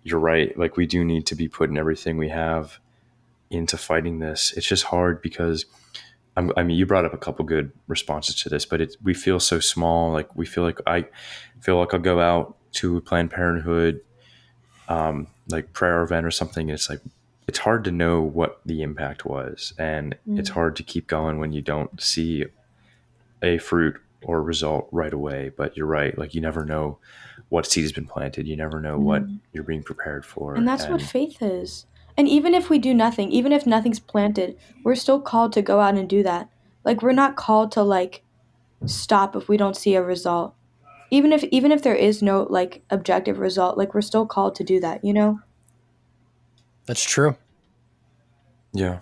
You're 0.02 0.18
right. 0.18 0.56
Like 0.58 0.78
we 0.78 0.86
do 0.86 1.04
need 1.04 1.26
to 1.26 1.34
be 1.34 1.46
putting 1.46 1.76
everything 1.76 2.16
we 2.16 2.30
have 2.30 2.78
into 3.50 3.76
fighting 3.76 4.18
this. 4.18 4.54
It's 4.56 4.66
just 4.66 4.84
hard 4.84 5.20
because 5.20 5.66
I'm, 6.38 6.52
i 6.56 6.62
mean, 6.62 6.78
you 6.78 6.86
brought 6.86 7.04
up 7.04 7.12
a 7.12 7.18
couple 7.18 7.44
good 7.44 7.70
responses 7.86 8.34
to 8.36 8.48
this, 8.48 8.64
but 8.64 8.80
it, 8.80 8.96
we 9.02 9.12
feel 9.12 9.38
so 9.38 9.60
small. 9.60 10.10
Like 10.10 10.34
we 10.34 10.46
feel 10.46 10.64
like 10.64 10.80
I 10.86 11.06
feel 11.60 11.78
like 11.78 11.92
I'll 11.92 12.00
go 12.00 12.18
out 12.18 12.56
to 12.72 13.02
Planned 13.02 13.30
Parenthood, 13.30 14.00
um, 14.88 15.26
like 15.48 15.74
prayer 15.74 16.02
event 16.02 16.24
or 16.24 16.30
something. 16.30 16.70
And 16.70 16.78
it's 16.78 16.88
like, 16.88 17.00
it's 17.46 17.58
hard 17.58 17.84
to 17.84 17.92
know 17.92 18.20
what 18.20 18.60
the 18.66 18.82
impact 18.82 19.24
was 19.24 19.72
and 19.78 20.16
mm. 20.28 20.38
it's 20.38 20.50
hard 20.50 20.76
to 20.76 20.82
keep 20.82 21.06
going 21.06 21.38
when 21.38 21.52
you 21.52 21.62
don't 21.62 22.00
see 22.00 22.44
a 23.42 23.58
fruit 23.58 23.96
or 24.22 24.42
result 24.42 24.88
right 24.90 25.12
away 25.12 25.50
but 25.56 25.76
you're 25.76 25.86
right 25.86 26.18
like 26.18 26.34
you 26.34 26.40
never 26.40 26.64
know 26.64 26.98
what 27.48 27.66
seed 27.66 27.84
has 27.84 27.92
been 27.92 28.06
planted 28.06 28.46
you 28.46 28.56
never 28.56 28.80
know 28.80 28.98
mm. 28.98 29.02
what 29.02 29.22
you're 29.52 29.64
being 29.64 29.82
prepared 29.82 30.24
for 30.24 30.54
and 30.54 30.66
that's 30.66 30.84
and, 30.84 30.92
what 30.92 31.02
faith 31.02 31.40
is 31.40 31.86
and 32.16 32.28
even 32.28 32.54
if 32.54 32.70
we 32.70 32.78
do 32.78 32.94
nothing 32.94 33.30
even 33.30 33.52
if 33.52 33.66
nothing's 33.66 34.00
planted 34.00 34.56
we're 34.84 34.94
still 34.94 35.20
called 35.20 35.52
to 35.52 35.62
go 35.62 35.80
out 35.80 35.94
and 35.94 36.08
do 36.08 36.22
that 36.22 36.48
like 36.84 37.02
we're 37.02 37.12
not 37.12 37.36
called 37.36 37.70
to 37.70 37.82
like 37.82 38.22
stop 38.86 39.36
if 39.36 39.48
we 39.48 39.56
don't 39.56 39.76
see 39.76 39.94
a 39.94 40.02
result 40.02 40.54
even 41.10 41.32
if 41.32 41.44
even 41.44 41.70
if 41.70 41.82
there 41.82 41.94
is 41.94 42.22
no 42.22 42.46
like 42.50 42.82
objective 42.90 43.38
result 43.38 43.78
like 43.78 43.94
we're 43.94 44.00
still 44.00 44.26
called 44.26 44.54
to 44.54 44.64
do 44.64 44.80
that 44.80 45.04
you 45.04 45.12
know 45.12 45.40
that's 46.86 47.02
true. 47.04 47.36
Yeah. 48.72 49.00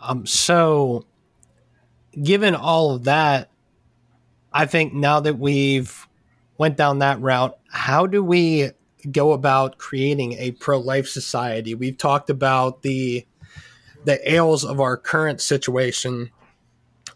Um. 0.00 0.26
So, 0.26 1.04
given 2.20 2.54
all 2.54 2.94
of 2.94 3.04
that, 3.04 3.50
I 4.52 4.66
think 4.66 4.94
now 4.94 5.20
that 5.20 5.38
we've 5.38 6.06
went 6.58 6.76
down 6.76 7.00
that 7.00 7.20
route, 7.20 7.58
how 7.70 8.06
do 8.06 8.22
we 8.22 8.70
go 9.10 9.32
about 9.32 9.78
creating 9.78 10.34
a 10.34 10.52
pro-life 10.52 11.08
society? 11.08 11.74
We've 11.74 11.96
talked 11.96 12.30
about 12.30 12.82
the 12.82 13.26
the 14.04 14.32
ails 14.32 14.64
of 14.64 14.80
our 14.80 14.96
current 14.96 15.40
situation, 15.40 16.30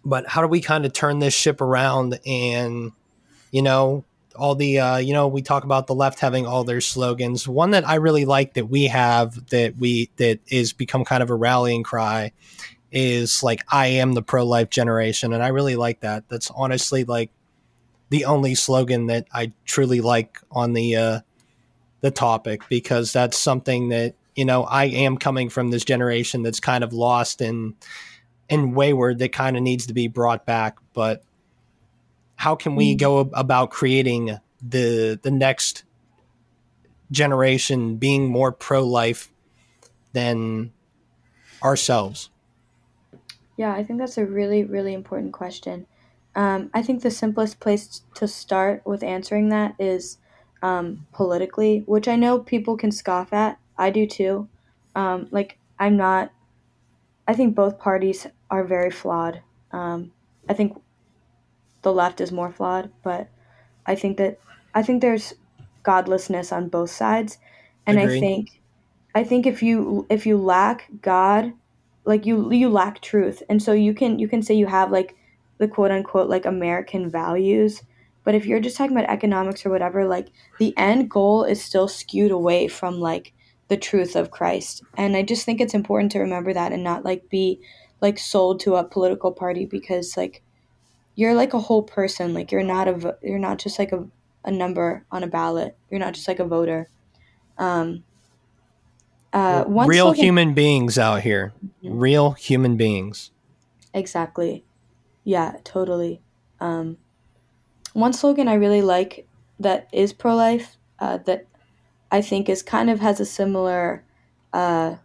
but 0.05 0.29
how 0.29 0.41
do 0.43 0.49
we 0.49 0.61
kind 0.61 0.87
of 0.87 0.93
turn 0.93 1.19
this 1.19 1.35
ship 1.35 1.61
around 1.61 2.19
and 2.27 2.93
you 3.51 3.63
know 3.63 4.05
all 4.37 4.55
the 4.55 4.79
uh, 4.79 4.97
you 4.99 5.13
know 5.13 5.29
we 5.29 5.43
talk 5.43 5.65
about 5.65 5.87
the 5.87 5.95
left 5.95 6.21
having 6.21 6.47
all 6.47 6.65
their 6.65 6.81
slogans. 6.81 7.49
One 7.49 7.71
that 7.71 7.87
i 7.87 7.97
really 7.97 8.25
like 8.25 8.55
that 8.55 8.67
we 8.67 8.85
have 8.87 9.49
that 9.51 9.77
we 9.77 10.11
that 10.17 10.41
is 10.49 10.73
become 10.73 11.05
kind 11.05 11.23
of 11.23 11.31
a 11.31 11.35
rallying 11.35 11.83
cry 11.83 12.33
is 12.93 13.43
like 13.43 13.65
i 13.69 13.89
am 13.89 14.13
the 14.13 14.23
pro-life 14.23 14.71
generation 14.71 15.33
and 15.33 15.43
i 15.43 15.49
really 15.49 15.77
like 15.77 16.01
that. 16.01 16.29
That's 16.29 16.51
honestly 16.55 17.05
like 17.05 17.31
the 18.11 18.25
only 18.25 18.55
slogan 18.55 19.07
that 19.07 19.27
i 19.33 19.53
truly 19.65 20.01
like 20.01 20.41
on 20.51 20.73
the 20.73 20.97
uh 20.97 21.21
the 22.01 22.11
topic 22.11 22.63
because 22.69 23.13
that's 23.13 23.39
something 23.39 23.89
that 23.89 24.15
you 24.35 24.45
know 24.45 24.63
i 24.65 24.85
am 24.85 25.17
coming 25.17 25.49
from 25.49 25.71
this 25.71 25.85
generation 25.85 26.43
that's 26.43 26.61
kind 26.61 26.85
of 26.85 26.93
lost 26.93 27.41
and 27.41 27.75
and 28.49 28.77
wayward 28.77 29.19
that 29.19 29.33
kind 29.33 29.57
of 29.57 29.63
needs 29.63 29.87
to 29.87 29.95
be 29.95 30.09
brought 30.09 30.47
back 30.47 30.77
but 30.93 31.25
how 32.37 32.55
can 32.55 32.77
we 32.77 32.95
mm. 32.95 32.99
go 32.99 33.19
about 33.19 33.71
creating 33.71 34.39
the 34.63 35.19
the 35.23 35.31
next 35.31 35.85
generation 37.11 37.97
being 37.97 38.29
more 38.29 38.53
pro 38.53 38.87
life 38.87 39.33
than 40.13 40.73
ourselves? 41.63 42.31
Yeah, 43.57 43.73
I 43.73 43.85
think 43.85 43.99
that's 43.99 44.19
a 44.19 44.27
really 44.27 44.65
really 44.65 44.95
important 44.95 45.33
question. 45.33 45.87
Um, 46.35 46.71
I 46.75 46.83
think 46.83 47.03
the 47.03 47.11
simplest 47.11 47.61
place 47.61 48.03
to 48.15 48.29
start 48.29 48.83
with 48.85 49.03
answering 49.03 49.49
that 49.49 49.75
is 49.79 50.19
um, 50.63 51.07
politically, 51.13 51.83
which 51.87 52.09
I 52.09 52.17
know 52.17 52.39
people 52.39 52.77
can 52.77 52.93
scoff 52.93 53.33
at. 53.33 53.59
I 53.79 53.91
do 53.91 54.07
too. 54.07 54.49
Um, 54.95 55.29
like 55.31 55.59
I'm 55.79 55.97
not. 55.97 56.33
I 57.27 57.35
think 57.35 57.55
both 57.55 57.79
parties 57.79 58.27
are 58.51 58.65
very 58.65 58.91
flawed. 58.91 59.43
Um, 59.73 60.13
I 60.49 60.55
think 60.55 60.81
the 61.87 61.93
left 61.93 62.21
is 62.21 62.33
more 62.33 62.51
flawed, 62.51 62.91
but 63.05 63.29
I 63.87 63.95
think 63.95 64.17
that 64.17 64.41
I 64.75 64.83
think 64.83 65.01
there's 65.01 65.35
godlessness 65.85 66.51
on 66.51 66.69
both 66.69 66.91
sides, 66.91 67.39
and 67.87 67.97
Agreed. 67.97 68.17
I 68.17 68.21
think 68.21 68.61
I 69.15 69.23
think 69.23 69.47
if 69.47 69.63
you 69.63 70.05
if 70.11 70.27
you 70.27 70.37
lack 70.37 70.89
God, 71.01 71.53
like 72.05 72.27
you 72.27 72.51
you 72.51 72.69
lack 72.71 73.01
truth, 73.03 73.41
and 73.49 73.63
so 73.63 73.73
you 73.73 73.95
can 73.95 74.19
you 74.19 74.27
can 74.27 74.43
say 74.43 74.53
you 74.55 74.67
have 74.67 74.91
like 74.91 75.15
the 75.59 75.69
quote 75.69 75.93
unquote 75.93 76.29
like 76.29 76.45
American 76.45 77.09
values, 77.09 77.85
but 78.25 78.35
if 78.35 78.47
you're 78.47 78.59
just 78.59 78.77
talking 78.77 78.97
about 78.97 79.09
economics 79.09 79.65
or 79.65 79.71
whatever, 79.71 80.05
like 80.09 80.27
the 80.59 80.75
end 80.77 81.09
goal 81.09 81.45
is 81.45 81.63
still 81.63 81.87
skewed 81.87 82.33
away 82.33 82.67
from 82.67 82.99
like 82.99 83.33
the 83.69 83.77
truth 83.77 84.17
of 84.17 84.33
Christ, 84.33 84.83
and 84.97 85.17
I 85.17 85.23
just 85.23 85.45
think 85.45 85.61
it's 85.61 85.73
important 85.73 86.11
to 86.13 86.19
remember 86.19 86.53
that 86.53 86.73
and 86.73 86.83
not 86.83 87.05
like 87.05 87.31
be 87.31 87.61
like 88.01 88.19
sold 88.19 88.59
to 88.61 88.75
a 88.75 88.83
political 88.83 89.31
party 89.31 89.67
because 89.67 90.17
like 90.17 90.43
you're 91.17 91.35
like 91.35 91.55
a 91.55 91.59
whole 91.59 91.83
person. 91.83 92.33
Like 92.33 92.53
you're 92.53 92.63
not 92.63 92.87
a 92.87 93.19
you're 93.23 93.39
not 93.39 93.59
just 93.59 93.79
like 93.79 93.91
a, 93.91 94.07
a 94.45 94.53
number 94.53 95.05
on 95.11 95.25
a 95.25 95.27
ballot. 95.27 95.77
You're 95.91 95.99
not 95.99 96.15
just 96.15 96.29
like 96.29 96.39
a 96.39 96.45
voter. 96.45 96.89
Um, 97.59 98.05
uh, 99.33 99.65
real 99.67 100.07
slogan, 100.07 100.25
human 100.25 100.55
beings 100.55 100.99
out 100.99 101.23
here. 101.23 101.53
Mm-hmm. 101.83 101.99
Real 101.99 102.31
human 102.33 102.77
beings. 102.77 103.33
Exactly. 103.93 104.65
Yeah, 105.25 105.57
totally. 105.65 106.21
Um, 106.61 106.99
one 107.93 108.13
slogan 108.13 108.47
I 108.47 108.55
really 108.55 108.83
like 108.83 109.27
that 109.59 109.89
is 109.93 110.13
pro 110.13 110.37
life 110.37 110.77
uh, 111.01 111.19
that 111.19 111.47
I 112.11 112.21
think 112.21 112.49
is 112.49 112.63
kind 112.63 112.89
of 112.89 113.01
has 113.01 113.21
a 113.21 113.27
similar 113.27 114.05
uh, 114.53 114.97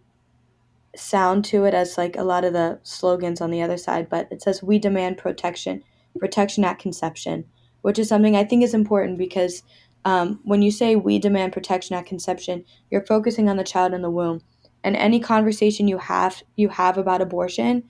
sound 0.95 1.45
to 1.45 1.63
it 1.65 1.73
as 1.73 1.97
like 1.97 2.17
a 2.17 2.23
lot 2.23 2.43
of 2.43 2.53
the 2.53 2.79
slogans 2.83 3.41
on 3.41 3.49
the 3.49 3.61
other 3.61 3.77
side, 3.77 4.09
but 4.09 4.27
it 4.29 4.41
says, 4.41 4.61
We 4.61 4.77
demand 4.77 5.17
protection 5.17 5.83
protection 6.19 6.63
at 6.63 6.79
conception, 6.79 7.45
which 7.81 7.99
is 7.99 8.09
something 8.09 8.35
I 8.35 8.43
think 8.43 8.63
is 8.63 8.73
important 8.73 9.17
because 9.17 9.63
um, 10.05 10.39
when 10.43 10.61
you 10.61 10.71
say 10.71 10.95
we 10.95 11.19
demand 11.19 11.53
protection 11.53 11.95
at 11.95 12.05
conception, 12.05 12.65
you're 12.89 13.05
focusing 13.05 13.49
on 13.49 13.57
the 13.57 13.63
child 13.63 13.93
in 13.93 14.01
the 14.01 14.09
womb. 14.09 14.41
And 14.83 14.95
any 14.95 15.19
conversation 15.19 15.87
you 15.87 15.99
have 15.99 16.41
you 16.55 16.69
have 16.69 16.97
about 16.97 17.21
abortion, 17.21 17.83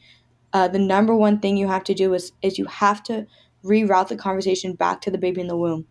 uh, 0.52 0.68
the 0.68 0.80
number 0.80 1.16
one 1.16 1.40
thing 1.40 1.56
you 1.56 1.68
have 1.68 1.86
to 1.86 1.94
do 1.94 2.14
is 2.14 2.34
is 2.42 2.60
you 2.60 2.66
have 2.66 3.02
to 3.04 3.28
reroute 3.64 4.10
the 4.10 4.18
conversation 4.18 4.74
back 4.74 5.02
to 5.02 5.12
the 5.12 5.18
baby 5.18 5.42
in 5.42 5.48
the 5.48 5.58
womb. 5.58 5.86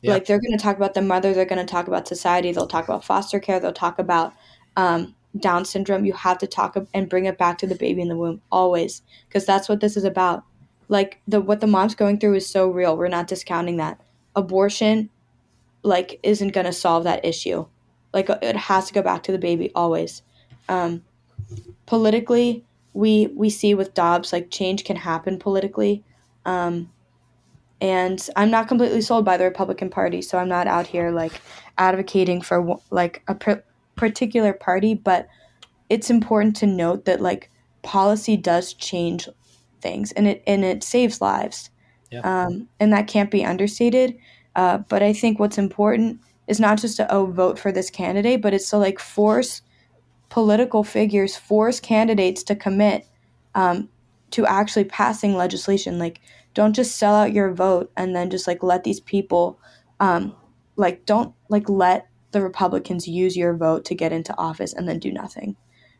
Yeah. 0.00 0.12
Like 0.12 0.26
they're 0.26 0.40
going 0.40 0.56
to 0.56 0.62
talk 0.62 0.76
about 0.76 0.94
the 0.94 1.02
mother, 1.02 1.32
they're 1.32 1.44
going 1.44 1.64
to 1.64 1.70
talk 1.70 1.88
about 1.88 2.08
society, 2.08 2.52
they'll 2.52 2.66
talk 2.66 2.84
about 2.84 3.04
foster 3.04 3.40
care, 3.40 3.60
they'll 3.60 3.72
talk 3.72 3.98
about 3.98 4.34
um, 4.76 5.14
Down 5.38 5.64
syndrome. 5.64 6.04
You 6.04 6.12
have 6.12 6.38
to 6.38 6.46
talk 6.46 6.76
and 6.92 7.08
bring 7.08 7.24
it 7.24 7.38
back 7.38 7.58
to 7.58 7.66
the 7.66 7.74
baby 7.74 8.02
in 8.02 8.08
the 8.08 8.16
womb 8.16 8.42
always, 8.50 9.02
because 9.28 9.46
that's 9.46 9.68
what 9.68 9.80
this 9.80 9.96
is 9.96 10.04
about 10.04 10.44
like 10.92 11.22
the 11.26 11.40
what 11.40 11.60
the 11.60 11.66
mom's 11.66 11.94
going 11.94 12.18
through 12.18 12.34
is 12.34 12.46
so 12.46 12.68
real. 12.68 12.98
We're 12.98 13.08
not 13.08 13.26
discounting 13.26 13.78
that. 13.78 13.98
Abortion 14.36 15.08
like 15.82 16.20
isn't 16.22 16.52
going 16.52 16.66
to 16.66 16.72
solve 16.72 17.04
that 17.04 17.24
issue. 17.24 17.64
Like 18.12 18.28
it 18.28 18.56
has 18.56 18.88
to 18.88 18.94
go 18.94 19.00
back 19.00 19.22
to 19.22 19.32
the 19.32 19.38
baby 19.38 19.72
always. 19.74 20.20
Um, 20.68 21.02
politically 21.86 22.66
we 22.92 23.28
we 23.34 23.48
see 23.48 23.74
with 23.74 23.94
dobbs 23.94 24.34
like 24.34 24.50
change 24.50 24.84
can 24.84 24.96
happen 24.96 25.38
politically. 25.38 26.04
Um, 26.44 26.90
and 27.80 28.28
i'm 28.36 28.50
not 28.50 28.68
completely 28.68 29.00
sold 29.00 29.24
by 29.24 29.36
the 29.36 29.44
republican 29.44 29.90
party 29.90 30.22
so 30.22 30.38
i'm 30.38 30.48
not 30.48 30.68
out 30.68 30.86
here 30.86 31.10
like 31.10 31.40
advocating 31.78 32.40
for 32.40 32.78
like 32.90 33.22
a 33.26 33.34
pr- 33.34 33.64
particular 33.96 34.52
party 34.52 34.94
but 34.94 35.26
it's 35.90 36.08
important 36.08 36.54
to 36.54 36.66
note 36.66 37.04
that 37.06 37.20
like 37.20 37.50
policy 37.82 38.36
does 38.36 38.72
change 38.72 39.28
things 39.82 40.12
and 40.12 40.26
it 40.26 40.42
and 40.46 40.64
it 40.64 40.82
saves 40.82 41.20
lives. 41.20 41.70
Yeah. 42.10 42.20
um, 42.20 42.68
and 42.78 42.92
that 42.92 43.06
can't 43.06 43.30
be 43.30 43.44
understated. 43.44 44.16
Uh, 44.54 44.78
but 44.88 45.02
i 45.02 45.14
think 45.14 45.38
what's 45.38 45.56
important 45.56 46.20
is 46.46 46.60
not 46.60 46.78
just 46.78 46.98
to 46.98 47.10
oh 47.10 47.24
vote 47.24 47.58
for 47.58 47.72
this 47.72 47.88
candidate 47.88 48.42
but 48.42 48.52
it's 48.52 48.68
to 48.68 48.76
like 48.76 48.98
force 48.98 49.62
political 50.28 50.84
figures 50.84 51.36
force 51.36 51.80
candidates 51.80 52.42
to 52.42 52.56
commit 52.56 53.06
um, 53.54 53.88
to 54.30 54.46
actually 54.46 54.84
passing 54.84 55.36
legislation. 55.36 55.98
Like 55.98 56.20
don't 56.54 56.74
just 56.74 56.96
sell 56.96 57.14
out 57.14 57.32
your 57.32 57.52
vote 57.52 57.92
and 57.96 58.16
then 58.16 58.30
just 58.30 58.46
like 58.46 58.62
let 58.62 58.84
these 58.84 59.00
people 59.00 59.60
um, 60.00 60.34
like 60.76 61.06
don't 61.06 61.34
like 61.48 61.68
let 61.68 62.08
the 62.32 62.40
republicans 62.40 63.06
use 63.06 63.36
your 63.36 63.54
vote 63.54 63.84
to 63.84 63.94
get 63.94 64.10
into 64.10 64.36
office 64.38 64.72
and 64.72 64.88
then 64.88 64.98
do 64.98 65.12
nothing. 65.12 65.54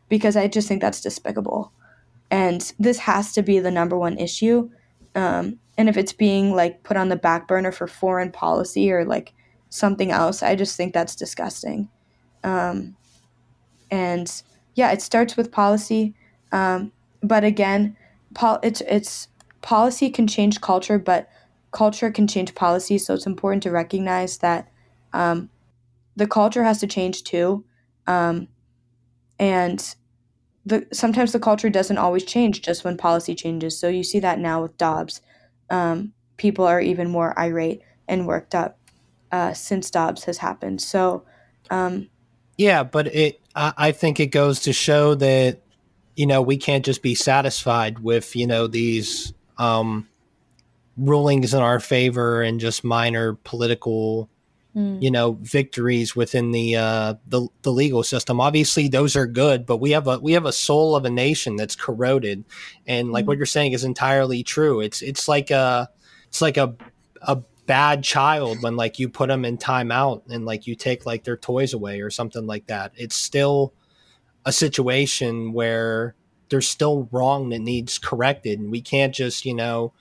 Because 0.09 0.35
i 0.35 0.47
just 0.47 0.67
think 0.67 0.81
that's 0.81 1.01
despicable 1.01 1.71
and 2.33 2.73
this 2.79 2.97
has 2.97 3.31
to 3.33 3.43
be 3.43 3.59
the 3.59 3.69
number 3.69 3.95
one 3.95 4.17
issue. 4.17 4.67
Um, 5.13 5.59
and 5.77 5.87
if 5.87 5.97
it's 5.97 6.13
being 6.13 6.55
like 6.55 6.81
put 6.81 6.97
on 6.97 7.09
the 7.09 7.15
back 7.15 7.47
burner 7.47 7.71
for 7.71 7.85
foreign 7.85 8.31
policy 8.31 8.91
or 8.91 9.05
like 9.05 9.33
something 9.69 10.11
else 10.11 10.43
i 10.43 10.55
just 10.55 10.75
think 10.75 10.93
that's 10.93 11.15
disgusting. 11.15 11.89
Um, 12.43 12.95
and 13.91 14.27
yeah 14.73 14.91
it 14.91 15.01
starts 15.01 15.37
with 15.37 15.51
policy. 15.51 16.15
Um, 16.51 16.91
but 17.21 17.43
again 17.43 17.95
pol- 18.33 18.59
it's 18.63 18.81
it's 18.81 19.27
policy 19.61 20.09
can 20.09 20.25
change 20.25 20.59
culture 20.59 20.97
but 20.97 21.29
culture 21.71 22.09
can 22.09 22.27
change 22.27 22.55
policy. 22.55 22.97
So 22.97 23.13
it's 23.13 23.27
important 23.27 23.61
to 23.63 23.71
recognize 23.71 24.39
that 24.39 24.71
um, 25.13 25.51
the 26.15 26.27
culture 26.27 26.63
has 26.63 26.79
to 26.79 26.87
change 26.87 27.23
too. 27.23 27.63
Um, 28.07 28.47
and 29.39 29.95
the 30.65 30.87
sometimes 30.91 31.31
the 31.31 31.39
culture 31.39 31.69
doesn't 31.69 31.97
always 31.97 32.23
change 32.23 32.61
just 32.61 32.83
when 32.83 32.97
policy 32.97 33.35
changes. 33.35 33.77
So 33.77 33.87
you 33.87 34.03
see 34.03 34.19
that 34.19 34.39
now 34.39 34.61
with 34.61 34.77
Dobbs. 34.77 35.21
Um, 35.69 36.13
people 36.37 36.65
are 36.65 36.81
even 36.81 37.09
more 37.09 37.37
irate 37.37 37.81
and 38.07 38.27
worked 38.27 38.55
up 38.55 38.77
uh, 39.31 39.53
since 39.53 39.89
Dobbs 39.89 40.23
has 40.25 40.37
happened. 40.37 40.81
So 40.81 41.25
um, 41.69 42.09
yeah, 42.57 42.83
but 42.83 43.07
it 43.07 43.41
I, 43.55 43.73
I 43.77 43.91
think 43.91 44.19
it 44.19 44.27
goes 44.27 44.61
to 44.61 44.73
show 44.73 45.15
that 45.15 45.61
you 46.15 46.25
know 46.25 46.41
we 46.41 46.57
can't 46.57 46.85
just 46.85 47.01
be 47.01 47.15
satisfied 47.15 47.99
with 47.99 48.35
you 48.35 48.47
know 48.47 48.67
these 48.67 49.33
um, 49.57 50.07
rulings 50.97 51.53
in 51.53 51.61
our 51.61 51.79
favor 51.79 52.41
and 52.41 52.59
just 52.59 52.83
minor 52.83 53.33
political 53.43 54.29
mm. 54.75 55.01
you 55.01 55.11
know 55.11 55.33
victories 55.41 56.15
within 56.15 56.51
the 56.51 56.75
uh 56.75 57.15
the, 57.27 57.47
the 57.61 57.71
legal 57.71 58.03
system. 58.03 58.39
Obviously 58.39 58.87
those 58.87 59.15
are 59.15 59.27
good 59.27 59.65
but 59.65 59.77
we 59.77 59.91
have 59.91 60.07
a 60.07 60.19
we 60.19 60.33
have 60.33 60.45
a 60.45 60.51
soul 60.51 60.95
of 60.95 61.05
a 61.05 61.09
nation 61.09 61.55
that's 61.55 61.75
corroded. 61.75 62.43
And 62.87 63.11
like 63.11 63.25
mm. 63.25 63.29
what 63.29 63.37
you're 63.37 63.45
saying 63.45 63.73
is 63.73 63.83
entirely 63.83 64.43
true. 64.43 64.81
It's 64.81 65.01
it's 65.01 65.27
like 65.27 65.51
a 65.51 65.89
it's 66.27 66.41
like 66.41 66.57
a 66.57 66.75
a 67.21 67.41
bad 67.65 68.03
child 68.03 68.61
when 68.61 68.75
like 68.75 68.99
you 68.99 69.07
put 69.07 69.29
them 69.29 69.45
in 69.45 69.57
timeout 69.57 70.23
and 70.29 70.45
like 70.45 70.67
you 70.67 70.75
take 70.75 71.05
like 71.05 71.23
their 71.23 71.37
toys 71.37 71.73
away 71.73 72.01
or 72.01 72.09
something 72.09 72.45
like 72.45 72.67
that. 72.67 72.91
It's 72.95 73.15
still 73.15 73.73
a 74.45 74.51
situation 74.51 75.53
where 75.53 76.15
there's 76.49 76.67
still 76.67 77.07
wrong 77.11 77.49
that 77.49 77.59
needs 77.59 77.97
corrected. 77.97 78.59
And 78.59 78.69
we 78.69 78.81
can't 78.81 79.15
just 79.15 79.45
you 79.45 79.53
know 79.53 79.93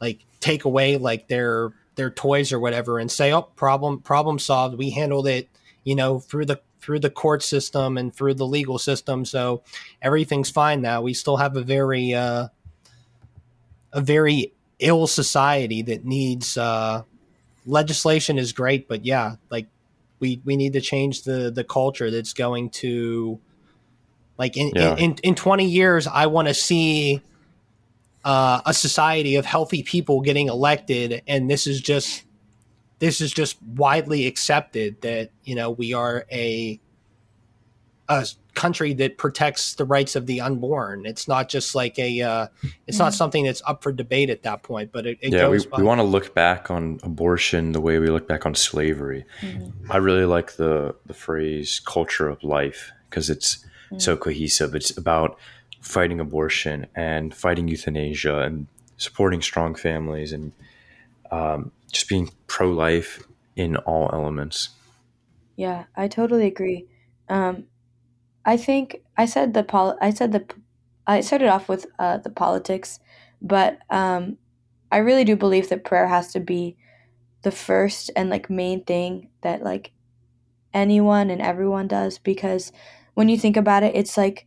like 0.00 0.24
take 0.40 0.64
away 0.64 0.96
like 0.96 1.28
their 1.28 1.72
their 2.00 2.10
toys 2.10 2.50
or 2.50 2.58
whatever 2.58 2.98
and 2.98 3.10
say, 3.10 3.30
"Oh, 3.30 3.42
problem 3.42 4.00
problem 4.00 4.38
solved. 4.38 4.78
We 4.78 4.88
handled 4.88 5.28
it, 5.28 5.48
you 5.84 5.94
know, 5.94 6.18
through 6.18 6.46
the 6.46 6.60
through 6.80 7.00
the 7.00 7.10
court 7.10 7.42
system 7.42 7.98
and 7.98 8.14
through 8.14 8.34
the 8.34 8.46
legal 8.46 8.78
system, 8.78 9.26
so 9.26 9.62
everything's 10.00 10.48
fine 10.48 10.80
now." 10.80 11.02
We 11.02 11.12
still 11.12 11.36
have 11.36 11.56
a 11.56 11.62
very 11.62 12.14
uh, 12.14 12.48
a 13.92 14.00
very 14.00 14.54
ill 14.78 15.06
society 15.06 15.82
that 15.82 16.06
needs 16.06 16.56
uh, 16.56 17.02
legislation 17.66 18.38
is 18.38 18.54
great, 18.54 18.88
but 18.88 19.04
yeah, 19.04 19.36
like 19.50 19.66
we 20.20 20.40
we 20.46 20.56
need 20.56 20.72
to 20.72 20.80
change 20.80 21.24
the 21.24 21.50
the 21.50 21.64
culture 21.64 22.10
that's 22.10 22.32
going 22.32 22.70
to 22.70 23.38
like 24.38 24.56
in 24.56 24.72
yeah. 24.74 24.92
in, 24.92 25.12
in, 25.12 25.16
in 25.22 25.34
20 25.34 25.66
years 25.66 26.06
i 26.06 26.26
want 26.26 26.48
to 26.48 26.54
see 26.54 27.20
uh, 28.24 28.60
a 28.66 28.74
society 28.74 29.36
of 29.36 29.44
healthy 29.44 29.82
people 29.82 30.20
getting 30.20 30.48
elected, 30.48 31.22
and 31.26 31.50
this 31.50 31.66
is 31.66 31.80
just 31.80 32.24
this 32.98 33.20
is 33.20 33.32
just 33.32 33.60
widely 33.62 34.26
accepted 34.26 35.00
that 35.00 35.30
you 35.44 35.54
know 35.54 35.70
we 35.70 35.92
are 35.92 36.26
a 36.30 36.80
a 38.08 38.26
country 38.54 38.92
that 38.92 39.16
protects 39.16 39.74
the 39.74 39.84
rights 39.84 40.16
of 40.16 40.26
the 40.26 40.40
unborn. 40.40 41.06
It's 41.06 41.28
not 41.28 41.48
just 41.48 41.74
like 41.74 41.98
a 41.98 42.20
uh, 42.20 42.46
it's 42.86 42.98
not 42.98 43.12
mm-hmm. 43.12 43.16
something 43.16 43.44
that's 43.44 43.62
up 43.66 43.82
for 43.82 43.92
debate 43.92 44.30
at 44.30 44.42
that 44.42 44.62
point. 44.62 44.92
But 44.92 45.06
it, 45.06 45.18
it 45.22 45.32
yeah, 45.32 45.48
we, 45.48 45.60
we 45.76 45.82
want 45.82 46.00
to 46.00 46.04
look 46.04 46.34
back 46.34 46.70
on 46.70 47.00
abortion 47.02 47.72
the 47.72 47.80
way 47.80 47.98
we 47.98 48.08
look 48.08 48.28
back 48.28 48.44
on 48.44 48.54
slavery. 48.54 49.24
Mm-hmm. 49.40 49.90
I 49.90 49.96
really 49.96 50.26
like 50.26 50.56
the 50.56 50.94
the 51.06 51.14
phrase 51.14 51.80
"culture 51.80 52.28
of 52.28 52.42
life" 52.42 52.92
because 53.08 53.30
it's 53.30 53.56
mm-hmm. 53.56 53.98
so 53.98 54.16
cohesive. 54.16 54.74
It's 54.74 54.96
about 54.96 55.38
fighting 55.80 56.20
abortion 56.20 56.86
and 56.94 57.34
fighting 57.34 57.68
euthanasia 57.68 58.40
and 58.40 58.66
supporting 58.96 59.40
strong 59.40 59.74
families 59.74 60.32
and 60.32 60.52
um, 61.30 61.72
just 61.90 62.08
being 62.08 62.30
pro 62.46 62.70
life 62.70 63.22
in 63.56 63.76
all 63.76 64.10
elements. 64.12 64.70
Yeah, 65.56 65.84
I 65.96 66.08
totally 66.08 66.46
agree. 66.46 66.86
Um, 67.28 67.64
I 68.44 68.56
think 68.56 69.02
I 69.16 69.26
said 69.26 69.54
the 69.54 69.62
pol- 69.62 69.98
I 70.00 70.10
said 70.10 70.32
the 70.32 70.44
I 71.06 71.20
started 71.20 71.48
off 71.48 71.68
with 71.68 71.86
uh, 71.98 72.18
the 72.18 72.30
politics, 72.30 73.00
but 73.42 73.78
um, 73.90 74.38
I 74.92 74.98
really 74.98 75.24
do 75.24 75.36
believe 75.36 75.68
that 75.68 75.84
prayer 75.84 76.06
has 76.06 76.32
to 76.32 76.40
be 76.40 76.76
the 77.42 77.50
first 77.50 78.10
and 78.16 78.28
like 78.28 78.50
main 78.50 78.84
thing 78.84 79.30
that 79.42 79.62
like 79.62 79.92
anyone 80.72 81.30
and 81.30 81.40
everyone 81.40 81.88
does 81.88 82.18
because 82.18 82.70
when 83.14 83.28
you 83.28 83.38
think 83.38 83.56
about 83.56 83.82
it, 83.82 83.94
it's 83.94 84.16
like 84.16 84.46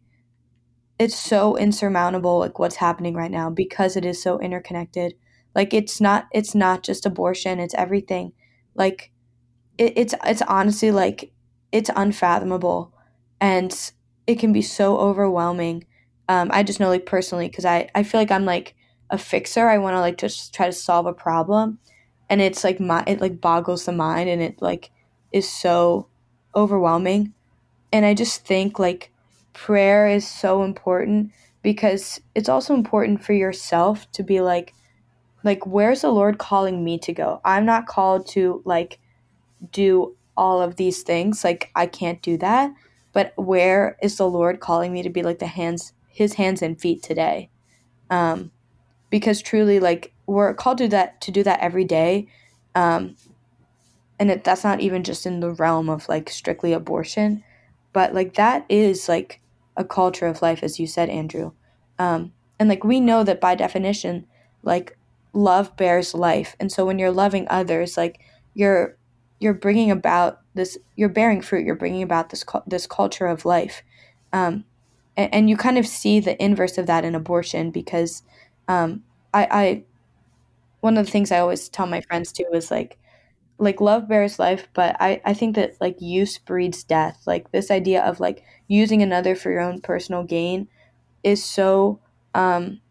it's 1.03 1.19
so 1.19 1.57
insurmountable 1.57 2.39
like 2.39 2.59
what's 2.59 2.77
happening 2.77 3.13
right 3.13 3.31
now 3.31 3.49
because 3.49 3.97
it 3.97 4.05
is 4.05 4.21
so 4.23 4.39
interconnected. 4.39 5.15
Like 5.53 5.73
it's 5.73 5.99
not 5.99 6.27
it's 6.33 6.55
not 6.55 6.81
just 6.83 7.05
abortion 7.05 7.59
it's 7.59 7.75
everything. 7.75 8.31
Like 8.73 9.11
it, 9.77 9.93
it's 9.97 10.15
it's 10.25 10.41
honestly 10.43 10.91
like 10.91 11.33
it's 11.73 11.89
unfathomable 11.95 12.93
and 13.41 13.91
it 14.27 14.39
can 14.39 14.53
be 14.53 14.61
so 14.61 14.97
overwhelming. 14.97 15.85
Um, 16.29 16.49
i 16.53 16.63
just 16.63 16.79
know 16.79 16.87
like 16.87 17.05
personally 17.05 17.49
because 17.49 17.65
i 17.65 17.89
i 17.93 18.03
feel 18.03 18.21
like 18.21 18.31
i'm 18.31 18.45
like 18.45 18.75
a 19.09 19.17
fixer. 19.17 19.67
I 19.67 19.77
want 19.77 19.95
to 19.95 19.99
like 19.99 20.17
just 20.17 20.53
try 20.55 20.67
to 20.67 20.71
solve 20.71 21.05
a 21.05 21.13
problem 21.13 21.79
and 22.29 22.41
it's 22.41 22.63
like 22.63 22.79
my 22.79 23.03
it 23.07 23.21
like 23.21 23.41
boggles 23.41 23.85
the 23.85 23.91
mind 23.91 24.29
and 24.29 24.41
it 24.41 24.61
like 24.61 24.89
is 25.33 25.51
so 25.51 26.07
overwhelming. 26.55 27.33
And 27.91 28.05
i 28.05 28.13
just 28.13 28.45
think 28.45 28.79
like 28.79 29.12
prayer 29.53 30.07
is 30.07 30.27
so 30.27 30.63
important 30.63 31.31
because 31.61 32.19
it's 32.35 32.49
also 32.49 32.73
important 32.73 33.23
for 33.23 33.33
yourself 33.33 34.11
to 34.11 34.23
be 34.23 34.41
like 34.41 34.73
like 35.43 35.65
where's 35.65 36.01
the 36.01 36.11
lord 36.11 36.37
calling 36.37 36.83
me 36.83 36.97
to 36.99 37.13
go? 37.13 37.41
I'm 37.45 37.65
not 37.65 37.87
called 37.87 38.27
to 38.29 38.61
like 38.65 38.99
do 39.71 40.15
all 40.35 40.61
of 40.61 40.75
these 40.75 41.03
things. 41.03 41.43
Like 41.43 41.71
i 41.75 41.85
can't 41.85 42.21
do 42.21 42.37
that. 42.37 42.73
But 43.13 43.33
where 43.37 43.97
is 44.01 44.17
the 44.17 44.27
lord 44.27 44.59
calling 44.59 44.91
me 44.91 45.03
to 45.03 45.09
be 45.09 45.23
like 45.23 45.39
the 45.39 45.47
hands 45.47 45.93
his 46.07 46.33
hands 46.33 46.61
and 46.61 46.79
feet 46.79 47.03
today? 47.03 47.49
Um 48.09 48.51
because 49.09 49.41
truly 49.41 49.79
like 49.79 50.13
we're 50.25 50.53
called 50.53 50.79
to 50.79 50.87
that 50.89 51.21
to 51.21 51.31
do 51.31 51.43
that 51.43 51.59
every 51.59 51.85
day. 51.85 52.27
Um 52.75 53.15
and 54.19 54.31
it, 54.31 54.43
that's 54.43 54.63
not 54.63 54.79
even 54.79 55.03
just 55.03 55.25
in 55.25 55.39
the 55.39 55.51
realm 55.51 55.89
of 55.89 56.07
like 56.07 56.29
strictly 56.29 56.71
abortion. 56.71 57.43
But 57.91 58.13
like 58.13 58.35
that 58.35 58.65
is 58.69 59.09
like 59.09 59.41
a 59.75 59.83
culture 59.83 60.27
of 60.27 60.41
life, 60.41 60.63
as 60.63 60.79
you 60.79 60.87
said, 60.87 61.09
Andrew. 61.09 61.51
Um, 61.99 62.33
and 62.59 62.69
like 62.69 62.83
we 62.83 62.99
know 62.99 63.23
that 63.23 63.41
by 63.41 63.55
definition, 63.55 64.25
like 64.61 64.97
love 65.33 65.75
bears 65.75 66.13
life, 66.13 66.55
and 66.59 66.71
so 66.71 66.85
when 66.85 66.99
you're 66.99 67.11
loving 67.11 67.47
others, 67.49 67.97
like 67.97 68.21
you're 68.53 68.97
you're 69.39 69.53
bringing 69.53 69.91
about 69.91 70.41
this, 70.53 70.77
you're 70.95 71.09
bearing 71.09 71.41
fruit. 71.41 71.65
You're 71.65 71.75
bringing 71.75 72.03
about 72.03 72.29
this 72.29 72.45
this 72.67 72.87
culture 72.87 73.25
of 73.27 73.45
life, 73.45 73.83
um, 74.31 74.65
and, 75.17 75.33
and, 75.33 75.49
you 75.49 75.57
kind 75.57 75.77
of 75.77 75.85
see 75.85 76.19
the 76.19 76.41
inverse 76.43 76.77
of 76.77 76.87
that 76.87 77.05
in 77.05 77.15
abortion 77.15 77.71
because 77.71 78.23
um, 78.67 79.03
I, 79.33 79.47
I 79.51 79.83
one 80.81 80.97
of 80.97 81.05
the 81.05 81.11
things 81.11 81.31
I 81.31 81.39
always 81.39 81.69
tell 81.69 81.87
my 81.87 82.01
friends 82.01 82.31
too 82.31 82.45
is 82.53 82.71
like 82.71 82.97
like 83.57 83.79
love 83.81 84.07
bears 84.07 84.39
life, 84.39 84.67
but 84.73 84.95
I, 84.99 85.21
I 85.25 85.33
think 85.33 85.55
that 85.55 85.79
like 85.79 86.01
use 86.01 86.37
breeds 86.37 86.83
death. 86.83 87.21
Like 87.25 87.51
this 87.51 87.71
idea 87.71 88.03
of 88.03 88.19
like 88.19 88.43
using 88.67 89.01
another 89.01 89.35
for 89.35 89.51
your 89.51 89.61
own 89.61 89.81
personal 89.81 90.23
gain 90.23 90.67
is 91.23 91.43
so 91.43 91.99
um 92.33 92.81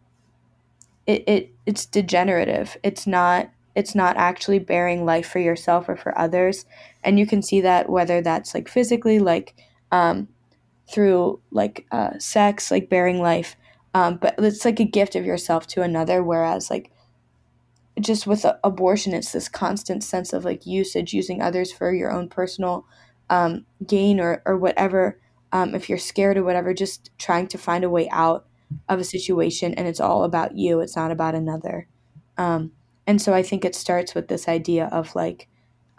it, 1.05 1.23
it 1.27 1.51
it's 1.65 1.85
degenerative. 1.85 2.77
It's 2.83 3.05
not 3.05 3.49
it's 3.75 3.95
not 3.95 4.17
actually 4.17 4.59
bearing 4.59 5.05
life 5.05 5.27
for 5.29 5.39
yourself 5.39 5.89
or 5.89 5.95
for 5.95 6.17
others. 6.17 6.65
And 7.03 7.19
you 7.19 7.25
can 7.25 7.41
see 7.41 7.61
that 7.61 7.89
whether 7.89 8.21
that's 8.21 8.53
like 8.53 8.69
physically, 8.69 9.19
like 9.19 9.55
um 9.91 10.27
through 10.91 11.39
like 11.51 11.85
uh 11.91 12.17
sex, 12.19 12.71
like 12.71 12.89
bearing 12.89 13.21
life. 13.21 13.55
Um, 13.95 14.17
but 14.17 14.35
it's 14.39 14.65
like 14.65 14.79
a 14.79 14.85
gift 14.85 15.15
of 15.15 15.25
yourself 15.25 15.67
to 15.67 15.81
another, 15.83 16.23
whereas 16.23 16.69
like 16.71 16.91
just 17.99 18.25
with 18.25 18.45
abortion, 18.63 19.13
it's 19.13 19.31
this 19.31 19.47
constant 19.47 20.03
sense 20.03 20.33
of 20.33 20.45
like 20.45 20.65
usage, 20.65 21.13
using 21.13 21.41
others 21.41 21.71
for 21.71 21.93
your 21.93 22.11
own 22.11 22.27
personal 22.27 22.85
um, 23.29 23.65
gain 23.85 24.19
or, 24.19 24.41
or 24.45 24.57
whatever. 24.57 25.19
Um, 25.51 25.75
if 25.75 25.87
you're 25.87 25.99
scared 25.99 26.37
or 26.37 26.43
whatever, 26.43 26.73
just 26.73 27.11
trying 27.19 27.47
to 27.49 27.57
find 27.57 27.83
a 27.83 27.89
way 27.89 28.09
out 28.09 28.47
of 28.89 28.99
a 28.99 29.03
situation, 29.03 29.73
and 29.75 29.87
it's 29.87 29.99
all 29.99 30.23
about 30.23 30.57
you. 30.57 30.79
It's 30.79 30.95
not 30.95 31.11
about 31.11 31.35
another. 31.35 31.87
Um, 32.37 32.71
and 33.05 33.21
so 33.21 33.33
I 33.33 33.43
think 33.43 33.63
it 33.63 33.75
starts 33.75 34.15
with 34.15 34.27
this 34.27 34.47
idea 34.47 34.87
of 34.87 35.13
like 35.13 35.47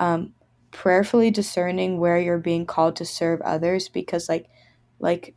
um, 0.00 0.34
prayerfully 0.72 1.30
discerning 1.30 2.00
where 2.00 2.18
you're 2.18 2.38
being 2.38 2.66
called 2.66 2.96
to 2.96 3.04
serve 3.04 3.40
others, 3.42 3.88
because 3.88 4.28
like 4.28 4.46
like 4.98 5.34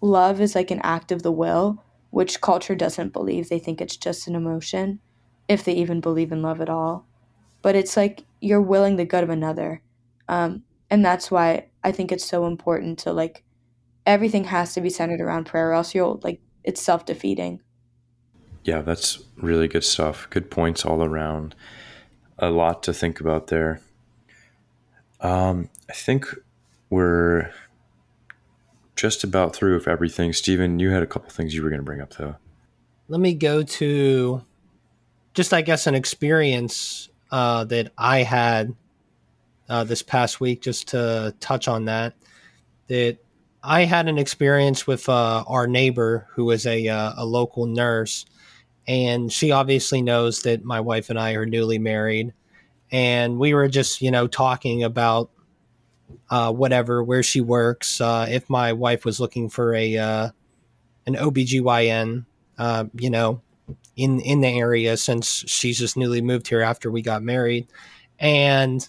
love 0.00 0.40
is 0.40 0.54
like 0.54 0.70
an 0.70 0.80
act 0.84 1.10
of 1.10 1.22
the 1.22 1.32
will, 1.32 1.82
which 2.10 2.40
culture 2.40 2.76
doesn't 2.76 3.12
believe. 3.12 3.48
They 3.48 3.58
think 3.58 3.80
it's 3.80 3.96
just 3.96 4.28
an 4.28 4.36
emotion 4.36 5.00
if 5.48 5.64
they 5.64 5.72
even 5.72 6.00
believe 6.00 6.32
in 6.32 6.42
love 6.42 6.60
at 6.60 6.68
all. 6.68 7.06
But 7.62 7.76
it's 7.76 7.96
like 7.96 8.24
you're 8.40 8.60
willing 8.60 8.96
the 8.96 9.04
good 9.04 9.22
of 9.22 9.30
another. 9.30 9.82
Um, 10.28 10.64
and 10.90 11.04
that's 11.04 11.30
why 11.30 11.68
I 11.84 11.92
think 11.92 12.12
it's 12.12 12.24
so 12.24 12.46
important 12.46 12.98
to 13.00 13.12
like 13.12 13.44
everything 14.06 14.44
has 14.44 14.74
to 14.74 14.80
be 14.80 14.90
centered 14.90 15.20
around 15.20 15.44
prayer, 15.44 15.70
or 15.70 15.72
else 15.74 15.94
you'll 15.94 16.20
like 16.22 16.40
it's 16.64 16.82
self 16.82 17.06
defeating. 17.06 17.60
Yeah, 18.64 18.82
that's 18.82 19.20
really 19.36 19.68
good 19.68 19.84
stuff. 19.84 20.28
Good 20.30 20.50
points 20.50 20.84
all 20.84 21.02
around. 21.02 21.54
A 22.38 22.50
lot 22.50 22.82
to 22.84 22.92
think 22.92 23.20
about 23.20 23.48
there. 23.48 23.80
Um, 25.20 25.68
I 25.88 25.92
think 25.92 26.26
we're 26.90 27.52
just 28.96 29.24
about 29.24 29.54
through 29.54 29.74
with 29.74 29.88
everything. 29.88 30.32
Stephen, 30.32 30.78
you 30.78 30.90
had 30.90 31.02
a 31.02 31.06
couple 31.06 31.30
things 31.30 31.54
you 31.54 31.62
were 31.62 31.70
going 31.70 31.80
to 31.80 31.84
bring 31.84 32.00
up, 32.00 32.14
though. 32.14 32.36
Let 33.08 33.20
me 33.20 33.34
go 33.34 33.62
to 33.62 34.44
just 35.34 35.52
I 35.52 35.62
guess 35.62 35.86
an 35.86 35.94
experience 35.94 37.08
uh, 37.30 37.64
that 37.64 37.92
I 37.96 38.22
had 38.22 38.74
uh, 39.68 39.84
this 39.84 40.02
past 40.02 40.40
week. 40.40 40.62
Just 40.62 40.88
to 40.88 41.34
touch 41.40 41.68
on 41.68 41.86
that, 41.86 42.14
that 42.88 43.18
I 43.62 43.84
had 43.84 44.08
an 44.08 44.18
experience 44.18 44.86
with 44.86 45.08
uh, 45.08 45.44
our 45.46 45.66
neighbor 45.66 46.26
who 46.32 46.50
is 46.50 46.66
a 46.66 46.88
uh, 46.88 47.12
a 47.16 47.24
local 47.24 47.66
nurse, 47.66 48.26
and 48.86 49.32
she 49.32 49.50
obviously 49.50 50.02
knows 50.02 50.42
that 50.42 50.64
my 50.64 50.80
wife 50.80 51.10
and 51.10 51.18
I 51.18 51.32
are 51.32 51.46
newly 51.46 51.78
married, 51.78 52.34
and 52.90 53.38
we 53.38 53.54
were 53.54 53.68
just 53.68 54.02
you 54.02 54.10
know 54.10 54.26
talking 54.26 54.82
about 54.82 55.30
uh, 56.30 56.52
whatever 56.52 57.02
where 57.02 57.22
she 57.22 57.40
works, 57.40 58.00
uh, 58.00 58.26
if 58.28 58.50
my 58.50 58.74
wife 58.74 59.04
was 59.04 59.20
looking 59.20 59.48
for 59.48 59.74
a 59.74 60.32
an 61.04 61.16
OBGYN, 61.16 62.26
you 62.94 63.10
know, 63.10 63.40
in 63.96 64.20
in 64.20 64.40
the 64.40 64.48
area 64.48 64.96
since 64.96 65.44
she's 65.46 65.78
just 65.78 65.96
newly 65.96 66.20
moved 66.20 66.48
here 66.48 66.60
after 66.60 66.90
we 66.90 67.02
got 67.02 67.22
married. 67.22 67.66
And 68.18 68.86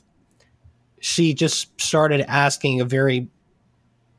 she 1.00 1.34
just 1.34 1.80
started 1.82 2.22
asking 2.30 2.80
a 2.80 2.86
very 2.86 3.28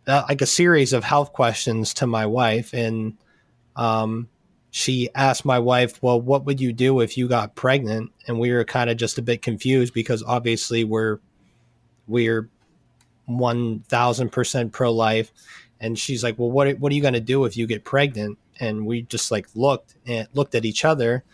uh, 0.06 0.24
like 0.28 0.42
a 0.42 0.46
series 0.46 0.92
of 0.92 1.02
health 1.02 1.32
questions 1.32 1.94
to 1.94 2.06
my 2.06 2.26
wife. 2.26 2.74
And 2.74 3.16
um, 3.76 4.28
she 4.70 5.08
asked 5.14 5.44
my 5.44 5.58
wife 5.58 6.02
well 6.02 6.20
what 6.20 6.44
would 6.44 6.60
you 6.60 6.72
do 6.72 7.00
if 7.00 7.16
you 7.16 7.28
got 7.28 7.54
pregnant? 7.54 8.12
And 8.26 8.38
we 8.38 8.52
were 8.52 8.64
kind 8.64 8.90
of 8.90 8.96
just 8.96 9.18
a 9.18 9.22
bit 9.22 9.40
confused 9.42 9.94
because 9.94 10.22
obviously 10.22 10.84
we're 10.84 11.20
we're 12.06 12.50
1000% 13.28 14.72
pro-life. 14.72 15.32
And 15.80 15.98
she's 15.98 16.22
like 16.22 16.38
well 16.38 16.50
what, 16.50 16.78
what 16.78 16.92
are 16.92 16.94
you 16.94 17.02
going 17.02 17.14
to 17.14 17.20
do 17.20 17.44
if 17.44 17.56
you 17.56 17.66
get 17.66 17.84
pregnant 17.84 18.38
and 18.60 18.86
we 18.86 19.02
just 19.02 19.30
like 19.30 19.46
looked 19.54 19.96
and 20.06 20.28
looked 20.34 20.54
at 20.54 20.64
each 20.64 20.84
other 20.84 21.24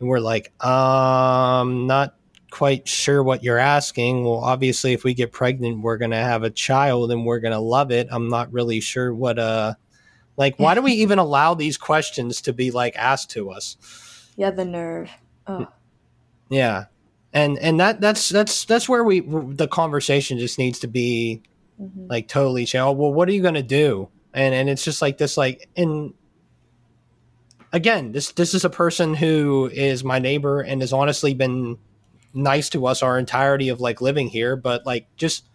and 0.00 0.08
we're 0.08 0.20
like 0.20 0.52
um 0.64 1.86
not 1.86 2.14
quite 2.50 2.88
sure 2.88 3.22
what 3.22 3.42
you're 3.44 3.58
asking. 3.58 4.24
Well 4.24 4.38
obviously 4.38 4.92
if 4.92 5.04
we 5.04 5.14
get 5.14 5.32
pregnant 5.32 5.82
we're 5.82 5.98
going 5.98 6.12
to 6.12 6.16
have 6.16 6.42
a 6.42 6.50
child 6.50 7.12
and 7.12 7.26
we're 7.26 7.40
going 7.40 7.52
to 7.52 7.58
love 7.58 7.90
it. 7.90 8.08
I'm 8.10 8.28
not 8.28 8.52
really 8.52 8.80
sure 8.80 9.14
what 9.14 9.38
uh 9.38 9.74
like 10.36 10.58
why 10.58 10.74
do 10.74 10.82
we 10.82 10.92
even 11.04 11.18
allow 11.18 11.54
these 11.54 11.76
questions 11.76 12.40
to 12.42 12.52
be 12.52 12.70
like 12.70 12.96
asked 12.96 13.30
to 13.32 13.50
us? 13.50 13.76
Yeah 14.36 14.50
the 14.50 14.64
nerve. 14.64 15.10
Oh. 15.46 15.66
yeah. 16.48 16.86
And 17.32 17.58
and 17.58 17.78
that 17.80 18.00
that's 18.00 18.28
that's 18.30 18.64
that's 18.64 18.88
where 18.88 19.04
we 19.04 19.20
the 19.20 19.68
conversation 19.68 20.38
just 20.38 20.58
needs 20.58 20.78
to 20.80 20.88
be 20.88 21.42
mm-hmm. 21.80 22.06
like 22.08 22.28
totally 22.28 22.64
changed. 22.64 22.82
Oh, 22.82 22.92
well 22.92 23.12
what 23.12 23.28
are 23.28 23.32
you 23.32 23.42
going 23.42 23.54
to 23.54 23.62
do? 23.62 24.08
And 24.32 24.54
and 24.54 24.70
it's 24.70 24.84
just 24.84 25.02
like 25.02 25.18
this 25.18 25.36
like 25.36 25.68
in 25.76 26.14
again, 27.72 28.12
this 28.12 28.32
this 28.32 28.54
is 28.54 28.64
a 28.64 28.70
person 28.70 29.14
who 29.14 29.70
is 29.72 30.04
my 30.04 30.18
neighbor 30.18 30.60
and 30.60 30.80
has 30.80 30.92
honestly 30.92 31.34
been 31.34 31.78
nice 32.34 32.68
to 32.70 32.86
us 32.86 33.02
our 33.02 33.18
entirety 33.18 33.68
of 33.68 33.80
like 33.80 34.00
living 34.00 34.28
here, 34.28 34.56
but 34.56 34.86
like 34.86 35.06
just 35.16 35.48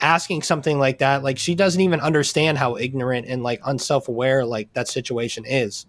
asking 0.00 0.42
something 0.42 0.78
like 0.78 0.98
that, 0.98 1.22
like 1.22 1.38
she 1.38 1.54
doesn't 1.54 1.80
even 1.80 2.00
understand 2.00 2.58
how 2.58 2.76
ignorant 2.76 3.26
and 3.26 3.42
like 3.42 3.60
unself 3.64 4.08
aware 4.08 4.44
like 4.44 4.72
that 4.74 4.88
situation 4.88 5.44
is. 5.46 5.86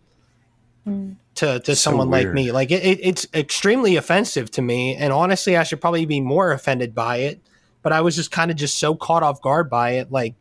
Mm. 0.87 1.17
To, 1.35 1.59
to 1.59 1.75
so 1.75 1.91
someone 1.91 2.09
weird. 2.09 2.25
like 2.25 2.33
me, 2.33 2.51
like 2.51 2.71
it, 2.71 2.83
it, 2.83 2.99
it's 3.01 3.27
extremely 3.33 3.95
offensive 3.95 4.51
to 4.51 4.61
me, 4.61 4.95
and 4.95 5.13
honestly, 5.13 5.55
I 5.55 5.63
should 5.63 5.79
probably 5.79 6.05
be 6.05 6.19
more 6.19 6.51
offended 6.51 6.93
by 6.93 7.17
it. 7.17 7.39
But 7.81 7.93
I 7.93 8.01
was 8.01 8.17
just 8.17 8.29
kind 8.29 8.51
of 8.51 8.57
just 8.57 8.77
so 8.77 8.93
caught 8.93 9.23
off 9.23 9.41
guard 9.41 9.69
by 9.69 9.91
it, 9.91 10.11
like 10.11 10.35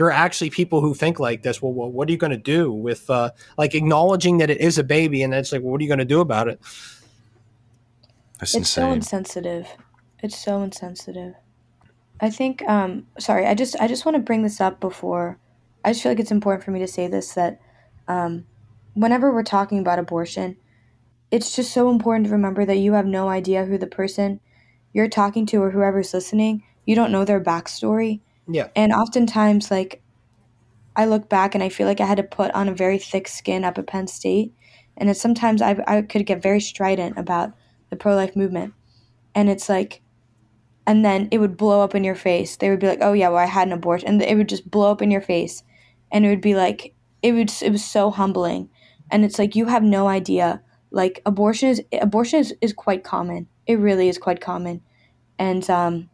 there 0.00 0.06
are 0.06 0.12
actually 0.12 0.48
people 0.48 0.80
who 0.80 0.94
think 0.94 1.20
like 1.20 1.42
this. 1.42 1.60
Well, 1.60 1.74
well 1.74 1.90
what 1.90 2.08
are 2.08 2.12
you 2.12 2.16
going 2.16 2.30
to 2.30 2.38
do 2.38 2.72
with 2.72 3.10
uh, 3.10 3.32
like 3.58 3.74
acknowledging 3.74 4.38
that 4.38 4.48
it 4.48 4.58
is 4.58 4.78
a 4.78 4.82
baby, 4.82 5.22
and 5.22 5.34
it's 5.34 5.52
like, 5.52 5.60
well, 5.60 5.72
what 5.72 5.78
are 5.78 5.84
you 5.84 5.90
going 5.90 5.98
to 5.98 6.06
do 6.06 6.20
about 6.20 6.48
it? 6.48 6.58
That's 8.38 8.54
it's 8.54 8.76
insane. 8.76 8.84
so 8.84 8.92
insensitive. 8.92 9.68
It's 10.22 10.38
so 10.38 10.62
insensitive. 10.62 11.34
I 12.18 12.30
think. 12.30 12.66
Um, 12.66 13.08
sorry, 13.18 13.44
I 13.44 13.54
just 13.54 13.78
I 13.78 13.88
just 13.88 14.06
want 14.06 14.14
to 14.14 14.22
bring 14.22 14.42
this 14.42 14.58
up 14.58 14.80
before. 14.80 15.38
I 15.84 15.90
just 15.90 16.02
feel 16.02 16.12
like 16.12 16.20
it's 16.20 16.30
important 16.30 16.64
for 16.64 16.70
me 16.70 16.78
to 16.78 16.88
say 16.88 17.06
this 17.06 17.34
that 17.34 17.60
um, 18.08 18.46
whenever 18.94 19.30
we're 19.30 19.42
talking 19.42 19.80
about 19.80 19.98
abortion, 19.98 20.56
it's 21.30 21.54
just 21.54 21.74
so 21.74 21.90
important 21.90 22.24
to 22.24 22.32
remember 22.32 22.64
that 22.64 22.76
you 22.76 22.94
have 22.94 23.04
no 23.04 23.28
idea 23.28 23.66
who 23.66 23.76
the 23.76 23.86
person 23.86 24.40
you're 24.94 25.08
talking 25.08 25.44
to 25.44 25.62
or 25.62 25.72
whoever's 25.72 26.14
listening. 26.14 26.64
You 26.86 26.94
don't 26.94 27.12
know 27.12 27.26
their 27.26 27.38
backstory. 27.38 28.20
Yeah. 28.50 28.68
And 28.74 28.92
oftentimes, 28.92 29.70
like, 29.70 30.02
I 30.96 31.06
look 31.06 31.28
back 31.28 31.54
and 31.54 31.62
I 31.62 31.68
feel 31.68 31.86
like 31.86 32.00
I 32.00 32.06
had 32.06 32.16
to 32.18 32.22
put 32.22 32.50
on 32.52 32.68
a 32.68 32.74
very 32.74 32.98
thick 32.98 33.28
skin 33.28 33.64
up 33.64 33.78
at 33.78 33.86
Penn 33.86 34.06
State. 34.06 34.52
And 34.96 35.08
it's 35.08 35.20
sometimes 35.20 35.62
I, 35.62 35.82
I 35.86 36.02
could 36.02 36.26
get 36.26 36.42
very 36.42 36.60
strident 36.60 37.16
about 37.16 37.52
the 37.88 37.96
pro 37.96 38.14
life 38.14 38.36
movement. 38.36 38.74
And 39.34 39.48
it's 39.48 39.68
like, 39.68 40.02
and 40.86 41.04
then 41.04 41.28
it 41.30 41.38
would 41.38 41.56
blow 41.56 41.82
up 41.82 41.94
in 41.94 42.04
your 42.04 42.14
face. 42.14 42.56
They 42.56 42.68
would 42.68 42.80
be 42.80 42.88
like, 42.88 42.98
oh, 43.00 43.12
yeah, 43.12 43.28
well, 43.28 43.38
I 43.38 43.46
had 43.46 43.68
an 43.68 43.72
abortion. 43.72 44.08
And 44.08 44.22
it 44.22 44.36
would 44.36 44.48
just 44.48 44.70
blow 44.70 44.90
up 44.90 45.00
in 45.00 45.10
your 45.10 45.20
face. 45.20 45.62
And 46.10 46.26
it 46.26 46.28
would 46.28 46.40
be 46.40 46.54
like, 46.54 46.94
it 47.22 47.32
would, 47.32 47.52
it 47.62 47.70
was 47.70 47.84
so 47.84 48.10
humbling. 48.10 48.68
And 49.10 49.24
it's 49.24 49.38
like, 49.38 49.54
you 49.54 49.66
have 49.66 49.82
no 49.82 50.08
idea. 50.08 50.62
Like, 50.90 51.22
abortion 51.24 51.68
is, 51.68 51.82
abortion 51.92 52.40
is, 52.40 52.54
is 52.60 52.72
quite 52.72 53.04
common. 53.04 53.46
It 53.66 53.78
really 53.78 54.08
is 54.08 54.18
quite 54.18 54.40
common. 54.40 54.82
And, 55.38 55.68
um, 55.70 56.09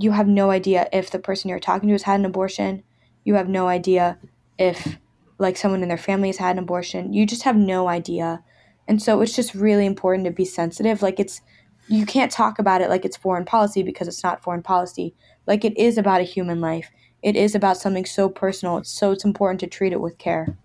you 0.00 0.12
have 0.12 0.26
no 0.26 0.50
idea 0.50 0.88
if 0.92 1.10
the 1.10 1.18
person 1.18 1.50
you're 1.50 1.60
talking 1.60 1.88
to 1.88 1.92
has 1.92 2.04
had 2.04 2.20
an 2.20 2.26
abortion. 2.26 2.82
You 3.24 3.34
have 3.34 3.48
no 3.48 3.68
idea 3.68 4.18
if 4.58 4.96
like 5.38 5.58
someone 5.58 5.82
in 5.82 5.88
their 5.88 5.98
family 5.98 6.28
has 6.28 6.38
had 6.38 6.56
an 6.56 6.62
abortion. 6.62 7.12
You 7.12 7.26
just 7.26 7.42
have 7.42 7.56
no 7.56 7.86
idea. 7.86 8.42
And 8.88 9.02
so 9.02 9.20
it's 9.20 9.36
just 9.36 9.54
really 9.54 9.84
important 9.84 10.24
to 10.24 10.30
be 10.30 10.46
sensitive. 10.46 11.02
Like 11.02 11.20
it's 11.20 11.42
you 11.88 12.06
can't 12.06 12.32
talk 12.32 12.58
about 12.58 12.80
it 12.80 12.88
like 12.88 13.04
it's 13.04 13.16
foreign 13.16 13.44
policy 13.44 13.82
because 13.82 14.08
it's 14.08 14.22
not 14.22 14.42
foreign 14.42 14.62
policy. 14.62 15.14
Like 15.46 15.66
it 15.66 15.76
is 15.76 15.98
about 15.98 16.22
a 16.22 16.24
human 16.24 16.62
life. 16.62 16.90
It 17.22 17.36
is 17.36 17.54
about 17.54 17.76
something 17.76 18.06
so 18.06 18.30
personal. 18.30 18.82
So 18.84 19.12
it's 19.12 19.24
important 19.24 19.60
to 19.60 19.66
treat 19.66 19.92
it 19.92 20.00
with 20.00 20.16
care. 20.16 20.56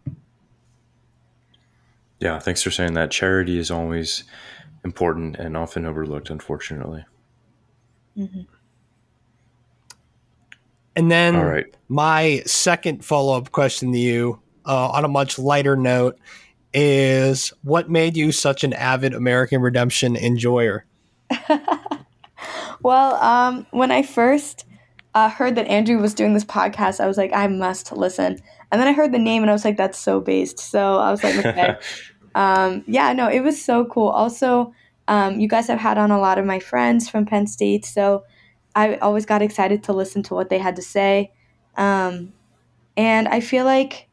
Yeah, 2.22 2.40
thanks 2.40 2.64
for 2.64 2.72
saying 2.72 2.94
that. 2.94 3.12
Charity 3.12 3.58
is 3.58 3.70
always 3.70 4.24
important 4.86 5.36
and 5.36 5.58
often 5.58 5.86
overlooked, 5.86 6.30
unfortunately. 6.30 7.04
Mm-hmm. 8.18 8.55
And 10.96 11.12
then 11.12 11.38
right. 11.38 11.66
my 11.90 12.42
second 12.46 13.04
follow 13.04 13.38
up 13.38 13.52
question 13.52 13.92
to 13.92 13.98
you 13.98 14.40
uh, 14.66 14.90
on 14.90 15.06
a 15.06 15.10
much 15.10 15.38
lighter 15.38 15.76
note 15.76 16.18
is 16.74 17.54
what 17.64 17.90
made 17.90 18.18
you 18.18 18.32
such 18.32 18.64
an 18.64 18.74
avid 18.74 19.14
American 19.14 19.62
Redemption 19.62 20.16
enjoyer? 20.16 20.86
well, 22.82 23.16
um, 23.16 23.66
when 23.72 23.92
I 23.92 24.04
first 24.04 24.66
uh, 25.14 25.30
heard 25.30 25.56
that 25.56 25.68
Andrew 25.68 25.98
was 26.00 26.14
doing 26.14 26.34
this 26.34 26.44
podcast, 26.44 27.00
I 27.00 27.08
was 27.08 27.18
like, 27.18 27.32
I 27.34 27.48
must 27.48 27.92
listen. 27.94 28.40
And 28.72 28.82
then 28.82 28.88
I 28.88 28.94
heard 28.94 29.14
the 29.14 29.20
name 29.20 29.42
and 29.42 29.50
I 29.50 29.54
was 29.54 29.64
like, 29.64 29.78
that's 29.78 29.98
so 29.98 30.20
based. 30.20 30.60
So 30.60 30.98
I 30.98 31.12
was 31.12 31.24
like, 31.24 31.46
okay. 31.46 31.78
um, 32.36 32.84
yeah, 32.88 33.14
no, 33.14 33.30
it 33.30 33.40
was 33.40 33.64
so 33.64 33.86
cool. 33.86 34.10
Also, 34.10 34.74
um, 35.08 35.40
you 35.40 35.48
guys 35.48 35.68
have 35.68 35.80
had 35.80 35.98
on 35.98 36.12
a 36.12 36.20
lot 36.20 36.38
of 36.38 36.46
my 36.46 36.60
friends 36.60 37.10
from 37.10 37.26
Penn 37.26 37.48
State. 37.48 37.86
So 37.86 38.24
I 38.76 38.96
always 38.98 39.26
got 39.26 39.42
excited 39.42 39.84
to 39.84 39.94
listen 39.94 40.22
to 40.24 40.34
what 40.34 40.50
they 40.50 40.58
had 40.60 40.76
to 40.76 40.82
say. 40.82 41.32
Um, 41.78 42.34
and 42.98 43.28
I 43.28 43.40
feel 43.40 43.66
like 43.66 44.10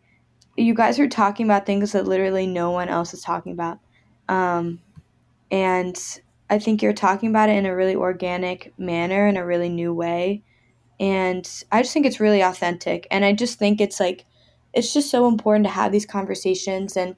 you 0.56 0.74
guys 0.74 0.98
are 0.98 1.08
talking 1.08 1.46
about 1.46 1.66
things 1.66 1.92
that 1.92 2.06
literally 2.06 2.46
no 2.46 2.70
one 2.70 2.88
else 2.88 3.12
is 3.12 3.22
talking 3.22 3.52
about. 3.52 3.78
Um, 4.28 4.80
and 5.50 5.98
I 6.48 6.58
think 6.58 6.82
you're 6.82 6.92
talking 6.92 7.30
about 7.30 7.48
it 7.48 7.56
in 7.56 7.66
a 7.66 7.74
really 7.74 7.96
organic 7.96 8.72
manner, 8.78 9.26
in 9.26 9.36
a 9.36 9.46
really 9.46 9.68
new 9.68 9.92
way. 9.92 10.42
And 11.00 11.48
I 11.72 11.82
just 11.82 11.92
think 11.92 12.06
it's 12.06 12.20
really 12.20 12.42
authentic. 12.42 13.06
And 13.10 13.24
I 13.24 13.32
just 13.32 13.58
think 13.58 13.80
it's 13.80 13.98
like, 13.98 14.24
it's 14.72 14.92
just 14.92 15.10
so 15.10 15.26
important 15.26 15.66
to 15.66 15.72
have 15.72 15.92
these 15.92 16.06
conversations. 16.06 16.96
And 16.96 17.16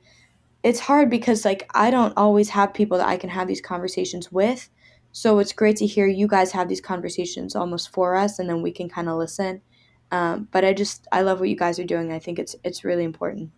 it's 0.62 0.80
hard 0.80 1.10
because, 1.10 1.44
like, 1.44 1.68
I 1.74 1.90
don't 1.90 2.16
always 2.16 2.48
have 2.50 2.72
people 2.72 2.98
that 2.98 3.08
I 3.08 3.16
can 3.16 3.30
have 3.30 3.46
these 3.48 3.60
conversations 3.60 4.32
with. 4.32 4.70
So 5.16 5.38
it's 5.38 5.52
great 5.52 5.76
to 5.76 5.86
hear 5.86 6.08
you 6.08 6.26
guys 6.26 6.50
have 6.50 6.68
these 6.68 6.80
conversations 6.80 7.54
almost 7.54 7.90
for 7.90 8.16
us, 8.16 8.40
and 8.40 8.50
then 8.50 8.62
we 8.62 8.72
can 8.72 8.88
kind 8.88 9.08
of 9.08 9.16
listen. 9.16 9.62
Um, 10.10 10.48
but 10.50 10.64
I 10.64 10.72
just 10.72 11.06
I 11.12 11.20
love 11.20 11.38
what 11.38 11.48
you 11.48 11.54
guys 11.56 11.78
are 11.78 11.84
doing. 11.84 12.12
I 12.12 12.18
think 12.18 12.40
it's 12.40 12.56
it's 12.64 12.82
really 12.82 13.04
important. 13.04 13.52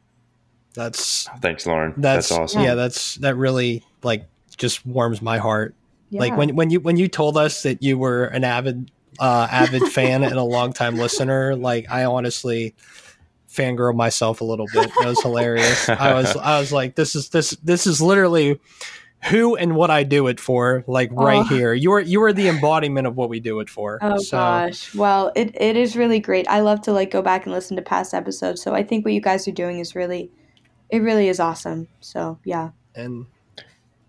That's 0.75 1.27
thanks, 1.41 1.67
Lauren. 1.67 1.95
That's, 1.97 2.29
that's 2.29 2.39
awesome. 2.39 2.63
Yeah, 2.63 2.75
that's 2.75 3.15
that 3.17 3.37
really 3.37 3.83
like 4.03 4.27
just 4.59 4.85
warms 4.85 5.23
my 5.23 5.39
heart. 5.39 5.75
Yeah. 6.11 6.21
Like 6.21 6.37
when 6.37 6.55
when 6.57 6.69
you 6.69 6.81
when 6.81 6.99
you 6.99 7.09
told 7.09 7.39
us 7.39 7.63
that 7.63 7.83
you 7.83 7.97
were 7.97 8.27
an 8.27 8.45
avid 8.45 8.91
uh, 9.19 9.49
avid 9.51 9.83
fan 9.93 10.25
and 10.25 10.35
a 10.35 10.43
longtime 10.43 10.97
listener, 10.97 11.57
like 11.57 11.91
I 11.91 12.05
honestly 12.05 12.75
fangirl 13.49 13.95
myself 13.95 14.43
a 14.43 14.45
little 14.45 14.67
bit. 14.75 14.91
It 15.01 15.07
was 15.07 15.23
hilarious. 15.23 15.89
I 15.89 16.13
was 16.13 16.37
I 16.37 16.61
was 16.61 16.71
like, 16.71 16.97
this 16.97 17.15
is 17.15 17.31
this 17.31 17.53
this 17.65 17.87
is 17.87 18.03
literally 18.03 18.61
who 19.25 19.57
and 19.57 19.75
what 19.75 19.91
I 19.91 20.03
do 20.05 20.27
it 20.29 20.39
for, 20.39 20.85
like 20.87 21.11
right 21.13 21.39
oh. 21.39 21.45
here. 21.45 21.75
You 21.75 21.93
are 21.93 22.01
you 22.01 22.23
are 22.23 22.33
the 22.33 22.49
embodiment 22.49 23.07
of 23.07 23.17
what 23.17 23.29
we 23.29 23.41
do 23.41 23.61
it 23.61 23.69
for. 23.69 23.99
Oh 24.03 24.19
so. 24.19 24.37
gosh. 24.37 24.95
Well, 24.95 25.33
it, 25.35 25.61
it 25.61 25.77
is 25.77 25.97
really 25.97 26.21
great. 26.21 26.47
I 26.49 26.61
love 26.61 26.83
to 26.83 26.93
like 26.93 27.11
go 27.11 27.23
back 27.23 27.45
and 27.45 27.53
listen 27.53 27.77
to 27.77 27.83
past 27.83 28.15
episodes. 28.15 28.63
So 28.63 28.75
I 28.75 28.83
think 28.83 29.05
what 29.05 29.15
you 29.15 29.21
guys 29.21 29.49
are 29.49 29.53
doing 29.53 29.79
is 29.79 29.95
really 29.95 30.31
it 30.91 30.99
really 30.99 31.29
is 31.29 31.41
awesome. 31.41 31.89
So 32.01 32.39
yeah. 32.45 32.71
And 32.95 33.27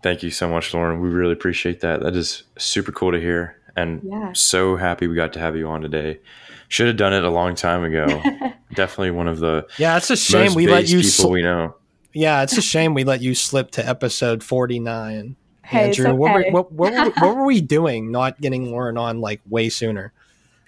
thank 0.02 0.22
you 0.22 0.30
so 0.30 0.48
much, 0.48 0.72
Lauren. 0.72 1.00
We 1.00 1.08
really 1.08 1.32
appreciate 1.32 1.80
that. 1.80 2.00
That 2.00 2.14
is 2.14 2.44
super 2.56 2.92
cool 2.92 3.12
to 3.12 3.20
hear. 3.20 3.56
And 3.76 4.02
yeah. 4.04 4.32
so 4.32 4.76
happy 4.76 5.06
we 5.06 5.14
got 5.14 5.32
to 5.34 5.38
have 5.38 5.56
you 5.56 5.68
on 5.68 5.80
today. 5.80 6.20
Should 6.68 6.88
have 6.88 6.96
done 6.96 7.14
it 7.14 7.24
a 7.24 7.30
long 7.30 7.54
time 7.54 7.84
ago. 7.84 8.22
Definitely 8.74 9.12
one 9.12 9.28
of 9.28 9.38
the 9.38 9.66
yeah. 9.78 9.96
It's 9.96 10.10
a 10.10 10.16
shame 10.16 10.54
we 10.54 10.66
let 10.66 10.88
you 10.88 10.98
people 10.98 11.10
sl- 11.10 11.30
we 11.30 11.42
know. 11.42 11.74
Yeah, 12.18 12.42
it's 12.42 12.58
a 12.58 12.62
shame 12.62 12.94
we 12.94 13.04
let 13.04 13.22
you 13.22 13.32
slip 13.32 13.70
to 13.72 13.88
episode 13.88 14.42
49. 14.42 15.36
Hey, 15.62 15.84
Andrew, 15.84 16.06
okay. 16.08 16.16
what, 16.16 16.34
were, 16.34 16.50
what, 16.50 16.72
what, 16.72 16.92
were, 16.92 17.10
what 17.10 17.36
were 17.36 17.44
we 17.44 17.60
doing 17.76 18.10
not 18.10 18.40
getting 18.40 18.72
Lauren 18.72 18.98
on 18.98 19.20
like 19.20 19.40
way 19.48 19.68
sooner? 19.68 20.12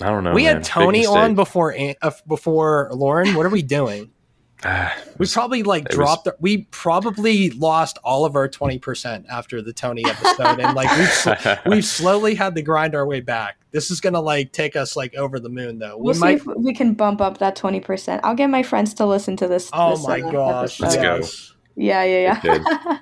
I 0.00 0.10
don't 0.10 0.22
know. 0.22 0.32
We 0.32 0.44
man. 0.44 0.58
had 0.58 0.64
Tony 0.64 1.06
on 1.06 1.34
before 1.34 1.74
uh, 1.76 2.12
before 2.28 2.88
Lauren. 2.92 3.34
What 3.34 3.46
are 3.46 3.50
we 3.50 3.62
doing? 3.62 4.12
we 5.18 5.26
probably 5.26 5.62
like 5.62 5.88
dropped. 5.88 6.26
Was, 6.26 6.34
the, 6.34 6.36
we 6.40 6.58
probably 6.70 7.50
lost 7.50 7.98
all 8.04 8.24
of 8.24 8.36
our 8.36 8.48
twenty 8.48 8.78
percent 8.78 9.26
after 9.30 9.62
the 9.62 9.72
Tony 9.72 10.04
episode, 10.04 10.60
and 10.60 10.74
like 10.74 10.90
we've 10.98 11.58
we've 11.66 11.84
slowly 11.84 12.34
had 12.34 12.54
to 12.54 12.62
grind 12.62 12.94
our 12.94 13.06
way 13.06 13.20
back. 13.20 13.56
This 13.70 13.90
is 13.90 14.00
gonna 14.00 14.20
like 14.20 14.52
take 14.52 14.76
us 14.76 14.96
like 14.96 15.14
over 15.14 15.40
the 15.40 15.48
moon, 15.48 15.78
though. 15.78 15.96
We 15.96 16.02
we'll 16.02 16.18
might, 16.18 16.36
if 16.38 16.46
we 16.46 16.74
can 16.74 16.94
bump 16.94 17.20
up 17.20 17.38
that 17.38 17.56
twenty 17.56 17.80
percent. 17.80 18.20
I'll 18.24 18.34
get 18.34 18.50
my 18.50 18.62
friends 18.62 18.92
to 18.94 19.06
listen 19.06 19.36
to 19.38 19.48
this. 19.48 19.70
Oh 19.72 19.96
this, 19.96 20.06
my 20.06 20.20
uh, 20.20 20.30
gosh! 20.30 20.80
Let's 20.80 20.96
go. 20.96 21.22
Yeah, 21.76 22.04
yeah, 22.04 22.40
yeah. 22.44 22.60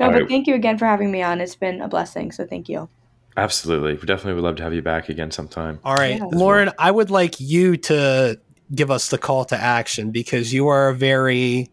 no, 0.00 0.06
all 0.06 0.12
but 0.12 0.12
right. 0.12 0.28
thank 0.28 0.46
you 0.48 0.54
again 0.54 0.78
for 0.78 0.86
having 0.86 1.12
me 1.12 1.22
on. 1.22 1.40
It's 1.40 1.54
been 1.54 1.80
a 1.80 1.88
blessing. 1.88 2.32
So 2.32 2.44
thank 2.44 2.68
you. 2.68 2.88
Absolutely, 3.36 3.94
we 3.94 4.00
definitely 4.00 4.34
would 4.34 4.42
love 4.42 4.56
to 4.56 4.64
have 4.64 4.74
you 4.74 4.82
back 4.82 5.08
again 5.08 5.30
sometime. 5.30 5.78
All 5.84 5.94
right, 5.94 6.16
yeah. 6.16 6.24
Lauren, 6.24 6.66
well. 6.66 6.74
I 6.76 6.90
would 6.90 7.10
like 7.10 7.38
you 7.38 7.76
to 7.76 8.40
give 8.74 8.90
us 8.90 9.08
the 9.08 9.18
call 9.18 9.44
to 9.46 9.56
action 9.56 10.10
because 10.10 10.52
you 10.52 10.68
are 10.68 10.88
a 10.88 10.94
very 10.94 11.70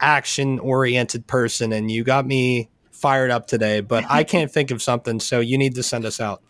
action 0.00 0.58
oriented 0.58 1.26
person 1.26 1.72
and 1.72 1.90
you 1.90 2.04
got 2.04 2.26
me 2.26 2.68
fired 2.90 3.30
up 3.30 3.46
today, 3.46 3.80
but 3.80 4.04
I 4.08 4.24
can't 4.32 4.50
think 4.50 4.70
of 4.70 4.82
something, 4.82 5.20
so 5.20 5.40
you 5.40 5.58
need 5.58 5.74
to 5.74 5.82
send 5.82 6.04
us 6.04 6.20
out. 6.20 6.42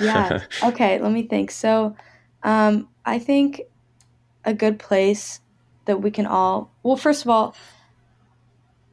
Yeah. 0.00 0.42
Okay, 0.62 1.00
let 1.00 1.10
me 1.10 1.22
think. 1.22 1.50
So, 1.50 1.96
um, 2.42 2.88
I 3.04 3.18
think 3.18 3.62
a 4.44 4.54
good 4.54 4.78
place 4.78 5.40
that 5.86 6.00
we 6.00 6.10
can 6.10 6.26
all, 6.26 6.70
well, 6.82 6.96
first 6.96 7.24
of 7.24 7.30
all, 7.30 7.56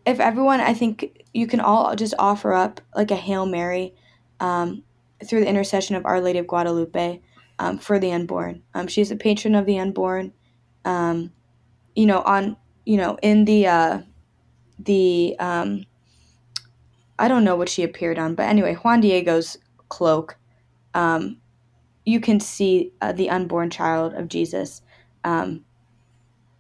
if 0.06 0.20
everyone, 0.20 0.62
I 0.62 0.74
think 0.74 1.26
you 1.34 1.48
can 1.48 1.60
all 1.60 1.96
just 1.96 2.14
offer 2.18 2.54
up 2.54 2.82
like 2.96 3.12
a 3.12 3.16
Hail 3.16 3.46
Mary 3.46 3.94
um, 4.40 4.84
through 5.26 5.42
the 5.42 5.48
intercession 5.48 5.96
of 5.96 6.06
Our 6.06 6.22
Lady 6.22 6.40
of 6.40 6.48
Guadalupe 6.48 7.22
um, 7.60 7.78
for 7.78 8.00
the 8.00 8.12
unborn. 8.12 8.64
Um, 8.74 8.88
she's 8.88 9.12
a 9.12 9.16
patron 9.16 9.56
of 9.56 9.66
the 9.66 9.80
unborn. 9.80 10.34
Um, 10.86 11.32
you 11.96 12.06
know, 12.06 12.22
on 12.22 12.58
you 12.86 12.98
know 12.98 13.18
in 13.22 13.46
the 13.46 13.68
uh, 13.68 14.02
the 14.80 15.36
um, 15.40 15.86
I 17.20 17.28
don't 17.28 17.44
know 17.44 17.56
what 17.56 17.70
she 17.70 17.84
appeared 17.84 18.20
on, 18.20 18.36
but 18.36 18.44
anyway, 18.44 18.76
Juan 18.76 19.02
Diego's 19.02 19.58
cloak. 19.90 20.38
Um, 20.94 21.38
you 22.06 22.20
can 22.22 22.40
see 22.40 22.94
uh, 23.02 23.12
the 23.12 23.30
unborn 23.30 23.70
child 23.70 24.14
of 24.14 24.30
Jesus 24.30 24.82
um, 25.24 25.66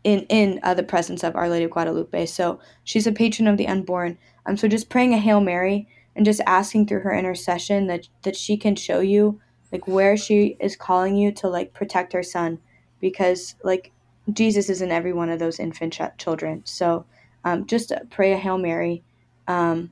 in 0.04 0.26
in 0.30 0.60
uh, 0.64 0.74
the 0.74 0.84
presence 0.84 1.24
of 1.24 1.36
Our 1.36 1.48
Lady 1.50 1.66
of 1.66 1.72
Guadalupe. 1.72 2.26
So 2.26 2.60
she's 2.84 3.08
a 3.08 3.12
patron 3.12 3.48
of 3.48 3.58
the 3.58 3.68
unborn. 3.68 4.18
Um, 4.46 4.58
so 4.58 4.68
just 4.68 4.90
praying 4.90 5.14
a 5.14 5.18
Hail 5.18 5.40
Mary 5.40 5.88
and 6.16 6.26
just 6.26 6.42
asking 6.46 6.88
through 6.88 7.02
her 7.02 7.16
intercession 7.16 7.88
that 7.88 8.10
that 8.24 8.36
she 8.36 8.58
can 8.58 8.76
show 8.76 9.00
you 9.00 9.40
like 9.72 9.88
where 9.88 10.16
she 10.18 10.58
is 10.60 10.76
calling 10.76 11.16
you 11.16 11.32
to 11.32 11.48
like 11.48 11.74
protect 11.74 12.14
her 12.14 12.24
son 12.24 12.60
because 13.00 13.56
like 13.64 13.92
jesus 14.32 14.70
is 14.70 14.82
in 14.82 14.92
every 14.92 15.14
one 15.14 15.30
of 15.30 15.40
those 15.40 15.60
infant 15.60 15.94
ch- 15.94 16.18
children. 16.18 16.62
So 16.66 17.06
um, 17.44 17.66
just 17.66 17.92
pray 18.10 18.34
a 18.34 18.38
hail 18.38 18.58
mary 18.58 19.04
um, 19.48 19.92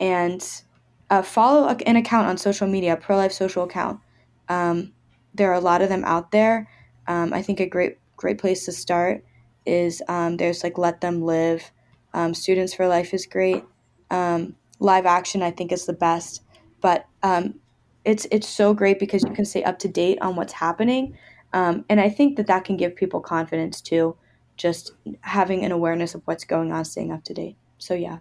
and 0.00 0.44
uh, 1.10 1.22
follow 1.22 1.68
an 1.68 1.96
account 1.96 2.26
on 2.28 2.36
social 2.38 2.66
media 2.66 2.96
pro-life 2.96 3.32
social 3.32 3.64
account. 3.64 4.00
Um, 4.48 4.92
there 5.34 5.50
are 5.50 5.54
a 5.54 5.60
lot 5.60 5.82
of 5.82 5.88
them 5.88 6.04
out 6.04 6.30
there. 6.30 6.68
Um, 7.06 7.32
i 7.32 7.42
think 7.42 7.60
a 7.60 7.66
great 7.66 7.98
great 8.16 8.38
place 8.38 8.64
to 8.64 8.72
start 8.72 9.24
is 9.66 10.02
um, 10.08 10.36
there's 10.36 10.62
like 10.62 10.78
let 10.78 11.00
them 11.00 11.22
live. 11.22 11.70
Um, 12.14 12.34
students 12.34 12.72
for 12.74 12.88
life 12.88 13.12
is 13.12 13.26
great. 13.26 13.64
Live 14.78 15.06
action 15.06 15.42
i 15.42 15.50
think 15.50 15.72
is 15.72 15.86
the 15.86 15.92
best. 15.92 16.42
But 16.80 17.06
it's 18.06 18.26
it's 18.30 18.48
so 18.48 18.72
great 18.72 18.98
because 18.98 19.22
you 19.24 19.32
can 19.32 19.44
stay 19.44 19.62
up 19.64 19.78
to 19.80 19.88
date 19.88 20.18
on 20.22 20.36
what's 20.36 20.54
happening 20.54 21.18
um, 21.52 21.84
and 21.90 22.00
i 22.00 22.08
think 22.08 22.36
that 22.36 22.46
that 22.46 22.64
can 22.64 22.76
give 22.76 22.94
people 22.94 23.20
confidence 23.20 23.80
too 23.80 24.16
just 24.56 24.92
having 25.20 25.64
an 25.64 25.72
awareness 25.72 26.14
of 26.14 26.22
what's 26.24 26.44
going 26.44 26.72
on 26.72 26.84
staying 26.84 27.12
up 27.12 27.22
to 27.24 27.34
date 27.34 27.56
so 27.78 27.92
yeah 27.92 28.18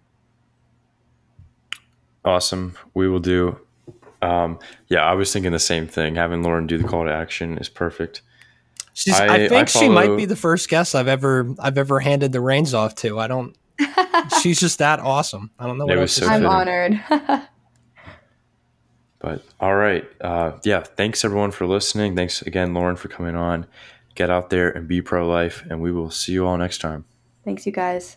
awesome 2.25 2.75
we 2.93 3.07
will 3.07 3.19
do 3.19 3.57
um, 4.21 4.59
yeah 4.89 5.05
i 5.05 5.13
was 5.13 5.31
thinking 5.31 5.51
the 5.51 5.59
same 5.59 5.87
thing 5.87 6.15
having 6.15 6.43
lauren 6.43 6.67
do 6.67 6.77
the 6.77 6.87
call 6.87 7.05
to 7.05 7.13
action 7.13 7.57
is 7.59 7.69
perfect 7.69 8.21
She's, 8.97 9.13
I, 9.13 9.25
I 9.25 9.37
think 9.49 9.51
I 9.51 9.65
follow, 9.65 9.85
she 9.85 9.89
might 9.89 10.15
be 10.15 10.23
the 10.23 10.37
first 10.37 10.69
guest 10.69 10.95
I've 10.95 11.09
ever 11.09 11.53
I've 11.59 11.77
ever 11.77 11.99
handed 11.99 12.31
the 12.31 12.39
reins 12.39 12.73
off 12.73 12.95
to. 12.95 13.19
I 13.19 13.27
don't. 13.27 13.53
she's 14.41 14.57
just 14.57 14.79
that 14.79 15.01
awesome. 15.01 15.51
I 15.59 15.67
don't 15.67 15.77
know 15.77 15.85
what 15.85 15.97
else. 15.97 16.13
So 16.13 16.25
I'm 16.25 16.45
honored. 16.45 17.03
But 19.25 19.43
all 19.59 19.75
right. 19.75 20.05
Uh, 20.21 20.59
yeah. 20.63 20.81
Thanks 20.81 21.25
everyone 21.25 21.49
for 21.49 21.65
listening. 21.65 22.15
Thanks 22.15 22.43
again, 22.43 22.75
Lauren, 22.75 22.95
for 22.95 23.07
coming 23.07 23.35
on. 23.35 23.65
Get 24.13 24.29
out 24.29 24.51
there 24.51 24.69
and 24.69 24.87
be 24.87 25.01
pro 25.01 25.27
life, 25.27 25.65
and 25.67 25.81
we 25.81 25.91
will 25.91 26.11
see 26.11 26.33
you 26.33 26.45
all 26.45 26.55
next 26.59 26.77
time. 26.77 27.05
Thanks, 27.43 27.65
you 27.65 27.71
guys. 27.71 28.15